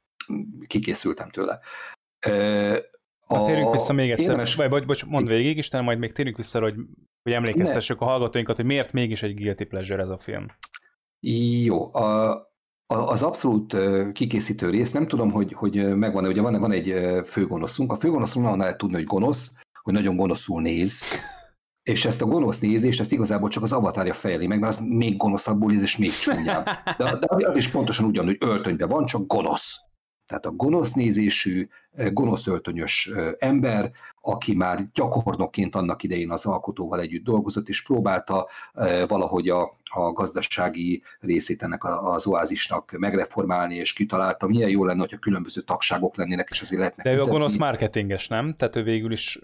[0.68, 1.60] Kikészültem tőle.
[3.28, 4.56] A, térjünk vissza még egyszer, érdemes...
[4.56, 6.76] vagy bocs, bocs, mondd végig, Isten, majd még térjünk vissza, hogy,
[7.24, 8.06] hogy emlékeztessük ne.
[8.06, 10.46] a hallgatóinkat, hogy miért mégis egy guilty pleasure ez a film.
[11.20, 12.32] Jó, a,
[12.86, 13.78] a, az abszolút
[14.12, 16.94] kikészítő rész, nem tudom, hogy, hogy megvan-e, ugye van, van egy
[17.26, 19.52] főgonoszunk, a főgonoszunk nagyon lehet tudni, hogy gonosz,
[19.82, 21.02] hogy nagyon gonoszul néz,
[21.92, 25.18] és ezt a gonosz nézést, ezt igazából csak az avatárja fejeli meg, mert az még
[25.18, 26.66] gonoszabbul néz, és még csúnyább.
[26.98, 29.87] De, de az is pontosan ugyanúgy öltönyben van, csak gonosz.
[30.28, 31.68] Tehát a gonosz nézésű,
[32.12, 33.92] gonosz öltönyös ember,
[34.22, 38.48] aki már gyakornokként annak idején az alkotóval együtt dolgozott, és próbálta
[39.08, 45.18] valahogy a, a gazdasági részét ennek az oázisnak megreformálni, és kitalálta, milyen jó lenne, hogyha
[45.18, 48.54] különböző tagságok lennének, és azért lehetne De ő a gonosz marketinges, nem?
[48.54, 49.40] Tehát ő végül is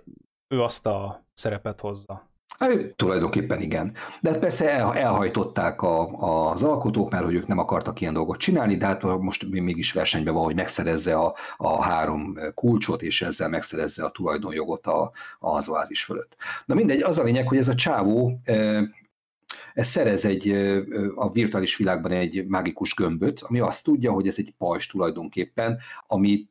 [0.48, 2.33] ő azt a szerepet hozza.
[2.60, 3.94] Hát, tulajdonképpen igen.
[4.22, 6.08] De hát persze el, elhajtották a,
[6.52, 10.34] az alkotók, mert hogy ők nem akartak ilyen dolgot csinálni, de hát most mégis versenyben
[10.34, 16.04] van, hogy megszerezze a, a három kulcsot, és ezzel megszerezze a tulajdonjogot a, az oázis
[16.04, 16.36] fölött.
[16.66, 18.40] Na mindegy, az a lényeg, hogy ez a csávó
[19.74, 20.50] ez szerez egy,
[21.16, 26.48] a virtuális világban egy mágikus gömböt, ami azt tudja, hogy ez egy pajzs tulajdonképpen, ami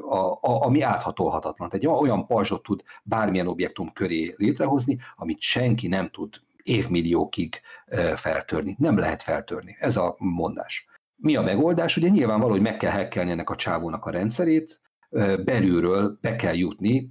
[0.00, 1.68] a, a, ami áthatolhatatlan.
[1.68, 7.60] Tehát olyan pajzsot tud bármilyen objektum köré létrehozni, amit senki nem tud évmilliókig
[8.14, 8.76] feltörni.
[8.78, 9.76] Nem lehet feltörni.
[9.78, 10.86] Ez a mondás.
[11.16, 11.96] Mi a megoldás?
[11.96, 14.80] Ugye nyilvánvaló, hogy meg kell hekkelni ennek a csávónak a rendszerét,
[15.44, 17.10] belülről be kell jutni,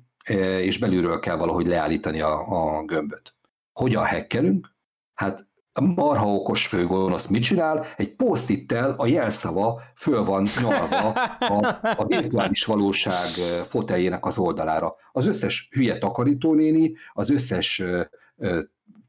[0.62, 3.36] és belülről kell valahogy leállítani a, a gömböt.
[3.74, 4.76] Hogyan hekkelünk?
[5.14, 7.86] Hát a marha okos főgonosz mit csinál?
[7.98, 13.30] Egy posztittel a jelszava föl van nyalva a, a virtuális valóság
[13.70, 14.96] foteljének az oldalára.
[15.12, 17.84] Az összes hülye takarítónéni, az összes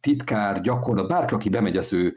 [0.00, 2.16] titkár, gyakorlat, bárki, aki bemegy az ő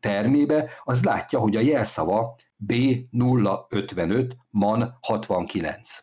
[0.00, 2.34] termébe, az látja, hogy a jelszava
[2.66, 5.98] B055 MAN 69.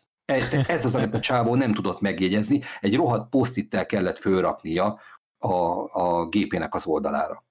[0.66, 5.00] Ez az, amit a csávó nem tudott megjegyezni, egy rohadt posztittel kellett fölraknia
[5.40, 7.44] a, a gépének az oldalára.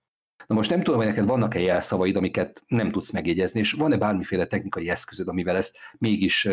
[0.47, 4.45] Na most nem tudom, hogy neked vannak-e jelszavaid, amiket nem tudsz megjegyezni, és van-e bármiféle
[4.45, 6.47] technikai eszközöd, amivel ezt mégis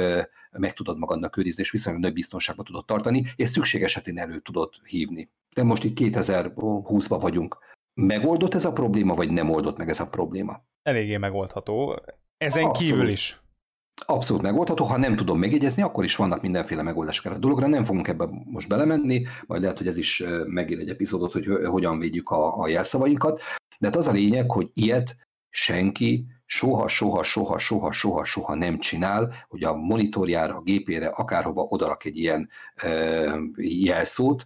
[0.50, 4.74] meg tudod magadnak őrizni, és viszonylag nagy biztonságban tudod tartani, és szükség esetén elő tudod
[4.84, 5.30] hívni.
[5.54, 7.58] De most itt 2020-ban vagyunk.
[7.94, 10.64] Megoldott ez a probléma, vagy nem oldott meg ez a probléma?
[10.82, 12.00] Eléggé megoldható.
[12.38, 12.90] Ezen Abszolút.
[12.92, 13.40] kívül is.
[14.05, 17.85] Abszolút megoldható, ha nem tudom megjegyezni, akkor is vannak mindenféle megoldások erre a dologra, nem
[17.85, 22.31] fogunk ebbe most belemenni, majd lehet, hogy ez is megír egy epizódot, hogy hogyan védjük
[22.31, 23.40] a, a jelszavainkat,
[23.78, 25.16] de hát az a lényeg, hogy ilyet
[25.48, 31.62] senki soha, soha, soha, soha, soha, soha nem csinál, hogy a monitorjára, a gépére, akárhova
[31.62, 32.48] odarak egy ilyen
[32.82, 34.44] ö, jelszót,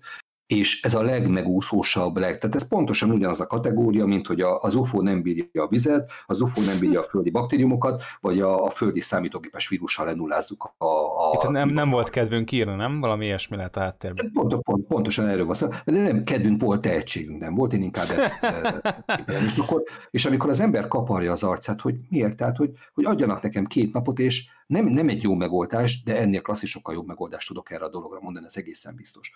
[0.51, 4.74] és ez a legmegúszósabb, leg, tehát ez pontosan ugyanaz a kategória, mint hogy a, az
[4.74, 8.70] UFO nem bírja a vizet, az UFO nem bírja a földi baktériumokat, vagy a, a
[8.70, 10.85] földi számítógépes vírussal lenullázzuk a...
[10.85, 13.01] a Itt nem, nem volt kedvünk írni, nem?
[13.01, 14.31] Valami ilyesmi lehet a háttérben.
[14.32, 15.68] Pont, pont, pontosan erről van szó.
[15.85, 20.51] De nem kedvünk volt, tehetségünk nem volt, én inkább ezt eh, és, akkor, és amikor
[20.51, 22.36] az ember kaparja az arcát, hogy miért?
[22.36, 26.40] Tehát, hogy, hogy adjanak nekem két napot, és nem, nem egy jó megoldás, de ennél
[26.40, 29.32] klasszisokkal jobb megoldást tudok erre a dologra mondani, ez egészen biztos.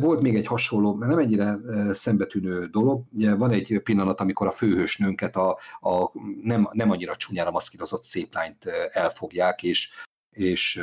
[0.00, 1.58] Volt még egy hasonló, nem ennyire
[1.92, 3.04] szembetűnő dolog.
[3.36, 6.10] Van egy pillanat, amikor a főhősnőnket a, a
[6.42, 9.90] nem, nem annyira csúnyára maszkírozott szép lányt elfogják, és,
[10.30, 10.82] és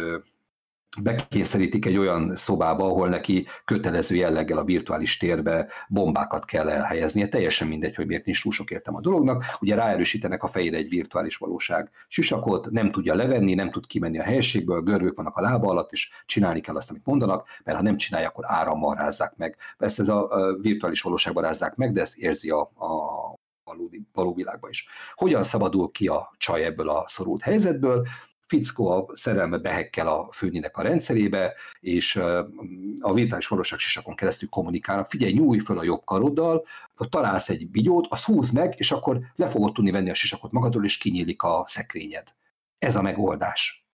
[1.02, 7.28] bekényszerítik egy olyan szobába, ahol neki kötelező jelleggel a virtuális térbe bombákat kell elhelyeznie.
[7.28, 9.44] Teljesen mindegy, hogy miért nincs túl sok értem a dolognak.
[9.60, 14.24] Ugye ráerősítenek a fejére egy virtuális valóság sisakot, nem tudja levenni, nem tud kimenni a
[14.24, 17.98] helységből, görgők vannak a lába alatt, és csinálni kell azt, amit mondanak, mert ha nem
[17.98, 19.58] csinálja, akkor árammal rázzák meg.
[19.78, 20.30] Persze ez a
[20.62, 24.88] virtuális valóságban rázzák meg, de ezt érzi a, a valódi, való világban is.
[25.16, 28.08] Hogyan szabadul ki a csaj ebből a szorult helyzetből?
[28.48, 32.16] Fickó a szerelme behekkel a főnének a rendszerébe, és
[33.00, 35.08] a virtuális valóság sisakon keresztül kommunikálnak.
[35.10, 36.66] Figyelj, nyújj föl a jobb karoddal,
[37.10, 40.84] találsz egy bigyót, az húz meg, és akkor le fogod tudni venni a sisakot magadról,
[40.84, 42.28] és kinyílik a szekrényed.
[42.80, 43.88] Ez a megoldás.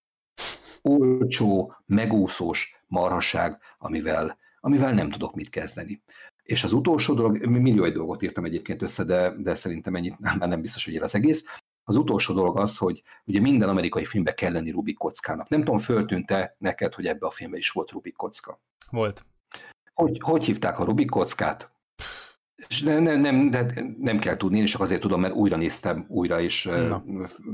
[0.82, 6.02] Olcsó, megúszós marhasság, amivel, amivel nem tudok mit kezdeni.
[6.44, 10.50] És az utolsó dolog, millió egy dolgot írtam egyébként össze, de, de szerintem ennyit nem,
[10.50, 11.46] nem biztos, hogy ér az egész.
[11.84, 15.50] Az utolsó dolog az, hogy ugye minden amerikai filmbe kell lenni Rubik kockának.
[15.50, 18.62] Nem tudom, föltűnte neked, hogy ebbe a filmbe is volt Rubik kocka?
[18.92, 19.26] Volt.
[19.94, 21.72] Hogy, hogy hívták a Rubik kockát?
[22.68, 23.66] És nem, nem, nem, de
[24.00, 26.70] nem kell tudni, én csak azért tudom, mert újra néztem, újra is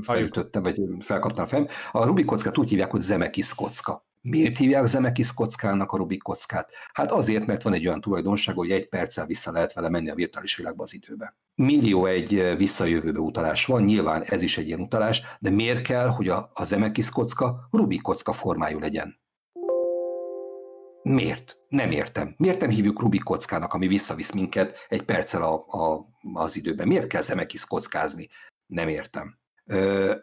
[0.02, 1.66] felütöttem, vagy felkaptam a fejem.
[1.92, 4.08] A Rubik kockát úgy hívják, hogy Zemeckis kocka.
[4.22, 6.70] Miért hívják Zemeckis kockának a Rubik kockát?
[6.92, 10.14] Hát azért, mert van egy olyan tulajdonság, hogy egy perccel vissza lehet vele menni a
[10.14, 11.36] virtuális világba az időbe.
[11.54, 16.28] Millió egy visszajövőbe utalás van, nyilván ez is egy ilyen utalás, de miért kell, hogy
[16.28, 19.18] a, a Zemeckis kocka Rubik kocka formájú legyen?
[21.02, 21.58] Miért?
[21.68, 22.34] Nem értem.
[22.36, 26.86] Miért nem hívjuk Rubik kockának, ami visszavisz minket egy perccel a, a, az időben?
[26.86, 28.28] Miért kell Zemeckis kockázni?
[28.66, 29.38] Nem értem.
[29.64, 30.14] Ö,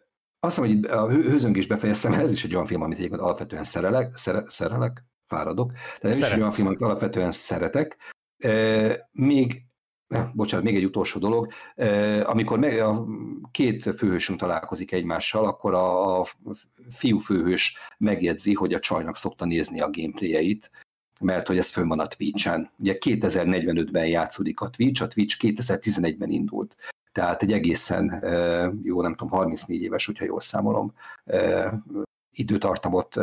[0.48, 4.18] azt hiszem, hogy a hőzöngés befejeztem, ez is egy olyan film, amit egyébként alapvetően szerelek,
[4.18, 5.72] szere, szerelek, fáradok,
[6.02, 7.98] de ez is egy olyan film, amit alapvetően szeretek.
[8.38, 9.65] E, még,
[10.07, 13.06] eh, bocsánat, még egy utolsó dolog, e, amikor meg, a
[13.52, 16.26] két főhősünk találkozik egymással, akkor a, a
[16.90, 20.72] fiú főhős megjegyzi, hogy a csajnak szokta nézni a gameplayeit,
[21.19, 22.72] mert hogy ez fönn van a Twitch-en.
[22.78, 26.76] Ugye 2045-ben játszódik a Twitch, a Twitch 2011-ben indult
[27.18, 28.23] tehát egy egészen
[28.84, 30.94] jó, nem tudom, 34 éves, hogyha jól számolom,
[32.35, 33.15] időtartamot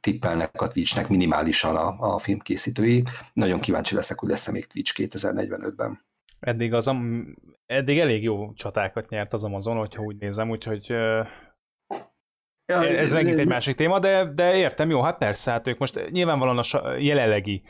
[0.00, 3.04] tippelnek a Twitchnek minimálisan a, a filmkészítői.
[3.32, 6.04] Nagyon kíváncsi leszek, hogy lesz-e még Twitch 2045-ben.
[6.40, 6.90] Eddig, az,
[7.66, 10.94] eddig elég jó csatákat nyert az Amazon, hogyha úgy nézem, úgyhogy
[12.72, 16.58] ez megint egy másik téma, de, de értem, jó, hát persze, hát ők most nyilvánvalóan
[16.58, 17.62] a jelenlegi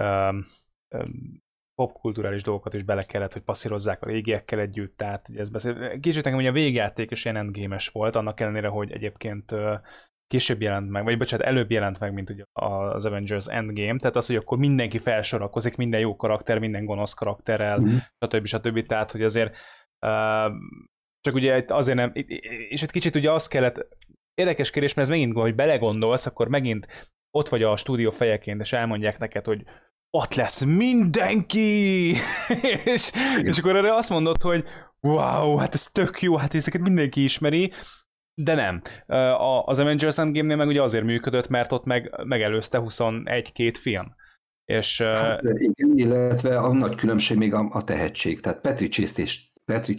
[0.00, 0.42] um,
[0.88, 1.46] um,
[1.78, 6.00] popkulturális dolgokat is bele kellett, hogy passzírozzák a régiekkel együtt, tehát ugye ez beszél.
[6.00, 9.54] Kicsit nekem ugye a végjáték is ilyen endgame volt, annak ellenére, hogy egyébként
[10.26, 14.26] később jelent meg, vagy bocsánat, előbb jelent meg, mint ugye az Avengers Endgame, tehát az,
[14.26, 17.96] hogy akkor mindenki felsorakozik, minden jó karakter, minden gonosz karakterrel, mm.
[18.26, 18.46] stb.
[18.46, 18.86] stb.
[18.86, 19.56] Tehát, hogy azért
[20.06, 20.52] uh,
[21.20, 22.10] csak ugye azért nem,
[22.68, 23.88] és egy kicsit ugye az kellett,
[24.34, 28.72] érdekes kérdés, mert ez megint, hogy belegondolsz, akkor megint ott vagy a stúdió fejeként, és
[28.72, 29.64] elmondják neked, hogy
[30.10, 32.12] ott lesz mindenki!
[32.84, 33.12] és,
[33.42, 34.64] és akkor erre azt mondod, hogy
[35.00, 37.72] wow, hát ez tök jó, hát ezeket mindenki ismeri,
[38.34, 38.82] de nem.
[39.64, 44.14] Az Avengers Endgame-nél meg ugye azért működött, mert ott meg, megelőzte 21-két film.
[44.64, 48.40] És, hát, igen, illetve a nagy különbség még a, a tehetség.
[48.40, 49.94] Tehát Petri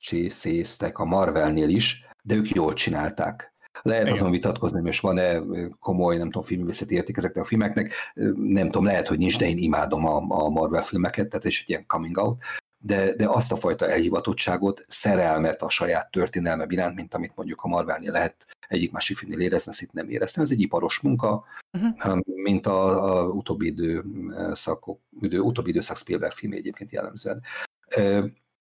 [0.00, 3.53] csészték a Marvelnél is, de ők jól csinálták.
[3.82, 4.14] Lehet Igen.
[4.14, 5.42] azon vitatkozni, hogy most van-e
[5.80, 7.92] komoly, nem tudom, filmvészeti érték ezeknek a filmeknek,
[8.36, 11.68] nem tudom, lehet, hogy nincs, de én imádom a, a Marvel filmeket, tehát és egy
[11.68, 12.38] ilyen coming out,
[12.78, 17.68] de, de azt a fajta elhivatottságot, szerelmet a saját történelme iránt, mint amit mondjuk a
[17.68, 20.42] Marvelnél lehet egyik másik filmnél érezni, ezt itt nem éreztem.
[20.42, 22.18] Ez egy iparos munka, uh-huh.
[22.24, 24.04] mint a, a utóbbi, idő,
[24.52, 27.42] szakok, idő, utóbbi időszak Spielberg film egyébként jellemzően.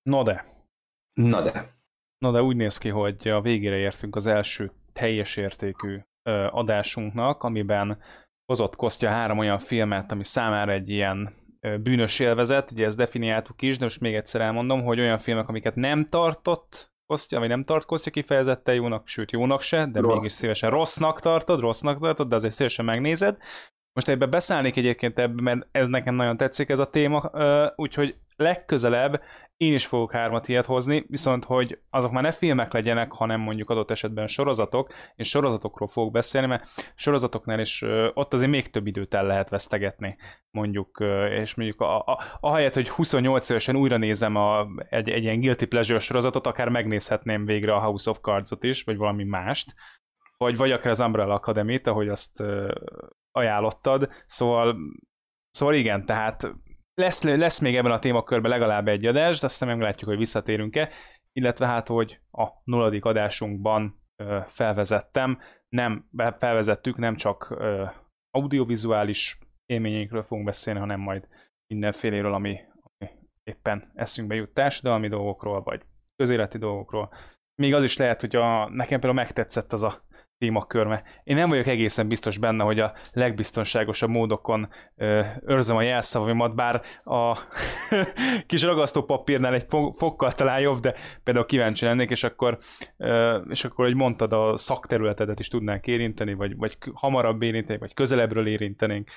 [0.04, 0.46] Na de.
[1.14, 1.74] Na de.
[2.18, 6.00] Na de úgy néz ki, hogy a végére értünk az első teljes értékű
[6.50, 7.98] adásunknak, amiben
[8.46, 11.30] hozott Kostya három olyan filmet, ami számára egy ilyen
[11.82, 15.76] bűnös élvezet, ugye ezt definiáltuk is, de most még egyszer elmondom, hogy olyan filmek, amiket
[15.76, 20.16] nem tartott Kostya, vagy nem tart Kostya kifejezetten jónak, sőt jónak se, de Rossz.
[20.18, 23.38] mégis szívesen rossznak tartod, rossznak tartod, de azért szívesen megnézed.
[23.94, 27.32] Most ebbe beszállnék egyébként ebbe, mert ez nekem nagyon tetszik ez a téma,
[27.76, 29.22] úgyhogy legközelebb
[29.58, 33.70] én is fogok hármat ilyet hozni, viszont hogy azok már ne filmek legyenek, hanem mondjuk
[33.70, 39.14] adott esetben sorozatok, és sorozatokról fogok beszélni, mert sorozatoknál is ott azért még több időt
[39.14, 40.18] el lehet vesztegetni,
[40.52, 45.40] mondjuk, és mondjuk a, a, ahelyett, hogy 28 évesen újra nézem a, egy, egy ilyen
[45.40, 49.74] guilty pleasure sorozatot, akár megnézhetném végre a House of Cards-ot is, vagy valami mást,
[50.38, 52.44] vagy, vagy akár az Umbrella Academy-t, ahogy azt
[53.32, 54.76] ajánlottad, szóval
[55.54, 56.54] Szóval igen, tehát
[56.94, 60.90] lesz, lesz még ebben a témakörben legalább egy adás, de aztán meglátjuk, hogy visszatérünk-e,
[61.32, 65.40] illetve hát, hogy a nulladik adásunkban ö, felvezettem,
[65.70, 66.10] nem,
[66.40, 67.86] felvezettük, nem csak ö,
[68.32, 71.28] audiovizuális élményeinkről fogunk beszélni, hanem majd
[71.68, 73.10] mindenféléről, ami, ami
[73.44, 75.82] éppen eszünkbe jut társadalmi dolgokról, vagy
[76.16, 77.14] közéleti dolgokról.
[77.62, 80.04] Még az is lehet, hogy a, nekem például megtetszett az a
[80.44, 85.82] témakör, mert én nem vagyok egészen biztos benne, hogy a legbiztonságosabb módokon ö, őrzöm a
[85.82, 87.38] jelszavamat, bár a
[88.48, 90.94] kis ragasztópapírnál egy fokkal talán jobb, de
[91.24, 92.58] például kíváncsi lennék, és akkor,
[92.98, 97.94] ö, és akkor, hogy mondtad, a szakterületedet is tudnánk érinteni, vagy, vagy hamarabb érinteni, vagy
[97.94, 99.10] közelebbről érintenénk.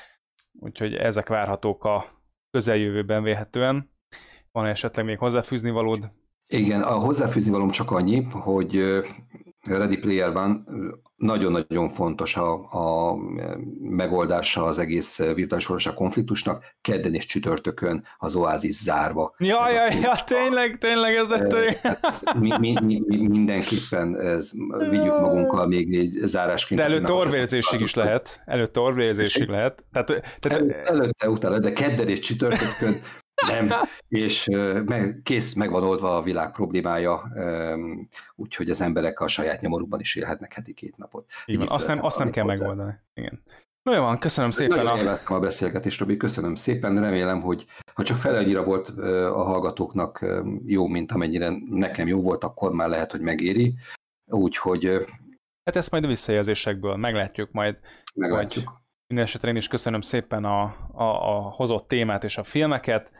[0.53, 2.05] Úgyhogy ezek várhatók a
[2.51, 3.90] közeljövőben véhetően.
[4.53, 6.11] Van esetleg még hozzáfűzni valód?
[6.48, 9.03] Igen, a hozzáfűzni valóm csak annyi, hogy
[9.66, 10.64] Ready Player van
[11.16, 13.16] nagyon-nagyon fontos a, a
[13.80, 19.34] megoldása az egész virtuális konfliktusnak, kedden és csütörtökön az oázis zárva.
[19.38, 21.55] Ja, ja, ja, tényleg, tényleg ez lett
[22.38, 24.51] mi, mi, mi, mi, mindenképpen ez,
[24.90, 26.80] vigyük magunkkal még egy zárásként.
[26.80, 28.43] De előtte orvérzésig is lehet.
[28.44, 29.84] Előtte orvérzésig lehet.
[29.93, 30.59] Tehát, tehát...
[30.59, 33.01] El, előtte, utána, de kedden és csütörtökön
[33.47, 33.70] nem,
[34.09, 34.48] és
[34.85, 37.32] meg, kész, megvan oldva a világ problémája,
[38.35, 41.31] úgyhogy az emberek a saját nyomorukban is élhetnek heti két napot.
[41.44, 42.59] Igen, azt nem, azt nem kell hozzá.
[42.59, 42.94] megoldani.
[43.14, 43.43] Igen.
[43.82, 44.85] No, jó van, köszönöm szépen.
[44.85, 45.35] Nagyon a...
[45.35, 47.01] a beszélgetést, Robi, köszönöm szépen.
[47.01, 50.27] Remélem, hogy ha csak fel annyira volt a hallgatóknak
[50.64, 53.74] jó, mint amennyire nekem jó volt, akkor már lehet, hogy megéri.
[54.31, 54.85] Úgyhogy...
[55.64, 57.78] Hát ezt majd a visszajelzésekből meglátjuk majd.
[58.14, 58.68] Meglátjuk.
[58.68, 60.62] Hogy Mindenesetre én is köszönöm szépen a,
[60.93, 63.10] a, a hozott témát és a filmeket,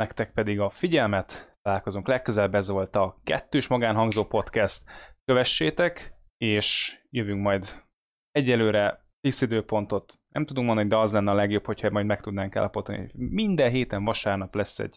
[0.00, 4.84] nektek pedig a figyelmet, találkozunk legközelebb, ez volt a Kettős Magánhangzó Podcast,
[5.24, 7.82] kövessétek, és jövünk majd
[8.30, 12.56] egyelőre fix időpontot nem tudunk mondani, de az lenne a legjobb, hogyha majd meg tudnánk
[12.56, 14.96] állapotani, hogy minden héten vasárnap lesz egy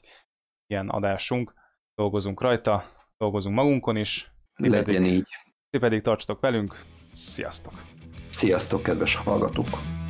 [0.67, 1.53] ilyen adásunk,
[1.95, 2.83] dolgozunk rajta,
[3.17, 4.31] dolgozunk magunkon is.
[4.55, 5.27] Ti Legyen pedig, így.
[5.69, 6.75] Ti pedig tartsatok velünk,
[7.11, 7.73] sziasztok!
[8.29, 10.02] Sziasztok, kedves hallgatók!